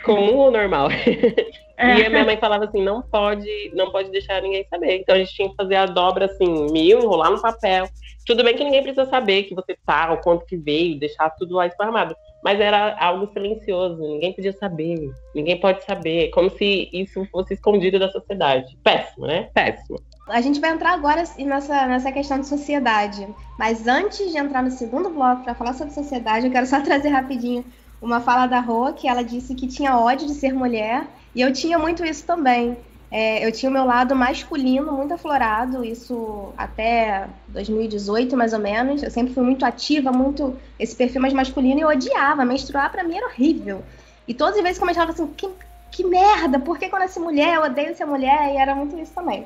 Comum 0.05 0.35
ou 0.35 0.51
normal? 0.51 0.87
É. 1.77 1.99
E 1.99 2.05
a 2.05 2.09
minha 2.09 2.23
mãe 2.23 2.37
falava 2.37 2.65
assim, 2.65 2.81
não 2.81 3.01
pode, 3.01 3.71
não 3.73 3.91
pode 3.91 4.09
deixar 4.09 4.41
ninguém 4.41 4.65
saber. 4.69 4.97
Então 4.97 5.15
a 5.15 5.17
gente 5.17 5.33
tinha 5.33 5.49
que 5.49 5.55
fazer 5.55 5.75
a 5.75 5.85
dobra 5.85 6.25
assim, 6.25 6.71
mil, 6.71 6.99
enrolar 6.99 7.31
no 7.31 7.41
papel. 7.41 7.87
Tudo 8.25 8.43
bem 8.43 8.55
que 8.55 8.63
ninguém 8.63 8.81
precisa 8.81 9.05
saber 9.05 9.43
que 9.43 9.53
você 9.53 9.77
tá, 9.85 10.13
o 10.13 10.21
quanto 10.21 10.45
que 10.45 10.57
veio, 10.57 10.99
deixar 10.99 11.29
tudo 11.31 11.55
lá 11.55 11.67
esparramado. 11.67 12.15
Mas 12.43 12.59
era 12.59 12.95
algo 12.99 13.31
silencioso, 13.33 14.01
ninguém 14.01 14.33
podia 14.33 14.53
saber, 14.53 15.09
ninguém 15.33 15.59
pode 15.59 15.83
saber, 15.83 16.29
como 16.29 16.49
se 16.49 16.89
isso 16.93 17.25
fosse 17.31 17.55
escondido 17.55 17.99
da 17.99 18.09
sociedade. 18.09 18.77
Péssimo, 18.83 19.25
né? 19.27 19.49
Péssimo. 19.53 19.99
A 20.27 20.41
gente 20.41 20.59
vai 20.59 20.71
entrar 20.71 20.93
agora 20.93 21.23
nessa, 21.37 21.87
nessa 21.87 22.11
questão 22.11 22.39
de 22.39 22.47
sociedade. 22.47 23.27
Mas 23.59 23.87
antes 23.87 24.31
de 24.31 24.37
entrar 24.37 24.63
no 24.63 24.71
segundo 24.71 25.09
bloco 25.09 25.43
para 25.43 25.53
falar 25.53 25.73
sobre 25.73 25.93
sociedade, 25.93 26.47
eu 26.47 26.51
quero 26.51 26.65
só 26.65 26.81
trazer 26.85 27.09
rapidinho 27.09 27.63
uma 28.05 28.21
fala 28.21 28.45
da 28.45 28.59
Rô, 28.59 28.93
que 28.93 29.07
ela 29.07 29.23
disse 29.23 29.55
que 29.55 29.67
tinha 29.67 29.97
ódio 29.97 30.27
de 30.27 30.35
ser 30.35 30.53
mulher, 30.53 31.07
e 31.33 31.41
eu 31.41 31.51
tinha 31.51 31.79
muito 31.79 32.05
isso 32.05 32.23
também. 32.23 32.77
É, 33.11 33.45
eu 33.45 33.51
tinha 33.51 33.69
o 33.69 33.73
meu 33.73 33.85
lado 33.85 34.15
masculino 34.15 34.91
muito 34.91 35.13
aflorado, 35.13 35.83
isso 35.83 36.53
até 36.57 37.27
2018 37.49 38.35
mais 38.35 38.53
ou 38.53 38.59
menos. 38.59 39.01
Eu 39.01 39.11
sempre 39.11 39.33
fui 39.33 39.43
muito 39.43 39.65
ativa, 39.65 40.11
muito 40.11 40.55
esse 40.77 40.95
perfil 40.95 41.21
mais 41.21 41.33
masculino 41.33 41.79
e 41.79 41.81
eu 41.81 41.87
odiava. 41.87 42.45
Menstruar 42.45 42.91
para 42.91 43.03
mim 43.03 43.15
era 43.15 43.27
horrível. 43.27 43.83
E 44.27 44.33
todas 44.33 44.57
as 44.57 44.63
vezes 44.63 44.77
que 44.77 44.83
eu 44.83 44.87
menstruava 44.87 45.11
assim, 45.11 45.27
que, 45.27 45.49
que 45.91 46.03
merda, 46.03 46.59
por 46.59 46.77
que 46.77 46.89
quando 46.89 47.03
eu 47.03 47.07
nasci 47.07 47.19
mulher, 47.19 47.55
eu 47.55 47.63
odeio 47.63 47.95
ser 47.95 48.05
mulher? 48.05 48.53
E 48.53 48.57
era 48.57 48.75
muito 48.75 48.97
isso 48.97 49.13
também. 49.13 49.45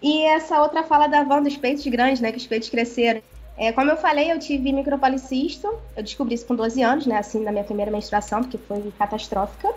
E 0.00 0.22
essa 0.22 0.60
outra 0.60 0.82
fala 0.82 1.06
da 1.06 1.22
Van 1.22 1.42
dos 1.42 1.56
peitos 1.56 1.86
grandes, 1.86 2.20
né, 2.20 2.32
que 2.32 2.38
os 2.38 2.46
peitos 2.46 2.68
cresceram. 2.68 3.22
É, 3.56 3.70
como 3.72 3.90
eu 3.90 3.96
falei, 3.96 4.32
eu 4.32 4.38
tive 4.38 4.72
micropolicisto, 4.72 5.68
eu 5.96 6.02
descobri 6.02 6.34
isso 6.34 6.46
com 6.46 6.54
12 6.54 6.82
anos, 6.82 7.06
né, 7.06 7.18
assim, 7.18 7.42
na 7.42 7.52
minha 7.52 7.64
primeira 7.64 7.90
menstruação, 7.90 8.40
porque 8.42 8.58
foi 8.58 8.92
catastrófica. 8.98 9.68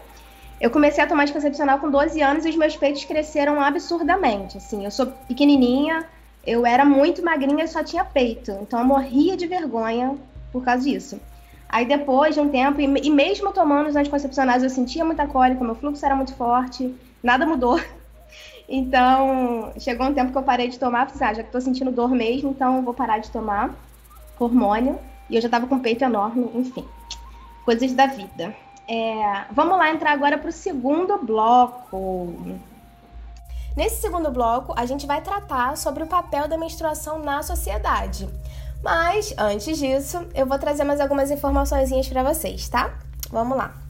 Eu 0.60 0.72
comecei 0.72 1.04
a 1.04 1.08
tomar 1.08 1.24
anticoncepcional 1.24 1.80
com 1.80 1.92
12 1.92 2.22
anos 2.22 2.46
e 2.46 2.50
os 2.50 2.56
meus 2.56 2.78
peitos 2.78 3.04
cresceram 3.04 3.60
absurdamente, 3.60 4.58
assim, 4.58 4.86
eu 4.86 4.92
sou 4.92 5.08
pequenininha, 5.28 6.06
eu 6.46 6.66
era 6.66 6.86
muito 6.86 7.24
magrinha 7.24 7.66
e 7.66 7.68
só 7.68 7.84
tinha 7.84 8.06
peito. 8.06 8.52
Então 8.62 8.80
eu 8.80 8.86
morria 8.86 9.36
de 9.36 9.48
vergonha 9.48 10.16
por 10.52 10.64
causa 10.64 10.84
disso. 10.84 11.20
Aí 11.68 11.86
depois 11.86 12.36
de 12.36 12.40
um 12.40 12.48
tempo, 12.48 12.80
e, 12.80 13.10
mesmo 13.10 13.52
tomando 13.52 13.90
os 13.90 13.96
anticoncepcionais, 13.96 14.64
eu 14.64 14.70
sentia 14.70 15.04
muita 15.04 15.28
cólica, 15.28 15.64
meu 15.64 15.76
fluxo 15.76 16.06
era 16.06 16.16
muito 16.16 16.34
forte, 16.36 16.96
nada 17.22 17.46
mudou. 17.46 17.80
Então, 18.68 19.72
chegou 19.80 20.08
um 20.08 20.14
tempo 20.14 20.32
que 20.32 20.38
eu 20.38 20.44
parei 20.44 20.68
de 20.68 20.80
tomar, 20.80 21.08
falei, 21.08 21.14
assim, 21.14 21.24
ah, 21.24 21.34
já 21.34 21.44
que 21.44 21.52
tô 21.52 21.62
sentindo 21.62 21.92
dor 21.92 22.10
mesmo, 22.10 22.50
então 22.50 22.84
vou 22.84 22.94
parar 22.94 23.20
de 23.20 23.30
tomar 23.30 23.74
hormônio. 24.40 25.00
E 25.30 25.36
eu 25.36 25.42
já 25.42 25.50
tava 25.50 25.68
com 25.68 25.80
peito 25.80 26.04
enorme, 26.04 26.50
enfim. 26.54 26.86
Coisas 27.64 27.94
da 27.94 28.08
vida. 28.08 28.56
É, 28.88 29.46
vamos 29.52 29.78
lá 29.78 29.92
entrar 29.92 30.12
agora 30.12 30.38
para 30.38 30.50
o 30.50 30.54
segundo 30.54 31.18
bloco. 31.18 32.34
Nesse 33.76 34.02
segundo 34.02 34.32
bloco, 34.32 34.74
a 34.78 34.86
gente 34.86 35.06
vai 35.06 35.22
tratar 35.22 35.76
sobre 35.76 36.04
o 36.04 36.08
papel 36.08 36.48
da 36.48 36.58
menstruação 36.58 37.20
na 37.20 37.44
sociedade. 37.44 38.30
Mas 38.84 39.34
antes 39.38 39.78
disso, 39.78 40.26
eu 40.34 40.46
vou 40.46 40.60
trazer 40.60 40.84
mais 40.84 41.02
algumas 41.02 41.32
informações 41.32 42.08
para 42.08 42.24
vocês, 42.24 42.70
tá? 42.70 42.94
Vamos 43.32 43.58
lá. 43.58 43.85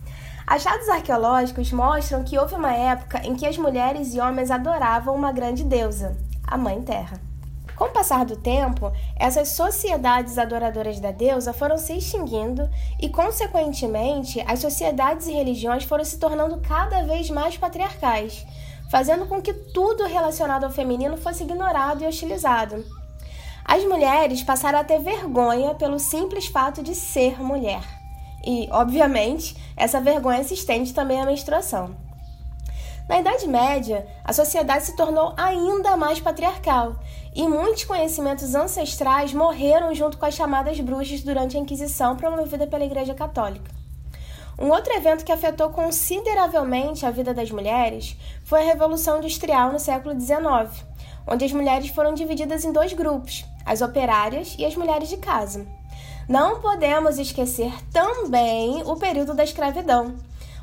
Achados 0.47 0.87
arqueológicos 0.87 1.71
mostram 1.71 2.23
que 2.23 2.37
houve 2.37 2.53
uma 2.53 2.71
época 2.71 3.19
em 3.25 3.35
que 3.35 3.47
as 3.47 3.57
mulheres 3.57 4.13
e 4.13 4.19
homens 4.19 4.51
adoravam 4.51 5.15
uma 5.15 5.31
grande 5.31 5.63
deusa, 5.63 6.15
a 6.45 6.55
Mãe 6.55 6.83
Terra. 6.83 7.19
Com 7.75 7.85
o 7.85 7.89
passar 7.89 8.23
do 8.23 8.37
tempo, 8.37 8.91
essas 9.17 9.49
sociedades 9.49 10.37
adoradoras 10.37 10.99
da 10.99 11.11
deusa 11.11 11.51
foram 11.51 11.79
se 11.79 11.97
extinguindo 11.97 12.69
e, 13.01 13.09
consequentemente, 13.09 14.39
as 14.47 14.59
sociedades 14.59 15.25
e 15.25 15.33
religiões 15.33 15.83
foram 15.83 16.05
se 16.05 16.19
tornando 16.19 16.61
cada 16.61 17.03
vez 17.03 17.27
mais 17.31 17.57
patriarcais, 17.57 18.45
fazendo 18.91 19.25
com 19.25 19.41
que 19.41 19.51
tudo 19.51 20.05
relacionado 20.05 20.65
ao 20.65 20.71
feminino 20.71 21.17
fosse 21.17 21.43
ignorado 21.43 22.03
e 22.03 22.07
hostilizado. 22.07 22.85
As 23.65 23.83
mulheres 23.83 24.43
passaram 24.43 24.77
a 24.77 24.83
ter 24.83 24.99
vergonha 24.99 25.73
pelo 25.73 25.97
simples 25.97 26.45
fato 26.45 26.83
de 26.83 26.93
ser 26.93 27.41
mulher. 27.41 27.94
E, 28.45 28.69
obviamente, 28.71 29.57
essa 29.75 29.99
vergonha 29.99 30.43
se 30.43 30.53
estende 30.53 30.93
também 30.93 31.19
à 31.19 31.25
menstruação. 31.25 31.95
Na 33.09 33.19
Idade 33.19 33.47
Média, 33.47 34.07
a 34.23 34.33
sociedade 34.33 34.85
se 34.85 34.95
tornou 34.95 35.33
ainda 35.37 35.95
mais 35.95 36.19
patriarcal 36.19 36.95
e 37.35 37.47
muitos 37.47 37.83
conhecimentos 37.83 38.55
ancestrais 38.55 39.33
morreram 39.33 39.93
junto 39.93 40.17
com 40.17 40.25
as 40.25 40.33
chamadas 40.33 40.79
bruxas 40.79 41.21
durante 41.21 41.55
a 41.55 41.59
Inquisição 41.59 42.15
promovida 42.15 42.65
pela 42.65 42.85
Igreja 42.85 43.13
Católica. 43.13 43.69
Um 44.57 44.69
outro 44.69 44.93
evento 44.93 45.25
que 45.25 45.31
afetou 45.31 45.69
consideravelmente 45.69 47.05
a 47.05 47.11
vida 47.11 47.33
das 47.33 47.51
mulheres 47.51 48.15
foi 48.43 48.61
a 48.61 48.65
Revolução 48.65 49.17
Industrial 49.17 49.71
no 49.71 49.79
século 49.79 50.19
XIX, 50.19 50.83
onde 51.27 51.45
as 51.45 51.51
mulheres 51.51 51.89
foram 51.89 52.13
divididas 52.13 52.63
em 52.63 52.71
dois 52.71 52.93
grupos, 52.93 53.45
as 53.65 53.81
operárias 53.81 54.55
e 54.57 54.65
as 54.65 54.75
mulheres 54.75 55.09
de 55.09 55.17
casa. 55.17 55.67
Não 56.27 56.59
podemos 56.59 57.19
esquecer 57.19 57.71
também 57.91 58.81
o 58.83 58.95
período 58.95 59.35
da 59.35 59.43
escravidão, 59.43 60.15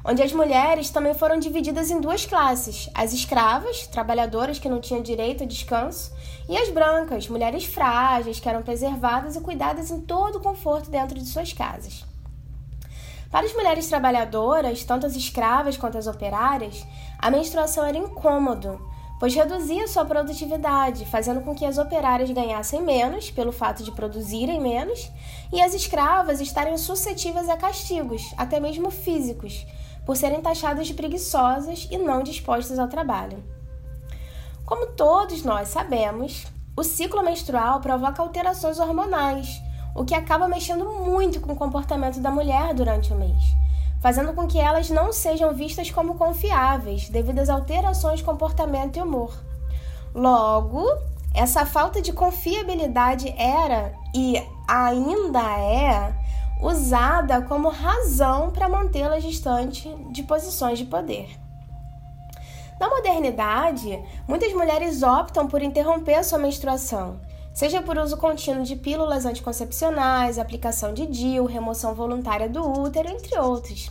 onde 0.05 0.21
as 0.21 0.33
mulheres 0.33 0.91
também 0.91 1.15
foram 1.15 1.39
divididas 1.39 1.89
em 1.89 2.01
duas 2.01 2.27
classes: 2.27 2.91
as 2.93 3.13
escravas, 3.13 3.87
trabalhadoras 3.87 4.59
que 4.59 4.69
não 4.69 4.81
tinham 4.81 5.01
direito 5.01 5.45
a 5.45 5.47
descanso, 5.47 6.13
e 6.49 6.57
as 6.57 6.69
brancas, 6.69 7.29
mulheres 7.29 7.65
frágeis 7.65 8.41
que 8.41 8.49
eram 8.49 8.61
preservadas 8.63 9.37
e 9.37 9.41
cuidadas 9.41 9.93
em 9.93 10.01
todo 10.01 10.39
o 10.39 10.41
conforto 10.41 10.91
dentro 10.91 11.17
de 11.17 11.27
suas 11.27 11.53
casas. 11.53 12.05
Para 13.31 13.47
as 13.47 13.55
mulheres 13.55 13.87
trabalhadoras, 13.87 14.83
tanto 14.83 15.07
as 15.07 15.15
escravas 15.15 15.77
quanto 15.77 15.97
as 15.97 16.09
operárias, 16.09 16.85
a 17.21 17.31
menstruação 17.31 17.85
era 17.85 17.97
incômodo, 17.97 18.81
pois 19.23 19.37
reduzia 19.37 19.87
sua 19.87 20.05
produtividade, 20.05 21.07
fazendo 21.07 21.43
com 21.43 21.55
que 21.55 21.65
as 21.65 21.79
operárias 21.79 22.29
ganhassem 22.33 22.83
menos 22.83 23.31
pelo 23.31 23.53
fato 23.53 23.85
de 23.85 23.93
produzirem 23.93 24.61
menos 24.61 25.13
e 25.53 25.61
as 25.61 25.75
escravas 25.75 26.41
estarem 26.41 26.77
suscetíveis 26.77 27.49
a 27.49 27.57
castigos, 27.57 28.35
até 28.37 28.59
mesmo 28.59 28.91
físicos, 28.91 29.65
por 30.05 30.17
serem 30.17 30.41
taxadas 30.41 30.89
de 30.89 30.95
preguiçosas 30.95 31.87
e 31.89 31.99
não 31.99 32.25
dispostas 32.25 32.81
ao 32.81 32.89
trabalho. 32.89 33.41
Como 34.67 34.89
todos 34.89 35.45
nós 35.45 35.69
sabemos, 35.69 36.45
o 36.77 36.83
ciclo 36.83 37.23
menstrual 37.23 37.79
provoca 37.81 38.21
alterações 38.21 38.81
hormonais 38.81 39.63
o 39.95 40.05
que 40.05 40.17
acaba 40.17 40.49
mexendo 40.49 40.85
muito 40.85 41.41
com 41.41 41.53
o 41.53 41.57
comportamento 41.57 42.19
da 42.19 42.31
mulher 42.31 42.75
durante 42.75 43.13
o 43.13 43.17
mês, 43.17 43.41
fazendo 44.03 44.33
com 44.35 44.49
que 44.49 44.59
elas 44.59 44.91
não 44.91 45.13
sejam 45.13 45.55
vistas 45.55 45.89
como 45.91 46.17
confiáveis 46.17 47.09
devido 47.09 47.39
às 47.39 47.49
alterações 47.49 48.19
de 48.19 48.25
comportamento 48.25 48.99
e 48.99 49.01
humor. 49.01 49.33
Logo, 50.13 50.85
essa 51.33 51.65
falta 51.65 52.03
de 52.03 52.13
confiabilidade 52.13 53.33
era 53.39 53.95
e 54.13 54.45
ainda 54.69 55.41
é 55.59 56.13
usada 56.61 57.43
como 57.43 57.69
razão 57.69 58.51
para 58.51 58.69
mantê-las 58.69 59.23
distante 59.23 59.89
de 60.11 60.25
posições 60.25 60.79
de 60.79 60.85
poder. 60.85 61.39
Na 62.81 62.91
modernidade, 62.91 64.03
muitas 64.27 64.53
mulheres 64.53 65.05
optam 65.05 65.47
por 65.47 65.63
interromper 65.63 66.25
sua 66.25 66.39
menstruação 66.39 67.21
seja 67.55 67.83
por 67.83 67.99
uso 67.99 68.17
contínuo 68.17 68.65
de 68.65 68.77
pílulas 68.77 69.27
anticoncepcionais, 69.27 70.39
aplicação 70.39 70.95
de 70.95 71.07
DIU, 71.07 71.45
remoção 71.45 71.95
voluntária 71.95 72.49
do 72.49 72.63
útero, 72.63 73.09
entre 73.09 73.39
outros. 73.39 73.91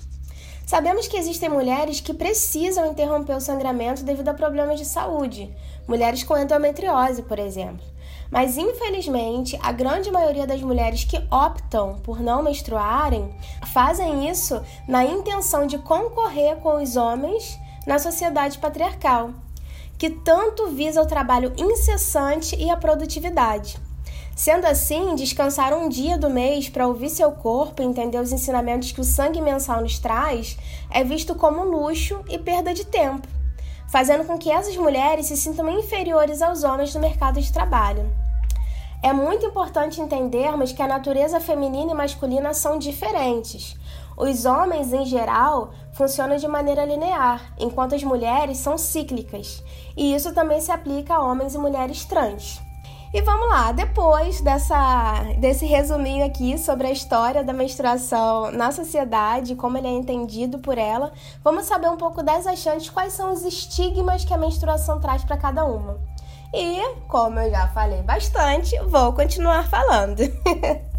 Sabemos 0.65 1.07
que 1.07 1.17
existem 1.17 1.49
mulheres 1.49 1.99
que 1.99 2.13
precisam 2.13 2.89
interromper 2.89 3.35
o 3.35 3.41
sangramento 3.41 4.03
devido 4.03 4.29
a 4.29 4.33
problemas 4.33 4.79
de 4.79 4.85
saúde, 4.85 5.53
mulheres 5.87 6.23
com 6.23 6.37
endometriose, 6.37 7.23
por 7.23 7.39
exemplo. 7.39 7.85
Mas 8.31 8.57
infelizmente, 8.57 9.59
a 9.61 9.73
grande 9.73 10.09
maioria 10.09 10.47
das 10.47 10.61
mulheres 10.61 11.03
que 11.03 11.21
optam 11.29 11.99
por 11.99 12.21
não 12.21 12.41
menstruarem 12.41 13.35
fazem 13.73 14.29
isso 14.29 14.61
na 14.87 15.03
intenção 15.03 15.67
de 15.67 15.77
concorrer 15.77 16.55
com 16.57 16.81
os 16.81 16.95
homens 16.95 17.59
na 17.85 17.99
sociedade 17.99 18.57
patriarcal 18.57 19.31
que 20.01 20.09
tanto 20.09 20.65
visa 20.69 20.99
o 20.99 21.05
trabalho 21.05 21.53
incessante 21.55 22.55
e 22.55 22.71
a 22.71 22.75
produtividade. 22.75 23.77
Sendo 24.35 24.65
assim, 24.65 25.13
descansar 25.13 25.75
um 25.75 25.87
dia 25.87 26.17
do 26.17 26.27
mês 26.27 26.67
para 26.67 26.87
ouvir 26.87 27.11
seu 27.11 27.31
corpo 27.31 27.83
e 27.83 27.85
entender 27.85 28.17
os 28.17 28.31
ensinamentos 28.31 28.91
que 28.91 28.99
o 28.99 29.03
sangue 29.03 29.39
mensal 29.39 29.79
nos 29.79 29.99
traz 29.99 30.57
é 30.89 31.03
visto 31.03 31.35
como 31.35 31.63
luxo 31.63 32.19
e 32.27 32.39
perda 32.39 32.73
de 32.73 32.83
tempo, 32.83 33.27
fazendo 33.91 34.25
com 34.25 34.39
que 34.39 34.51
essas 34.51 34.75
mulheres 34.75 35.27
se 35.27 35.37
sintam 35.37 35.69
inferiores 35.69 36.41
aos 36.41 36.63
homens 36.63 36.95
no 36.95 36.99
mercado 36.99 37.39
de 37.39 37.53
trabalho. 37.53 38.11
É 39.03 39.13
muito 39.13 39.45
importante 39.45 40.01
entendermos 40.01 40.71
que 40.71 40.81
a 40.81 40.87
natureza 40.87 41.39
feminina 41.39 41.91
e 41.91 41.95
masculina 41.95 42.55
são 42.55 42.79
diferentes. 42.79 43.77
Os 44.21 44.45
homens, 44.45 44.93
em 44.93 45.03
geral, 45.03 45.71
funcionam 45.93 46.37
de 46.37 46.47
maneira 46.47 46.85
linear, 46.85 47.55
enquanto 47.57 47.95
as 47.95 48.03
mulheres 48.03 48.59
são 48.59 48.77
cíclicas, 48.77 49.63
e 49.97 50.13
isso 50.13 50.31
também 50.31 50.61
se 50.61 50.71
aplica 50.71 51.15
a 51.15 51.23
homens 51.23 51.55
e 51.55 51.57
mulheres 51.57 52.05
trans. 52.05 52.61
E 53.11 53.19
vamos 53.23 53.49
lá, 53.49 53.71
depois 53.71 54.39
dessa, 54.39 55.23
desse 55.39 55.65
resuminho 55.65 56.23
aqui 56.23 56.55
sobre 56.59 56.85
a 56.85 56.91
história 56.91 57.43
da 57.43 57.51
menstruação 57.51 58.51
na 58.51 58.71
sociedade, 58.71 59.55
como 59.55 59.79
ele 59.79 59.87
é 59.87 59.91
entendido 59.91 60.59
por 60.59 60.77
ela, 60.77 61.11
vamos 61.43 61.65
saber 61.65 61.89
um 61.89 61.97
pouco 61.97 62.21
das 62.21 62.45
achantes 62.45 62.91
quais 62.91 63.13
são 63.13 63.33
os 63.33 63.43
estigmas 63.43 64.23
que 64.23 64.35
a 64.35 64.37
menstruação 64.37 64.99
traz 64.99 65.23
para 65.23 65.35
cada 65.35 65.65
uma. 65.65 65.99
E, 66.53 66.79
como 67.07 67.39
eu 67.39 67.49
já 67.49 67.67
falei 67.69 68.03
bastante, 68.03 68.77
vou 68.81 69.13
continuar 69.13 69.67
falando. 69.67 70.21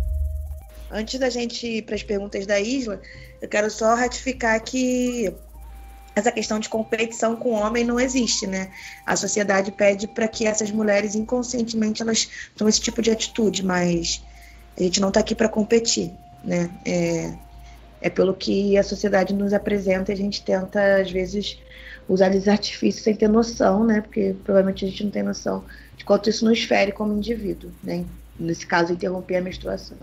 Antes 0.93 1.19
da 1.19 1.31
gente 1.31 1.67
ir 1.67 1.83
para 1.83 1.95
as 1.95 2.03
perguntas 2.03 2.47
da 2.47 2.61
Isla, 2.61 3.01
eu 3.41 3.49
quero 3.49 3.71
só 3.71 3.95
ratificar 3.95 4.63
que 4.63 5.33
essa 6.15 6.31
questão 6.31 6.61
de 6.61 6.69
competição 6.69 7.35
com 7.35 7.53
o 7.53 7.55
homem 7.55 7.83
não 7.83 7.99
existe, 7.99 8.47
né? 8.47 8.71
A 9.07 9.17
sociedade 9.17 9.73
pede 9.73 10.07
para 10.07 10.29
que 10.29 10.47
essas 10.47 10.71
mulheres 10.71 11.15
inconscientemente 11.15 12.03
elas 12.03 12.29
tomem 12.55 12.69
esse 12.69 12.83
tipo 12.83 13.01
de 13.01 13.11
atitude, 13.11 13.65
mas 13.65 14.23
a 14.79 14.83
gente 14.83 15.01
não 15.01 15.09
está 15.09 15.21
aqui 15.21 15.35
para 15.35 15.49
competir, 15.49 16.13
né? 16.45 16.71
É, 16.85 17.33
é 18.03 18.11
pelo 18.11 18.35
que 18.35 18.77
a 18.77 18.83
sociedade 18.83 19.33
nos 19.33 19.55
apresenta, 19.55 20.13
a 20.13 20.17
gente 20.17 20.45
tenta 20.45 21.01
às 21.01 21.11
vezes 21.11 21.59
usar 22.07 22.29
esses 22.35 22.49
artifícios 22.49 23.03
sem 23.03 23.15
ter 23.15 23.29
noção, 23.29 23.83
né? 23.83 24.03
Porque 24.03 24.37
provavelmente 24.45 24.85
a 24.85 24.89
gente 24.89 25.05
não 25.05 25.11
tem 25.11 25.23
noção 25.23 25.65
de 25.97 26.05
quanto 26.05 26.29
isso 26.29 26.45
nos 26.45 26.63
fere 26.63 26.93
como 26.93 27.17
indivíduo, 27.17 27.71
né? 27.83 28.05
Nesse 28.39 28.67
caso, 28.67 28.93
interromper 28.93 29.37
a 29.37 29.41
menstruação. 29.41 29.97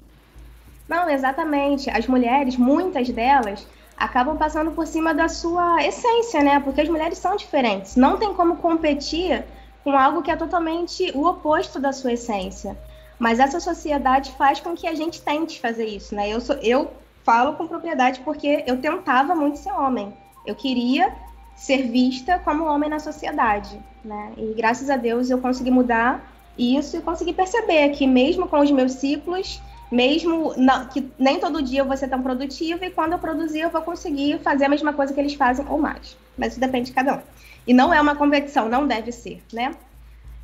Não, 0.89 1.07
exatamente. 1.07 1.89
As 1.89 2.07
mulheres, 2.07 2.57
muitas 2.57 3.07
delas, 3.09 3.65
acabam 3.95 4.35
passando 4.35 4.71
por 4.71 4.87
cima 4.87 5.13
da 5.13 5.29
sua 5.29 5.85
essência, 5.85 6.41
né? 6.41 6.59
Porque 6.59 6.81
as 6.81 6.89
mulheres 6.89 7.19
são 7.19 7.35
diferentes. 7.35 7.95
Não 7.95 8.17
tem 8.17 8.33
como 8.33 8.57
competir 8.57 9.45
com 9.83 9.95
algo 9.95 10.23
que 10.23 10.31
é 10.31 10.35
totalmente 10.35 11.11
o 11.15 11.27
oposto 11.27 11.79
da 11.79 11.93
sua 11.93 12.13
essência. 12.13 12.75
Mas 13.19 13.39
essa 13.39 13.59
sociedade 13.59 14.31
faz 14.31 14.59
com 14.59 14.73
que 14.73 14.87
a 14.87 14.95
gente 14.95 15.21
tente 15.21 15.59
fazer 15.59 15.85
isso, 15.85 16.15
né? 16.15 16.27
Eu, 16.27 16.41
sou, 16.41 16.55
eu 16.55 16.91
falo 17.23 17.53
com 17.53 17.67
propriedade 17.67 18.21
porque 18.21 18.63
eu 18.65 18.81
tentava 18.81 19.35
muito 19.35 19.59
ser 19.59 19.71
homem. 19.71 20.11
Eu 20.45 20.55
queria 20.55 21.13
ser 21.55 21.83
vista 21.83 22.39
como 22.39 22.63
homem 22.63 22.89
na 22.89 22.99
sociedade, 22.99 23.77
né? 24.03 24.31
E 24.37 24.53
graças 24.55 24.89
a 24.89 24.95
Deus 24.95 25.29
eu 25.29 25.39
consegui 25.39 25.69
mudar 25.69 26.31
isso 26.57 26.97
e 26.97 27.01
consegui 27.01 27.33
perceber 27.33 27.89
que 27.89 28.07
mesmo 28.07 28.47
com 28.47 28.59
os 28.59 28.71
meus 28.71 28.93
ciclos, 28.93 29.61
mesmo 29.91 30.53
na, 30.55 30.85
que 30.85 31.09
nem 31.17 31.39
todo 31.39 31.61
dia 31.61 31.81
eu 31.81 31.85
vou 31.85 31.97
ser 31.97 32.07
tão 32.07 32.21
produtiva 32.21 32.85
e 32.85 32.91
quando 32.91 33.13
eu 33.13 33.19
produzir 33.19 33.59
eu 33.59 33.69
vou 33.69 33.81
conseguir 33.81 34.39
fazer 34.39 34.65
a 34.65 34.69
mesma 34.69 34.93
coisa 34.93 35.13
que 35.13 35.19
eles 35.19 35.33
fazem 35.33 35.65
ou 35.67 35.79
mais. 35.79 36.15
Mas 36.37 36.53
isso 36.53 36.59
depende 36.59 36.87
de 36.87 36.93
cada 36.93 37.15
um. 37.15 37.21
E 37.65 37.73
não 37.73 37.93
é 37.93 37.99
uma 37.99 38.15
competição, 38.15 38.69
não 38.69 38.87
deve 38.87 39.11
ser, 39.11 39.41
né? 39.51 39.75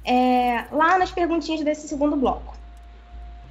É, 0.04 0.66
lá 0.72 0.98
nas 0.98 1.12
perguntinhas 1.12 1.64
desse 1.64 1.88
segundo 1.88 2.16
bloco. 2.16 2.56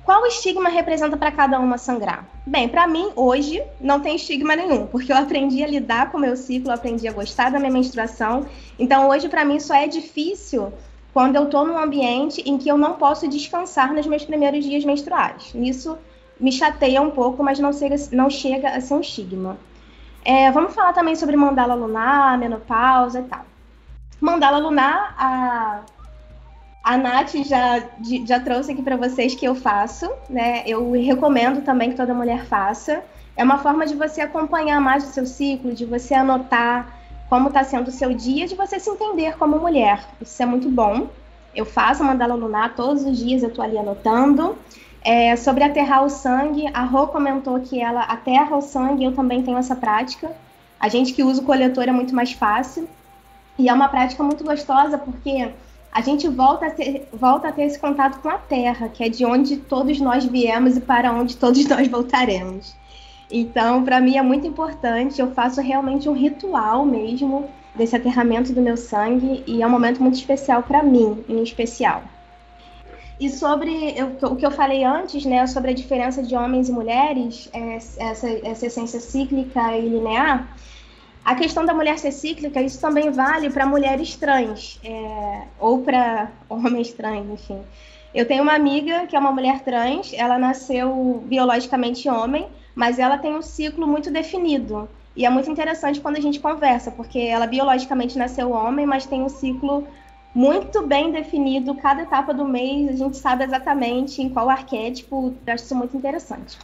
Qual 0.05 0.26
estigma 0.26 0.68
representa 0.68 1.16
para 1.16 1.32
cada 1.32 1.59
uma 1.59 1.78
sangrar? 1.78 2.28
Bem, 2.47 2.68
para 2.68 2.86
mim, 2.86 3.11
hoje, 3.16 3.62
não 3.80 4.01
tem 4.01 4.16
estigma 4.16 4.55
nenhum, 4.55 4.86
porque 4.86 5.11
eu 5.11 5.16
aprendi 5.16 5.64
a 5.64 5.66
lidar 5.66 6.12
com 6.12 6.18
o 6.18 6.20
meu 6.20 6.36
ciclo, 6.36 6.70
aprendi 6.70 7.09
a 7.09 7.12
gostar 7.12 7.51
da 7.51 7.59
minha 7.59 7.72
menstruação. 7.72 8.47
Então, 8.78 9.09
hoje, 9.09 9.30
para 9.30 9.47
mim, 9.47 9.59
só 9.59 9.74
é 9.74 9.88
difícil 9.88 10.70
quando 11.15 11.37
eu 11.37 11.45
estou 11.45 11.65
num 11.65 11.79
ambiente 11.79 12.43
em 12.45 12.59
que 12.59 12.69
eu 12.69 12.77
não 12.77 12.95
posso 12.95 13.29
descansar 13.29 13.95
nos 13.95 14.05
meus 14.05 14.25
primeiros 14.25 14.65
dias 14.65 14.85
menstruais. 14.85 15.53
Isso 15.55 15.97
me 16.41 16.51
chateia 16.51 17.01
um 17.01 17.12
pouco, 17.12 17.41
mas 17.43 17.61
não 17.61 17.73
chega, 17.73 17.95
não 18.11 18.29
chega 18.29 18.71
a 18.71 18.81
ser 18.81 18.95
um 18.95 19.01
estigma. 19.01 19.57
É, 20.25 20.51
vamos 20.51 20.75
falar 20.75 20.93
também 20.93 21.15
sobre 21.15 21.37
mandala 21.37 21.75
lunar, 21.75 22.37
menopausa 22.37 23.21
e 23.21 23.23
tal. 23.23 23.47
Mandala 24.21 24.59
lunar, 24.59 25.15
a 25.17 25.81
a 26.83 26.99
Nath 26.99 27.35
já, 27.47 27.83
já 28.27 28.39
trouxe 28.41 28.73
aqui 28.73 28.83
para 28.83 28.97
vocês 28.97 29.35
que 29.35 29.47
eu 29.47 29.55
faço, 29.55 30.11
né? 30.29 30.62
Eu 30.67 30.93
recomendo 30.93 31.62
também 31.62 31.91
que 31.91 31.97
toda 31.97 32.12
mulher 32.12 32.45
faça. 32.45 33.03
É 33.35 33.43
uma 33.43 33.57
forma 33.57 33.87
de 33.87 33.95
você 33.95 34.21
acompanhar 34.21 34.83
mais 34.83 35.03
o 35.03 35.07
seu 35.07 35.25
ciclo, 35.25 35.73
de 35.73 35.87
você 35.87 36.12
anotar 36.12 37.04
como 37.29 37.49
está 37.49 37.64
sendo 37.64 37.89
o 37.89 37.93
seu 37.93 38.14
dia, 38.14 38.47
de 38.47 38.55
você 38.55 38.79
se 38.79 38.91
entender 38.91 39.37
como 39.37 39.59
mulher. 39.59 40.05
Isso 40.20 40.43
é 40.43 40.47
muito 40.47 40.68
bom. 40.68 41.09
Eu 41.55 41.64
faço 41.64 42.03
a 42.03 42.07
mandala 42.07 42.35
lunar 42.35 42.75
todos 42.75 43.05
os 43.05 43.18
dias, 43.18 43.43
eu 43.43 43.49
estou 43.49 43.64
ali 43.64 43.79
anotando. 43.79 44.57
É, 45.03 45.37
sobre 45.37 45.62
aterrar 45.62 46.05
o 46.05 46.09
sangue, 46.09 46.66
a 46.72 46.83
Rô 46.83 47.09
comentou 47.09 47.61
que 47.61 47.81
ela 47.81 48.03
aterra 48.03 48.57
o 48.57 48.62
sangue, 48.62 49.05
eu 49.05 49.12
também 49.12 49.43
tenho 49.43 49.59
essa 49.59 49.77
prática. 49.77 50.33
A 50.81 50.89
gente 50.89 51.12
que 51.12 51.22
usa 51.22 51.43
o 51.43 51.45
coletor 51.45 51.85
é 51.85 51.93
muito 51.93 52.14
mais 52.14 52.33
fácil. 52.33 52.89
E 53.59 53.68
é 53.68 53.72
uma 53.72 53.89
prática 53.89 54.22
muito 54.22 54.43
gostosa 54.43 54.99
porque 54.99 55.53
a 55.93 56.01
gente 56.01 56.29
volta 56.29 56.66
a, 56.66 56.70
ter, 56.70 57.09
volta 57.12 57.49
a 57.49 57.53
ter 57.53 57.62
esse 57.62 57.79
contato 57.79 58.20
com 58.20 58.29
a 58.29 58.37
Terra, 58.37 58.89
que 58.89 59.05
é 59.05 59.09
de 59.09 59.25
onde 59.25 59.59
todos 59.59 60.01
nós 60.01 60.25
viemos 60.25 60.77
e 60.77 60.81
para 60.81 61.12
onde 61.12 61.37
todos 61.37 61.64
nós 61.68 61.87
voltaremos. 61.87 62.75
Então, 63.37 63.82
para 63.82 64.01
mim 64.01 64.16
é 64.16 64.22
muito 64.22 64.47
importante, 64.47 65.20
eu 65.20 65.32
faço 65.32 65.61
realmente 65.61 66.09
um 66.09 66.12
ritual 66.12 66.87
mesmo 66.87 67.51
desse 67.74 67.97
aterramento 67.97 68.53
do 68.53 68.62
meu 68.62 68.76
sangue 68.76 69.43
e 69.45 69.61
é 69.61 69.66
um 69.66 69.70
momento 69.70 70.01
muito 70.01 70.14
especial 70.14 70.62
para 70.62 70.85
mim, 70.85 71.24
em 71.28 71.43
especial. 71.43 72.05
E 73.18 73.28
sobre 73.28 73.93
eu, 73.99 74.16
o 74.30 74.37
que 74.37 74.47
eu 74.47 74.53
falei 74.53 74.85
antes, 74.85 75.24
né, 75.24 75.45
sobre 75.49 75.72
a 75.72 75.74
diferença 75.74 76.22
de 76.22 76.37
homens 76.37 76.68
e 76.68 76.72
mulheres, 76.72 77.51
é, 77.53 77.74
essa, 77.74 78.30
essa 78.45 78.66
essência 78.66 79.01
cíclica 79.01 79.76
e 79.76 79.89
linear, 79.89 80.57
a 81.24 81.35
questão 81.35 81.64
da 81.64 81.74
mulher 81.74 81.99
ser 81.99 82.12
cíclica, 82.12 82.62
isso 82.62 82.80
também 82.80 83.11
vale 83.11 83.51
para 83.51 83.66
mulheres 83.66 84.14
trans, 84.14 84.78
é, 84.85 85.43
ou 85.59 85.80
para 85.80 86.30
homens 86.49 86.93
trans, 86.93 87.28
enfim. 87.28 87.61
Eu 88.14 88.26
tenho 88.26 88.45
uma 88.45 88.55
amiga 88.55 89.09
que 89.09 89.16
é 89.16 89.18
uma 89.18 89.32
mulher 89.32 89.64
trans, 89.64 90.12
ela 90.12 90.39
nasceu 90.39 91.20
biologicamente 91.26 92.09
homem, 92.09 92.47
mas 92.75 92.99
ela 92.99 93.18
tem 93.18 93.35
um 93.35 93.43
ciclo 93.43 93.87
muito 93.87 94.11
definido. 94.11 94.89
E 95.16 95.25
é 95.25 95.31
muito 95.31 95.51
interessante 95.51 96.01
quando 96.01 96.16
a 96.16 96.20
gente 96.20 96.41
conversa, 96.41 96.91
porque 96.91 97.18
ela 97.20 97.47
biologicamente 97.47 98.18
nasceu 98.18 98.51
homem, 98.51 98.85
mas 98.85 99.07
tem 99.07 99.22
um 99.22 99.29
ciclo 99.29 99.87
muito 100.35 100.85
bem 100.85 101.12
definido, 101.12 101.77
cada 101.77 102.03
etapa 102.03 102.35
do 102.35 102.45
mês, 102.45 102.89
a 102.89 102.97
gente 102.97 103.16
sabe 103.16 103.45
exatamente 103.45 104.20
em 104.20 104.29
qual 104.29 104.51
arquétipo, 104.51 105.33
eu 105.47 105.55
acho 105.55 105.64
isso 105.64 105.77
muito 105.77 105.97
interessante. 105.97 106.59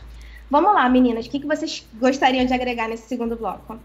Vamos 0.50 0.74
lá, 0.74 0.88
meninas, 0.88 1.26
o 1.26 1.30
que 1.30 1.46
vocês 1.46 1.86
gostariam 1.94 2.44
de 2.44 2.52
agregar 2.52 2.88
nesse 2.88 3.06
segundo 3.06 3.36
bloco? 3.36 3.78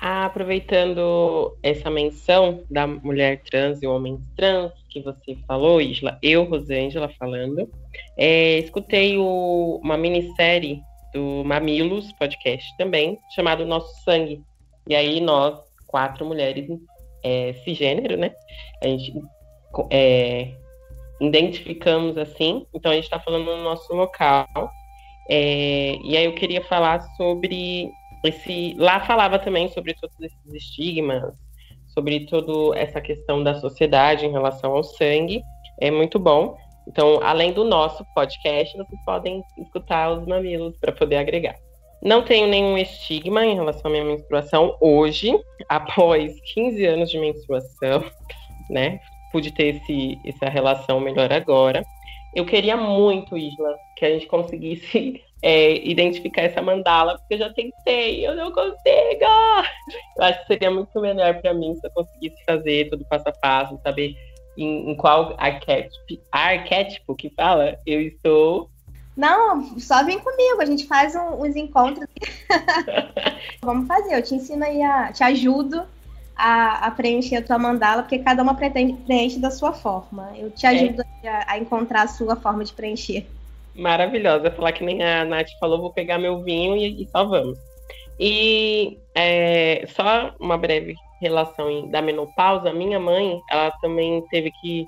Aproveitando 0.00 1.54
essa 1.62 1.90
menção 1.90 2.62
da 2.70 2.86
mulher 2.86 3.42
trans 3.42 3.82
e 3.82 3.86
homens 3.86 4.20
trans 4.34 4.72
que 4.88 5.02
você 5.02 5.36
falou, 5.46 5.80
Isla, 5.80 6.18
eu, 6.22 6.44
Rosângela, 6.44 7.10
falando, 7.18 7.68
é, 8.16 8.58
escutei 8.58 9.16
o, 9.16 9.80
uma 9.82 9.96
minissérie 9.96 10.82
do 11.12 11.42
Mamilos 11.44 12.12
podcast 12.14 12.76
também, 12.76 13.18
chamado 13.34 13.64
Nosso 13.64 14.02
Sangue. 14.02 14.42
E 14.88 14.94
aí 14.94 15.20
nós, 15.20 15.58
quatro 15.86 16.26
mulheres 16.26 16.68
é, 17.22 17.54
cisgênero, 17.64 18.16
né? 18.16 18.32
A 18.82 18.86
gente 18.88 19.14
é, 19.90 20.52
identificamos 21.20 22.18
assim, 22.18 22.66
então 22.74 22.92
a 22.92 22.94
gente 22.94 23.04
está 23.04 23.18
falando 23.18 23.44
no 23.44 23.62
nosso 23.62 23.94
local. 23.94 24.46
É, 25.30 25.96
e 26.04 26.16
aí 26.16 26.24
eu 26.24 26.34
queria 26.34 26.62
falar 26.62 27.00
sobre 27.16 27.90
esse 28.24 28.74
lá 28.78 29.00
falava 29.00 29.38
também 29.38 29.68
sobre 29.68 29.94
todos 29.94 30.18
esses 30.20 30.54
estigmas, 30.54 31.22
sobre 31.86 32.26
toda 32.26 32.78
essa 32.78 33.00
questão 33.00 33.42
da 33.42 33.54
sociedade 33.60 34.26
em 34.26 34.32
relação 34.32 34.72
ao 34.72 34.82
sangue. 34.82 35.42
É 35.80 35.90
muito 35.90 36.18
bom. 36.18 36.56
Então, 36.86 37.20
além 37.22 37.52
do 37.52 37.64
nosso 37.64 38.04
podcast, 38.14 38.76
vocês 38.76 39.04
podem 39.04 39.42
escutar 39.58 40.12
os 40.12 40.26
mamilos 40.26 40.76
para 40.78 40.92
poder 40.92 41.16
agregar. 41.16 41.56
Não 42.02 42.22
tenho 42.22 42.46
nenhum 42.46 42.76
estigma 42.76 43.44
em 43.46 43.54
relação 43.54 43.90
à 43.90 43.90
minha 43.90 44.04
menstruação 44.04 44.76
hoje, 44.80 45.32
após 45.68 46.38
15 46.52 46.84
anos 46.84 47.10
de 47.10 47.18
menstruação, 47.18 48.04
né? 48.68 49.00
Pude 49.32 49.50
ter 49.50 49.76
esse, 49.76 50.18
essa 50.26 50.48
relação 50.48 51.00
melhor 51.00 51.32
agora. 51.32 51.82
Eu 52.34 52.44
queria 52.44 52.76
muito, 52.76 53.38
Isla, 53.38 53.76
que 53.96 54.04
a 54.04 54.10
gente 54.10 54.26
conseguisse 54.26 55.22
é, 55.42 55.76
identificar 55.88 56.42
essa 56.42 56.60
mandala, 56.60 57.16
porque 57.16 57.34
eu 57.34 57.38
já 57.38 57.52
tentei, 57.52 58.26
eu 58.26 58.34
não 58.34 58.52
consigo. 58.52 59.24
Eu 60.18 60.24
acho 60.24 60.40
que 60.40 60.46
seria 60.46 60.70
muito 60.70 61.00
melhor 61.00 61.40
para 61.40 61.54
mim 61.54 61.74
se 61.76 61.86
eu 61.86 61.90
conseguisse 61.92 62.44
fazer 62.44 62.90
tudo 62.90 63.06
passo 63.06 63.28
a 63.28 63.32
passo, 63.32 63.80
saber 63.82 64.14
em, 64.56 64.90
em 64.90 64.94
qual 64.94 65.34
arquétipo, 65.38 66.22
arquétipo 66.30 67.14
que 67.14 67.30
fala 67.30 67.78
eu 67.86 68.00
estou. 68.00 68.70
Não, 69.16 69.78
só 69.78 70.04
vem 70.04 70.18
comigo, 70.18 70.60
a 70.60 70.64
gente 70.64 70.86
faz 70.86 71.14
um, 71.14 71.44
uns 71.44 71.54
encontros. 71.54 72.08
Vamos 73.62 73.86
fazer, 73.86 74.16
eu 74.16 74.22
te 74.22 74.34
ensino 74.34 74.64
aí, 74.64 74.82
a, 74.82 75.12
te 75.12 75.22
ajudo 75.22 75.84
a, 76.34 76.86
a, 76.86 76.90
preencher 76.90 77.36
a 77.36 77.42
tua 77.42 77.58
mandala, 77.58 78.02
porque 78.02 78.18
cada 78.18 78.42
uma 78.42 78.54
pretende, 78.54 78.94
preenche 79.04 79.38
da 79.38 79.52
sua 79.52 79.72
forma. 79.72 80.32
Eu 80.36 80.50
te 80.50 80.66
é. 80.66 80.70
ajudo 80.70 81.02
é. 81.22 81.28
a, 81.28 81.52
a 81.52 81.58
encontrar 81.58 82.02
a 82.02 82.08
sua 82.08 82.34
forma 82.34 82.64
de 82.64 82.72
preencher 82.72 83.24
maravilhosa. 83.74 84.50
Falar 84.50 84.72
que 84.72 84.84
nem 84.84 85.02
a 85.02 85.24
Nath 85.24 85.50
falou, 85.58 85.80
vou 85.80 85.92
pegar 85.92 86.18
meu 86.18 86.42
vinho 86.42 86.76
e, 86.76 87.02
e 87.02 87.08
só 87.10 87.24
vamos. 87.24 87.58
E 88.18 88.98
é, 89.14 89.86
só 89.88 90.34
uma 90.38 90.56
breve 90.56 90.94
relação 91.24 91.88
da 91.88 92.00
menopausa, 92.00 92.72
minha 92.72 93.00
mãe, 93.00 93.40
ela 93.50 93.70
também 93.82 94.22
teve 94.30 94.50
que. 94.60 94.86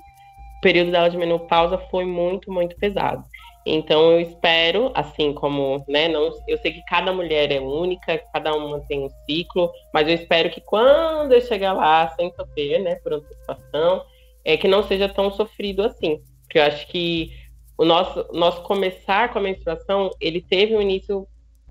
O 0.57 0.61
período 0.61 0.91
dela 0.91 1.09
de 1.09 1.17
menopausa 1.17 1.77
foi 1.91 2.03
muito, 2.03 2.51
muito 2.51 2.75
pesado. 2.77 3.23
Então 3.65 4.11
eu 4.11 4.21
espero, 4.21 4.91
assim 4.95 5.33
como, 5.33 5.83
né, 5.89 6.07
não, 6.07 6.31
eu 6.47 6.57
sei 6.57 6.71
que 6.71 6.81
cada 6.85 7.11
mulher 7.11 7.51
é 7.51 7.59
única, 7.59 8.17
cada 8.33 8.55
uma 8.55 8.79
tem 8.87 9.03
um 9.03 9.09
ciclo, 9.25 9.69
mas 9.93 10.07
eu 10.07 10.15
espero 10.15 10.49
que 10.49 10.61
quando 10.61 11.33
eu 11.33 11.41
chegar 11.41 11.73
lá, 11.73 12.07
sem 12.15 12.31
sofrer, 12.31 12.81
né, 12.81 12.95
por 12.95 13.13
antecipação, 13.13 14.03
é 14.45 14.55
que 14.55 14.67
não 14.67 14.81
seja 14.83 15.09
tão 15.09 15.29
sofrido 15.31 15.83
assim. 15.83 16.21
Porque 16.43 16.57
eu 16.57 16.63
acho 16.63 16.87
que 16.87 17.29
o 17.77 17.83
nosso, 17.83 18.25
nosso 18.31 18.61
começar 18.63 19.31
com 19.31 19.39
a 19.39 19.41
menstruação, 19.41 20.09
ele 20.19 20.41
teve 20.41 20.75
um 20.75 20.81
início, 20.81 21.27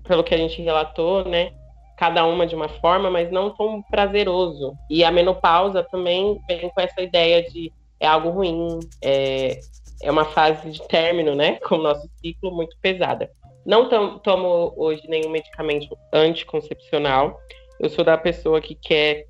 pelo 0.07 0.23
que 0.23 0.35
a 0.35 0.37
gente 0.37 0.61
relatou, 0.61 1.25
né? 1.25 1.51
Cada 1.97 2.25
uma 2.25 2.45
de 2.45 2.55
uma 2.55 2.69
forma, 2.69 3.09
mas 3.09 3.31
não 3.31 3.49
tão 3.49 3.81
prazeroso. 3.81 4.73
E 4.89 5.03
a 5.03 5.11
menopausa 5.11 5.83
também 5.83 6.39
vem 6.47 6.69
com 6.69 6.79
essa 6.81 7.01
ideia 7.01 7.43
de 7.49 7.73
é 7.99 8.07
algo 8.07 8.29
ruim, 8.29 8.79
é, 9.03 9.59
é 10.01 10.11
uma 10.11 10.25
fase 10.25 10.69
de 10.69 10.87
término, 10.87 11.35
né? 11.35 11.59
Com 11.67 11.75
o 11.75 11.81
nosso 11.81 12.07
ciclo 12.21 12.51
muito 12.51 12.77
pesada. 12.81 13.29
Não 13.65 13.89
tom, 13.89 14.19
tomo 14.19 14.73
hoje 14.77 15.01
nenhum 15.07 15.29
medicamento 15.29 15.97
anticoncepcional. 16.13 17.39
Eu 17.79 17.89
sou 17.89 18.05
da 18.05 18.17
pessoa 18.17 18.61
que 18.61 18.75
quer 18.75 19.25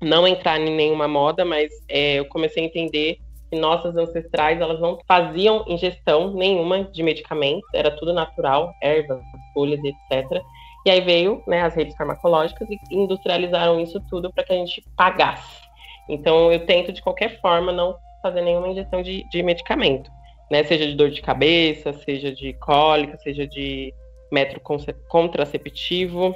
não 0.00 0.26
entrar 0.26 0.60
em 0.60 0.74
nenhuma 0.74 1.08
moda, 1.08 1.44
mas 1.44 1.70
é, 1.88 2.14
eu 2.14 2.26
comecei 2.26 2.62
a 2.62 2.66
entender 2.66 3.18
que 3.50 3.58
nossas 3.58 3.96
ancestrais 3.96 4.60
elas 4.60 4.80
não 4.80 4.98
faziam 5.06 5.64
ingestão 5.68 6.32
nenhuma 6.32 6.84
de 6.84 7.02
medicamentos, 7.02 7.68
era 7.74 7.90
tudo 7.90 8.12
natural, 8.12 8.72
ervas, 8.82 9.20
folhas, 9.52 9.80
etc. 9.84 10.42
E 10.84 10.90
aí 10.90 11.00
veio 11.00 11.42
né, 11.46 11.62
as 11.62 11.74
redes 11.74 11.96
farmacológicas 11.96 12.68
e 12.70 12.78
industrializaram 12.90 13.80
isso 13.80 14.00
tudo 14.08 14.32
para 14.32 14.44
que 14.44 14.52
a 14.52 14.56
gente 14.56 14.84
pagasse. 14.96 15.62
Então 16.08 16.52
eu 16.52 16.66
tento 16.66 16.92
de 16.92 17.00
qualquer 17.00 17.40
forma 17.40 17.72
não 17.72 17.96
fazer 18.20 18.42
nenhuma 18.42 18.68
ingestão 18.68 19.02
de, 19.02 19.28
de 19.30 19.42
medicamento, 19.42 20.10
né? 20.50 20.62
Seja 20.64 20.86
de 20.86 20.94
dor 20.94 21.10
de 21.10 21.20
cabeça, 21.20 21.92
seja 21.92 22.32
de 22.32 22.52
cólica, 22.54 23.16
seja 23.18 23.46
de 23.46 23.92
método 24.30 24.60
contraceptivo, 25.08 26.34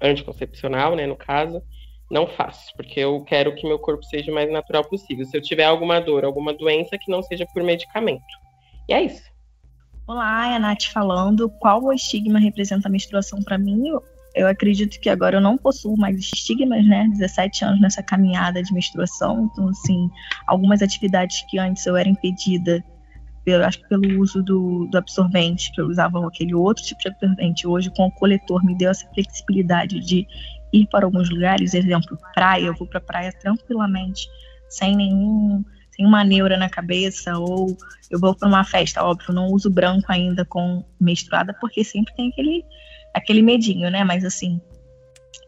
anticoncepcional, 0.00 0.94
né, 0.94 1.06
no 1.06 1.16
caso. 1.16 1.62
não 2.10 2.26
faço, 2.26 2.74
porque 2.76 3.00
eu 3.00 3.22
quero 3.24 3.54
que 3.54 3.66
meu 3.66 3.78
corpo 3.78 4.02
seja 4.04 4.30
o 4.30 4.34
mais 4.34 4.50
natural 4.50 4.84
possível. 4.84 5.26
Se 5.26 5.36
eu 5.36 5.42
tiver 5.42 5.64
alguma 5.64 6.00
dor, 6.00 6.24
alguma 6.24 6.54
doença, 6.54 6.96
que 6.98 7.10
não 7.10 7.22
seja 7.22 7.46
por 7.52 7.62
medicamento. 7.62 8.22
E 8.88 8.94
é 8.94 9.02
isso. 9.02 9.30
Olá, 10.08 10.48
é 10.48 10.56
a 10.56 10.58
Nath 10.58 10.84
falando. 10.84 11.50
Qual 11.60 11.84
o 11.84 11.92
estigma 11.92 12.38
representa 12.38 12.88
a 12.88 12.90
menstruação 12.90 13.42
para 13.42 13.58
mim? 13.58 13.88
Eu, 14.34 14.46
acredito 14.46 14.98
que 14.98 15.10
agora 15.10 15.36
eu 15.36 15.40
não 15.40 15.58
possuo 15.58 15.98
mais 15.98 16.18
estigmas, 16.18 16.82
né? 16.86 17.06
17 17.10 17.66
anos 17.66 17.80
nessa 17.82 18.02
caminhada 18.02 18.62
de 18.62 18.72
menstruação. 18.72 19.50
Então, 19.52 19.68
assim, 19.68 20.08
algumas 20.46 20.80
atividades 20.80 21.44
que 21.50 21.58
antes 21.58 21.84
eu 21.84 21.94
era 21.94 22.08
impedida, 22.08 22.82
eu 23.44 23.62
acho 23.62 23.82
que 23.82 23.88
pelo 23.90 24.18
uso 24.18 24.42
do, 24.42 24.86
do 24.86 24.96
absorvente, 24.96 25.70
que 25.72 25.80
eu 25.82 25.86
usava 25.86 26.26
aquele 26.26 26.54
outro 26.54 26.82
tipo 26.82 27.02
de 27.02 27.08
absorvente, 27.08 27.66
hoje 27.66 27.90
com 27.94 28.06
o 28.06 28.12
coletor 28.12 28.64
me 28.64 28.74
deu 28.74 28.90
essa 28.90 29.06
flexibilidade 29.12 30.00
de 30.00 30.26
ir 30.72 30.86
para 30.86 31.04
alguns 31.04 31.28
lugares, 31.28 31.74
exemplo, 31.74 32.16
praia, 32.32 32.64
eu 32.64 32.74
vou 32.74 32.88
para 32.88 33.00
praia 33.00 33.30
tranquilamente, 33.30 34.26
sem 34.70 34.96
nenhum, 34.96 35.62
sem 35.98 36.06
uma 36.06 36.22
neura 36.22 36.56
na 36.56 36.68
cabeça, 36.68 37.36
ou 37.36 37.76
eu 38.10 38.20
vou 38.20 38.34
para 38.34 38.48
uma 38.48 38.64
festa, 38.64 39.02
óbvio, 39.02 39.34
não 39.34 39.48
uso 39.48 39.68
branco 39.68 40.06
ainda 40.08 40.44
com 40.44 40.84
menstruada, 41.00 41.52
porque 41.60 41.82
sempre 41.82 42.14
tem 42.14 42.30
aquele, 42.30 42.64
aquele 43.12 43.42
medinho, 43.42 43.90
né? 43.90 44.04
Mas 44.04 44.24
assim, 44.24 44.60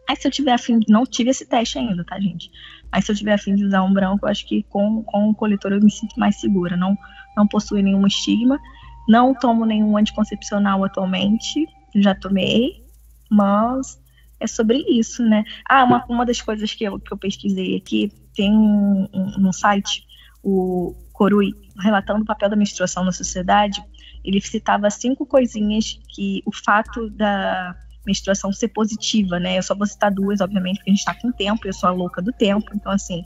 aí 0.07 0.15
se 0.15 0.27
eu 0.27 0.31
tiver 0.31 0.51
afim, 0.51 0.79
não 0.89 1.05
tive 1.05 1.29
esse 1.29 1.45
teste 1.45 1.79
ainda, 1.79 2.03
tá, 2.03 2.19
gente? 2.19 2.51
Mas 2.91 3.05
se 3.05 3.11
eu 3.11 3.15
tiver 3.15 3.33
afim 3.33 3.55
de 3.55 3.65
usar 3.65 3.81
um 3.83 3.93
branco, 3.93 4.25
eu 4.25 4.29
acho 4.29 4.45
que 4.45 4.63
com, 4.63 5.01
com 5.03 5.29
o 5.29 5.33
coletor 5.33 5.71
eu 5.71 5.79
me 5.79 5.89
sinto 5.89 6.19
mais 6.19 6.39
segura, 6.39 6.75
não, 6.75 6.97
não 7.37 7.47
possui 7.47 7.81
nenhum 7.81 8.05
estigma, 8.05 8.59
não 9.07 9.33
tomo 9.33 9.65
nenhum 9.65 9.97
anticoncepcional 9.97 10.83
atualmente, 10.83 11.65
já 11.95 12.13
tomei, 12.13 12.83
mas 13.29 13.99
é 14.39 14.47
sobre 14.47 14.79
isso, 14.89 15.23
né? 15.23 15.45
Ah, 15.67 15.83
uma, 15.85 16.05
uma 16.09 16.25
das 16.25 16.41
coisas 16.41 16.73
que 16.73 16.83
eu, 16.83 16.99
que 16.99 17.13
eu 17.13 17.17
pesquisei 17.17 17.77
aqui, 17.77 18.11
tem 18.35 18.51
um, 18.51 19.07
um, 19.13 19.47
um 19.47 19.53
site, 19.53 20.03
o 20.43 20.95
Corui, 21.13 21.53
relatando 21.79 22.23
o 22.23 22.25
papel 22.25 22.49
da 22.49 22.55
menstruação 22.55 23.03
na 23.03 23.11
sociedade, 23.11 23.83
ele 24.23 24.41
citava 24.41 24.89
cinco 24.89 25.25
coisinhas 25.25 25.99
que 26.13 26.41
o 26.45 26.51
fato 26.51 27.09
da 27.09 27.75
menstruação 28.05 28.51
ser 28.51 28.69
positiva, 28.69 29.39
né? 29.39 29.57
Eu 29.57 29.63
só 29.63 29.75
vou 29.75 29.85
citar 29.85 30.11
duas, 30.11 30.41
obviamente, 30.41 30.77
porque 30.77 30.89
a 30.89 30.93
gente 30.93 30.99
está 30.99 31.13
com 31.13 31.31
tempo, 31.31 31.67
eu 31.67 31.73
sou 31.73 31.89
a 31.89 31.91
louca 31.91 32.21
do 32.21 32.31
tempo, 32.31 32.71
então, 32.73 32.91
assim, 32.91 33.23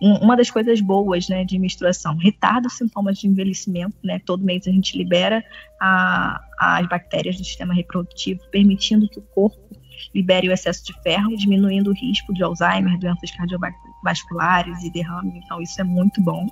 uma 0.00 0.36
das 0.36 0.50
coisas 0.50 0.80
boas, 0.80 1.28
né, 1.28 1.44
de 1.44 1.58
menstruação, 1.58 2.16
retarda 2.16 2.68
os 2.68 2.76
sintomas 2.76 3.18
de 3.18 3.26
envelhecimento, 3.26 3.96
né? 4.02 4.18
Todo 4.24 4.44
mês 4.44 4.66
a 4.66 4.70
gente 4.70 4.96
libera 4.96 5.44
a, 5.80 6.42
as 6.58 6.88
bactérias 6.88 7.36
do 7.36 7.44
sistema 7.44 7.74
reprodutivo, 7.74 8.40
permitindo 8.50 9.08
que 9.08 9.18
o 9.18 9.22
corpo 9.22 9.65
libere 10.14 10.48
o 10.48 10.52
excesso 10.52 10.84
de 10.84 10.92
ferro, 11.02 11.36
diminuindo 11.36 11.90
o 11.90 11.94
risco 11.94 12.32
de 12.32 12.42
Alzheimer, 12.42 12.98
doenças 12.98 13.30
cardiovasculares 13.30 14.82
e 14.82 14.90
derrame. 14.90 15.40
Então, 15.44 15.60
isso 15.60 15.80
é 15.80 15.84
muito 15.84 16.20
bom. 16.22 16.46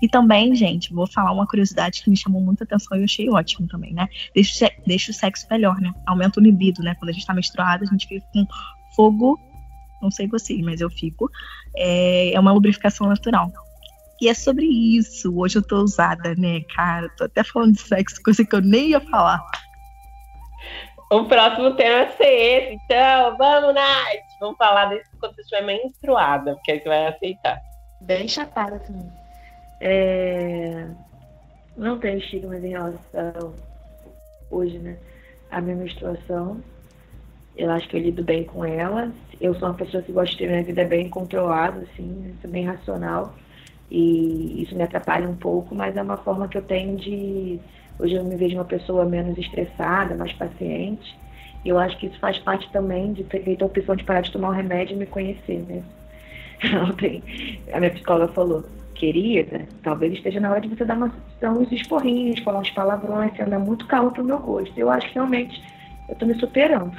E 0.00 0.08
também, 0.08 0.54
gente, 0.54 0.92
vou 0.92 1.06
falar 1.06 1.32
uma 1.32 1.46
curiosidade 1.46 2.02
que 2.02 2.10
me 2.10 2.16
chamou 2.16 2.40
muita 2.40 2.64
atenção 2.64 2.96
e 2.96 3.00
eu 3.00 3.04
achei 3.04 3.30
ótimo 3.30 3.66
também, 3.68 3.92
né? 3.92 4.08
Deixa, 4.34 4.70
deixa 4.86 5.10
o 5.10 5.14
sexo 5.14 5.46
melhor, 5.50 5.80
né? 5.80 5.92
Aumenta 6.06 6.40
o 6.40 6.42
libido, 6.42 6.82
né? 6.82 6.94
Quando 6.94 7.10
a 7.10 7.12
gente 7.12 7.26
tá 7.26 7.34
menstruada, 7.34 7.84
a 7.84 7.86
gente 7.86 8.06
fica 8.06 8.26
com 8.32 8.46
fogo. 8.94 9.38
Não 10.02 10.10
sei 10.10 10.26
vocês, 10.26 10.60
mas 10.62 10.80
eu 10.80 10.90
fico. 10.90 11.30
É, 11.76 12.32
é 12.34 12.40
uma 12.40 12.52
lubrificação 12.52 13.08
natural. 13.08 13.50
E 14.20 14.28
é 14.28 14.34
sobre 14.34 14.64
isso. 14.64 15.34
Hoje 15.36 15.58
eu 15.58 15.62
tô 15.62 15.82
usada, 15.82 16.34
né, 16.36 16.60
cara? 16.74 17.08
Tô 17.16 17.24
até 17.24 17.44
falando 17.44 17.74
de 17.74 17.80
sexo, 17.80 18.22
coisa 18.22 18.44
que 18.44 18.54
eu 18.54 18.62
nem 18.62 18.90
ia 18.90 19.00
falar. 19.00 19.44
O 21.10 21.24
próximo 21.24 21.74
tema 21.74 22.00
é 22.00 22.08
ser 22.12 22.24
esse. 22.24 22.74
Então, 22.84 23.36
vamos, 23.36 23.74
Nath! 23.74 24.26
Vamos 24.40 24.56
falar 24.56 24.86
desse 24.86 25.08
quando 25.18 25.36
você 25.36 25.42
estiver 25.42 25.62
menstruada, 25.62 26.54
porque 26.54 26.72
aí 26.72 26.80
você 26.80 26.88
vai 26.88 27.06
aceitar. 27.06 27.60
Bem 28.00 28.26
chapada 28.26 28.78
também. 28.80 29.12
É... 29.80 30.86
Não 31.76 31.98
tenho 31.98 32.18
estigmas 32.18 32.62
em 32.64 32.70
relação 32.70 33.54
hoje, 34.50 34.78
né? 34.78 34.96
A 35.50 35.60
minha 35.60 35.76
menstruação. 35.76 36.60
Eu 37.56 37.70
acho 37.70 37.88
que 37.88 37.96
eu 37.96 38.00
lido 38.00 38.24
bem 38.24 38.44
com 38.44 38.64
ela. 38.64 39.12
Eu 39.40 39.54
sou 39.54 39.68
uma 39.68 39.74
pessoa 39.74 40.02
que 40.02 40.12
gosta 40.12 40.32
de 40.32 40.38
ter 40.38 40.48
minha 40.48 40.64
vida 40.64 40.84
bem 40.84 41.08
controlada, 41.08 41.82
assim, 41.82 42.36
bem 42.48 42.66
racional. 42.66 43.32
E 43.90 44.62
isso 44.62 44.74
me 44.74 44.82
atrapalha 44.82 45.28
um 45.28 45.36
pouco, 45.36 45.74
mas 45.74 45.96
é 45.96 46.02
uma 46.02 46.16
forma 46.16 46.48
que 46.48 46.58
eu 46.58 46.62
tenho 46.62 46.96
de 46.96 47.60
Hoje 47.98 48.14
eu 48.14 48.24
me 48.24 48.36
vejo 48.36 48.56
uma 48.56 48.64
pessoa 48.64 49.04
menos 49.04 49.38
estressada, 49.38 50.14
mais 50.14 50.32
paciente. 50.32 51.16
E 51.64 51.68
eu 51.68 51.78
acho 51.78 51.96
que 51.98 52.06
isso 52.06 52.18
faz 52.18 52.38
parte 52.38 52.70
também 52.70 53.12
de 53.12 53.24
ter 53.24 53.42
feito 53.42 53.62
a 53.62 53.66
opção 53.66 53.96
de 53.96 54.04
parar 54.04 54.20
de 54.20 54.30
tomar 54.30 54.50
o 54.50 54.52
remédio 54.52 54.94
e 54.94 54.98
me 54.98 55.06
conhecer, 55.06 55.64
né? 55.68 55.82
Ontem, 56.88 57.22
a 57.72 57.80
minha 57.80 57.90
psicóloga 57.90 58.32
falou, 58.32 58.64
querida, 58.94 59.66
talvez 59.82 60.12
esteja 60.12 60.40
na 60.40 60.50
hora 60.50 60.60
de 60.60 60.68
você 60.68 60.84
dar, 60.84 60.96
uma, 60.96 61.12
uns 61.42 61.72
esporrinhos, 61.72 62.40
falar 62.40 62.60
uns 62.60 62.70
palavrões, 62.70 63.34
você 63.34 63.42
anda 63.42 63.58
muito 63.58 63.86
calmo 63.86 64.10
pro 64.10 64.24
meu 64.24 64.38
gosto. 64.38 64.78
Eu 64.78 64.90
acho 64.90 65.08
que 65.08 65.14
realmente 65.14 65.62
eu 66.08 66.14
tô 66.14 66.26
me 66.26 66.34
superando. 66.38 66.92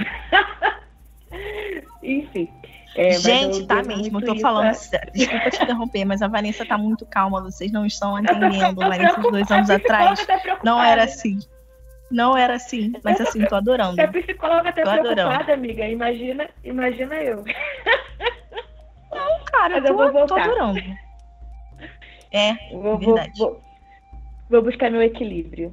Enfim, 2.03 2.49
é, 2.97 3.11
Gente, 3.11 3.67
tá 3.67 3.83
mesmo, 3.83 4.19
eu 4.19 4.25
tô 4.25 4.39
falando. 4.39 4.75
É. 4.91 5.11
Desculpa 5.13 5.51
te 5.51 5.63
interromper, 5.63 6.03
mas 6.03 6.23
a 6.23 6.27
Vanessa 6.27 6.65
tá 6.65 6.79
muito 6.79 7.05
calma, 7.05 7.39
vocês 7.43 7.71
não 7.71 7.85
estão 7.85 8.17
entendendo. 8.17 8.75
Vanessa, 8.75 9.21
dois 9.21 9.51
anos 9.51 9.69
atrás, 9.69 10.25
tá 10.25 10.59
não 10.63 10.81
era 10.81 11.03
assim. 11.03 11.37
Não 12.09 12.35
era 12.35 12.55
assim, 12.55 12.93
mas 13.03 13.21
assim, 13.21 13.45
tô 13.45 13.55
adorando. 13.55 14.01
A 14.01 14.07
psicóloga 14.07 14.73
tá 14.73 14.81
tô 14.81 14.89
preocupada, 14.89 15.11
adorando. 15.11 15.51
amiga. 15.51 15.87
Imagina, 15.87 16.49
imagina 16.63 17.15
eu. 17.15 17.43
Não, 19.11 19.43
cara, 19.45 19.77
eu, 19.77 19.83
tô, 19.83 20.03
eu 20.03 20.13
vou 20.13 20.25
tô 20.25 20.35
adorando. 20.35 20.79
É, 22.31 22.53
vou, 22.71 22.97
verdade. 22.97 23.37
Vou, 23.37 23.51
vou, 23.51 23.61
vou, 24.49 24.61
buscar 24.63 24.89
meu 24.89 25.03
equilíbrio. 25.03 25.71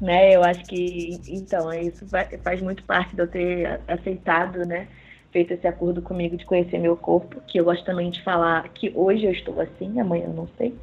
Né? 0.00 0.36
Eu 0.36 0.44
acho 0.44 0.62
que, 0.64 1.18
então, 1.26 1.72
isso 1.72 2.06
faz 2.44 2.60
muito 2.60 2.84
parte 2.84 3.16
de 3.16 3.22
eu 3.22 3.26
ter 3.26 3.80
aceitado, 3.88 4.64
né? 4.66 4.86
Feito 5.36 5.52
esse 5.52 5.66
acordo 5.66 6.00
comigo 6.00 6.34
de 6.34 6.46
conhecer 6.46 6.78
meu 6.78 6.96
corpo, 6.96 7.42
que 7.46 7.60
eu 7.60 7.64
gosto 7.64 7.84
também 7.84 8.08
de 8.08 8.22
falar 8.22 8.66
que 8.70 8.90
hoje 8.94 9.26
eu 9.26 9.32
estou 9.32 9.60
assim, 9.60 10.00
amanhã 10.00 10.24
eu 10.24 10.32
não 10.32 10.48
sei. 10.56 10.74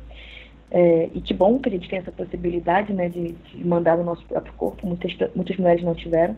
É, 0.69 1.09
e 1.11 1.21
que 1.21 1.33
bom 1.33 1.57
que 1.57 1.69
a 1.69 1.71
gente 1.71 1.89
tem 1.89 1.97
essa 1.97 2.11
possibilidade 2.11 2.93
né, 2.93 3.09
de, 3.09 3.31
de 3.31 3.65
mandar 3.65 3.97
o 3.97 4.03
nosso 4.03 4.23
próprio 4.25 4.53
corpo, 4.53 4.85
muitas, 4.85 5.11
muitas 5.35 5.57
mulheres 5.57 5.83
não 5.83 5.95
tiveram. 5.95 6.37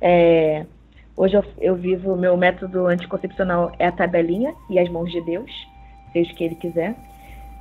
É, 0.00 0.66
hoje 1.16 1.36
eu, 1.36 1.44
eu 1.58 1.76
vivo, 1.76 2.16
meu 2.16 2.36
método 2.36 2.88
anticoncepcional 2.88 3.70
é 3.78 3.86
a 3.86 3.92
tabelinha 3.92 4.52
e 4.68 4.80
as 4.80 4.88
mãos 4.88 5.12
de 5.12 5.20
Deus, 5.20 5.50
seja 6.12 6.32
o 6.32 6.34
que 6.34 6.42
ele 6.42 6.56
quiser. 6.56 6.96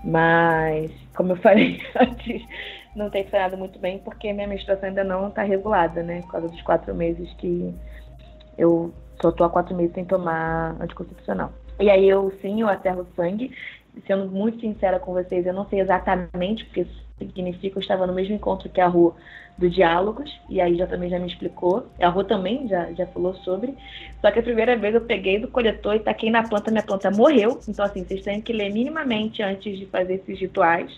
Mas, 0.04 0.92
como 1.16 1.34
eu 1.34 1.38
falei 1.46 1.80
antes, 1.96 2.44
não 2.96 3.12
tem 3.12 3.24
funcionado 3.24 3.56
muito 3.56 3.78
bem 3.78 4.00
porque 4.00 4.34
minha 4.34 4.48
menstruação 4.48 4.90
ainda 4.90 5.04
não 5.04 5.28
está 5.28 5.44
regulada, 5.44 6.02
né? 6.02 6.22
Por 6.22 6.32
causa 6.32 6.50
dos 6.50 6.62
quatro 6.64 6.96
meses 6.96 7.32
que 7.34 7.72
eu 8.58 8.92
só 9.22 9.32
tô 9.32 9.44
há 9.44 9.50
quatro 9.50 9.76
meses 9.76 9.94
sem 9.94 10.06
tomar 10.06 10.76
anticoncepcional. 10.82 11.52
E 11.80 11.90
aí 11.90 12.08
eu 12.08 12.32
sim, 12.42 12.62
eu 12.62 12.68
aterro 12.68 13.08
sangue. 13.16 13.52
Sendo 14.06 14.30
muito 14.30 14.60
sincera 14.60 15.00
com 15.00 15.14
vocês, 15.14 15.46
eu 15.46 15.54
não 15.54 15.66
sei 15.68 15.80
exatamente 15.80 16.64
o 16.64 16.68
que 16.68 16.82
isso 16.82 17.06
significa. 17.18 17.78
Eu 17.78 17.82
estava 17.82 18.06
no 18.06 18.14
mesmo 18.14 18.36
encontro 18.36 18.70
que 18.70 18.82
a 18.82 18.88
Rua 18.88 19.16
do 19.58 19.70
Diálogos, 19.70 20.30
e 20.50 20.60
aí 20.60 20.76
já 20.76 20.86
também 20.86 21.10
já 21.10 21.18
me 21.18 21.28
explicou. 21.28 21.88
A 22.00 22.10
Rua 22.10 22.26
também 22.26 22.68
já, 22.68 22.92
já 22.94 23.08
falou 23.08 23.34
sobre. 23.36 23.74
Só 24.22 24.32
que 24.32 24.40
a 24.40 24.44
primeira 24.44 24.76
vez 24.76 24.94
eu 24.96 25.02
peguei 25.02 25.40
do 25.40 25.48
coletor 25.48 25.96
e 25.96 26.00
taquei 26.00 26.30
na 26.30 26.44
planta, 26.44 26.72
minha 26.72 26.84
planta 26.84 27.10
morreu. 27.10 27.60
Então, 27.68 27.86
assim, 27.86 28.04
vocês 28.04 28.22
têm 28.22 28.42
que 28.42 28.52
ler 28.52 28.72
minimamente 28.72 29.42
antes 29.42 29.78
de 29.78 29.86
fazer 29.86 30.16
esses 30.16 30.40
rituais, 30.40 30.92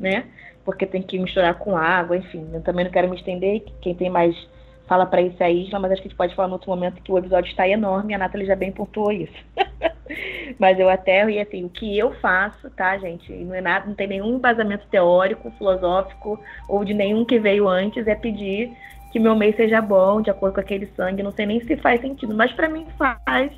né? 0.00 0.24
Porque 0.64 0.86
tem 0.86 1.02
que 1.02 1.18
misturar 1.18 1.54
com 1.58 1.76
água, 1.76 2.16
enfim. 2.16 2.48
Eu 2.52 2.62
também 2.62 2.84
não 2.84 2.92
quero 2.92 3.08
me 3.08 3.16
estender. 3.16 3.62
Quem 3.80 3.94
tem 3.94 4.08
mais 4.08 4.34
fala 4.88 5.04
para 5.04 5.20
isso 5.20 5.42
a 5.42 5.50
Isla, 5.50 5.78
mas 5.78 5.92
acho 5.92 6.02
que 6.02 6.08
a 6.08 6.10
gente 6.10 6.16
pode 6.16 6.34
falar 6.34 6.48
no 6.48 6.54
outro 6.54 6.70
momento 6.70 7.02
que 7.02 7.12
o 7.12 7.18
episódio 7.18 7.50
está 7.50 7.68
enorme 7.68 8.14
a 8.14 8.18
Nathalie 8.18 8.46
já 8.46 8.56
bem 8.56 8.72
pontuou 8.72 9.12
isso. 9.12 9.32
mas 10.58 10.80
eu 10.80 10.88
até, 10.88 11.28
e 11.30 11.38
assim, 11.38 11.64
o 11.64 11.68
que 11.68 11.96
eu 11.96 12.12
faço, 12.14 12.70
tá, 12.70 12.96
gente? 12.96 13.30
Não 13.32 13.54
é 13.54 13.60
nada, 13.60 13.86
não 13.86 13.94
tem 13.94 14.06
nenhum 14.08 14.36
embasamento 14.36 14.86
teórico, 14.90 15.50
filosófico 15.52 16.40
ou 16.68 16.84
de 16.84 16.94
nenhum 16.94 17.24
que 17.24 17.38
veio 17.38 17.68
antes, 17.68 18.06
é 18.06 18.14
pedir 18.14 18.72
que 19.12 19.18
meu 19.18 19.36
mês 19.36 19.56
seja 19.56 19.80
bom, 19.80 20.20
de 20.20 20.30
acordo 20.30 20.54
com 20.54 20.60
aquele 20.60 20.86
sangue. 20.96 21.22
Não 21.22 21.32
sei 21.32 21.46
nem 21.46 21.60
se 21.60 21.76
faz 21.76 22.00
sentido, 22.00 22.34
mas 22.34 22.52
para 22.52 22.68
mim 22.68 22.86
faz. 22.96 23.52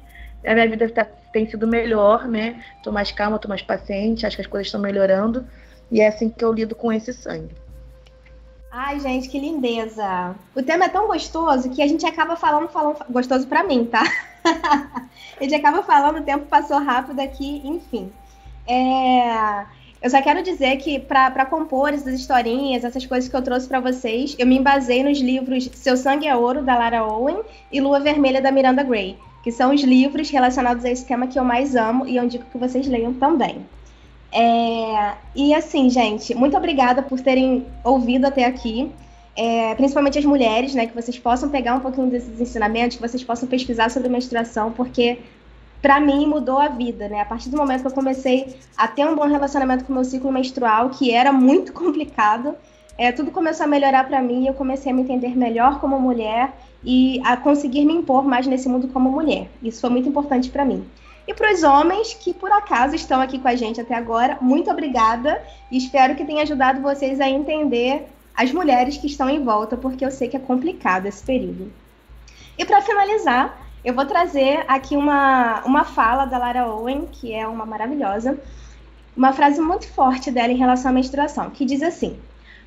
A 0.45 0.55
minha 0.55 0.68
vida 0.68 0.89
tá, 0.89 1.05
tem 1.33 1.47
sido 1.49 1.66
melhor, 1.66 2.26
né? 2.26 2.62
Tô 2.83 2.91
mais 2.91 3.12
calma, 3.12 3.39
tô 3.39 3.49
mais 3.49 3.62
paciente, 3.62 4.26
acho 4.26 4.37
que 4.37 4.43
as 4.43 4.49
coisas 4.49 4.66
estão 4.66 4.81
melhorando. 4.81 5.47
E 5.91 6.01
é 6.01 6.09
assim 6.09 6.28
que 6.28 6.45
eu 6.45 6.53
lido 6.53 6.74
com 6.74 6.93
esse 6.93 7.12
sangue. 7.12 7.55
Ai, 8.72 9.00
gente, 9.00 9.28
que 9.28 9.38
lindeza. 9.38 10.36
O 10.54 10.62
tema 10.62 10.84
é 10.84 10.88
tão 10.88 11.08
gostoso 11.08 11.70
que 11.70 11.82
a 11.82 11.88
gente 11.88 12.06
acaba 12.06 12.36
falando, 12.36 12.68
falando 12.68 12.98
gostoso 13.10 13.46
para 13.48 13.64
mim, 13.64 13.84
tá? 13.84 14.02
a 14.44 15.42
gente 15.42 15.54
acaba 15.54 15.82
falando, 15.82 16.20
o 16.20 16.22
tempo 16.22 16.46
passou 16.46 16.78
rápido 16.78 17.18
aqui, 17.18 17.60
enfim. 17.64 18.12
É... 18.68 19.64
Eu 20.00 20.08
só 20.08 20.22
quero 20.22 20.42
dizer 20.42 20.76
que 20.76 21.00
para 21.00 21.44
compor 21.44 21.92
essas 21.92 22.14
historinhas, 22.14 22.84
essas 22.84 23.04
coisas 23.04 23.28
que 23.28 23.36
eu 23.36 23.42
trouxe 23.42 23.66
para 23.66 23.80
vocês, 23.80 24.36
eu 24.38 24.46
me 24.46 24.56
embasei 24.56 25.02
nos 25.02 25.18
livros 25.18 25.68
Seu 25.74 25.96
Sangue 25.96 26.28
é 26.28 26.34
Ouro, 26.34 26.62
da 26.62 26.78
Lara 26.78 27.04
Owen, 27.04 27.40
e 27.70 27.80
Lua 27.80 27.98
Vermelha, 28.00 28.40
da 28.40 28.52
Miranda 28.52 28.82
Gray. 28.82 29.18
que 29.42 29.50
são 29.50 29.74
os 29.74 29.82
livros 29.82 30.30
relacionados 30.30 30.84
a 30.84 30.90
esse 30.90 31.04
tema 31.04 31.26
que 31.26 31.38
eu 31.38 31.44
mais 31.44 31.74
amo 31.74 32.06
e 32.06 32.16
eu 32.16 32.24
indico 32.24 32.44
que 32.44 32.58
vocês 32.58 32.86
leiam 32.86 33.12
também. 33.14 33.66
É, 34.33 35.14
e 35.35 35.53
assim, 35.55 35.91
gente, 35.91 36.35
muito 36.35 36.57
obrigada 36.57 37.03
por 37.03 37.20
terem 37.20 37.66
ouvido 37.83 38.26
até 38.26 38.45
aqui. 38.45 38.91
É, 39.37 39.74
principalmente 39.74 40.18
as 40.18 40.24
mulheres, 40.24 40.74
né, 40.74 40.87
que 40.87 40.95
vocês 40.95 41.18
possam 41.18 41.49
pegar 41.49 41.74
um 41.74 41.81
pouquinho 41.81 42.11
desses 42.11 42.41
ensinamentos, 42.41 42.97
que 42.97 43.03
vocês 43.03 43.22
possam 43.24 43.49
pesquisar 43.49 43.91
sobre 43.91 44.09
menstruação, 44.09 44.72
porque 44.72 45.18
para 45.81 45.99
mim 45.99 46.26
mudou 46.26 46.59
a 46.59 46.68
vida, 46.68 47.09
né? 47.09 47.20
A 47.20 47.24
partir 47.24 47.49
do 47.49 47.57
momento 47.57 47.81
que 47.81 47.87
eu 47.87 47.93
comecei 47.93 48.55
a 48.76 48.87
ter 48.87 49.07
um 49.07 49.14
bom 49.14 49.26
relacionamento 49.26 49.85
com 49.85 49.93
o 49.93 49.95
meu 49.95 50.05
ciclo 50.05 50.31
menstrual, 50.31 50.91
que 50.91 51.11
era 51.11 51.33
muito 51.33 51.72
complicado, 51.74 52.55
é, 52.99 53.12
tudo 53.12 53.31
começou 53.31 53.64
a 53.64 53.66
melhorar 53.66 54.07
para 54.07 54.20
mim 54.20 54.45
e 54.45 54.47
eu 54.47 54.55
comecei 54.55 54.93
a 54.93 54.95
me 54.95 55.03
entender 55.03 55.35
melhor 55.35 55.81
como 55.81 55.99
mulher 55.99 56.53
e 56.85 57.20
a 57.24 57.37
conseguir 57.37 57.85
me 57.85 57.95
impor 57.95 58.24
mais 58.24 58.47
nesse 58.47 58.68
mundo 58.68 58.89
como 58.89 59.11
mulher. 59.11 59.49
Isso 59.62 59.81
foi 59.81 59.91
muito 59.91 60.09
importante 60.09 60.51
para 60.51 60.64
mim. 60.64 60.85
E 61.31 61.33
para 61.33 61.53
os 61.53 61.62
homens 61.62 62.12
que 62.12 62.35
por 62.35 62.51
acaso 62.51 62.97
estão 62.97 63.20
aqui 63.20 63.39
com 63.39 63.47
a 63.47 63.55
gente 63.55 63.81
até 63.81 63.95
agora, 63.95 64.37
muito 64.41 64.68
obrigada 64.68 65.41
e 65.70 65.78
espero 65.78 66.16
que 66.16 66.24
tenha 66.24 66.43
ajudado 66.43 66.81
vocês 66.81 67.20
a 67.20 67.28
entender 67.28 68.09
as 68.37 68.51
mulheres 68.51 68.97
que 68.97 69.07
estão 69.07 69.31
em 69.31 69.45
volta, 69.45 69.76
porque 69.76 70.05
eu 70.05 70.11
sei 70.11 70.26
que 70.26 70.37
é 70.37 70.41
complicado 70.41 71.07
esse 71.07 71.22
período. 71.22 71.72
E 72.59 72.64
para 72.64 72.83
finalizar, 72.83 73.64
eu 73.85 73.95
vou 73.95 74.05
trazer 74.07 74.64
aqui 74.66 74.97
uma, 74.97 75.62
uma 75.64 75.85
fala 75.85 76.24
da 76.24 76.37
Lara 76.37 76.66
Owen, 76.66 77.07
que 77.12 77.33
é 77.33 77.47
uma 77.47 77.64
maravilhosa, 77.64 78.37
uma 79.16 79.33
frase 79.33 79.61
muito 79.61 79.87
forte 79.87 80.33
dela 80.33 80.53
em 80.53 80.57
relação 80.57 80.91
à 80.91 80.95
menstruação, 80.95 81.49
que 81.51 81.64
diz 81.64 81.81
assim: 81.81 82.18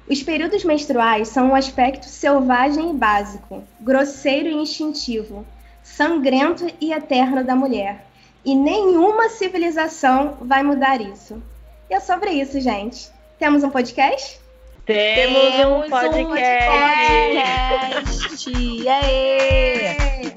Os 0.08 0.24
períodos 0.24 0.64
menstruais 0.64 1.28
são 1.28 1.50
um 1.50 1.56
aspecto 1.56 2.06
selvagem 2.06 2.92
e 2.92 2.94
básico, 2.94 3.62
grosseiro 3.82 4.48
e 4.48 4.54
instintivo, 4.54 5.46
sangrento 5.84 6.66
e 6.80 6.94
eterno 6.94 7.44
da 7.44 7.58
mulher. 7.58 8.13
E 8.46 8.54
nenhuma 8.54 9.30
civilização 9.30 10.38
vai 10.42 10.64
mudar 10.64 11.00
isso. 11.00 11.42
E 11.90 11.94
é 11.94 12.00
sobre 12.02 12.32
isso, 12.32 12.60
gente. 12.60 13.10
Temos 13.40 13.64
um 13.64 13.70
podcast? 13.70 14.38
Temos 14.86 15.86
um 15.86 15.90
podcast. 15.90 16.22
Um 16.22 16.28
podcast. 17.70 18.88
Aê! 18.90 20.34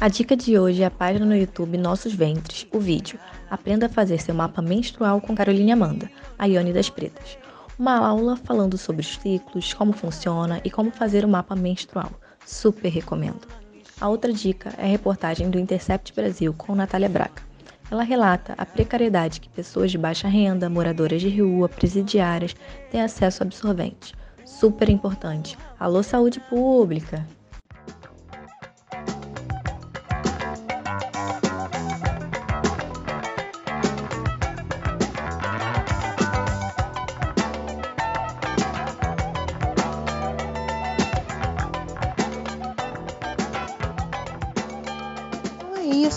A 0.00 0.08
dica 0.08 0.36
de 0.36 0.58
hoje 0.58 0.82
é 0.82 0.86
a 0.86 0.90
página 0.90 1.26
no 1.26 1.36
YouTube 1.36 1.76
Nossos 1.76 2.12
Ventres, 2.12 2.66
o 2.72 2.78
vídeo. 2.78 3.18
Aprenda 3.50 3.86
a 3.86 3.88
fazer 3.88 4.20
seu 4.20 4.34
mapa 4.34 4.62
menstrual 4.62 5.20
com 5.20 5.34
Caroline 5.34 5.72
Amanda, 5.72 6.10
a 6.38 6.46
Ione 6.46 6.72
das 6.72 6.88
Pretas. 6.88 7.36
Uma 7.82 7.96
aula 7.96 8.36
falando 8.36 8.78
sobre 8.78 9.00
os 9.00 9.16
ciclos, 9.16 9.74
como 9.74 9.92
funciona 9.92 10.60
e 10.62 10.70
como 10.70 10.92
fazer 10.92 11.24
o 11.24 11.28
mapa 11.28 11.56
menstrual. 11.56 12.12
Super 12.46 12.88
recomendo. 12.88 13.48
A 14.00 14.08
outra 14.08 14.32
dica 14.32 14.72
é 14.78 14.84
a 14.84 14.86
reportagem 14.86 15.50
do 15.50 15.58
Intercept 15.58 16.14
Brasil 16.14 16.54
com 16.56 16.76
Natália 16.76 17.08
Braga. 17.08 17.42
Ela 17.90 18.04
relata 18.04 18.54
a 18.56 18.64
precariedade 18.64 19.40
que 19.40 19.48
pessoas 19.48 19.90
de 19.90 19.98
baixa 19.98 20.28
renda, 20.28 20.70
moradoras 20.70 21.20
de 21.20 21.42
rua, 21.42 21.68
presidiárias 21.68 22.54
têm 22.92 23.00
acesso 23.00 23.42
a 23.42 23.46
absorventes. 23.46 24.12
Super 24.44 24.88
importante. 24.88 25.58
Alô, 25.76 26.04
saúde 26.04 26.38
pública! 26.38 27.26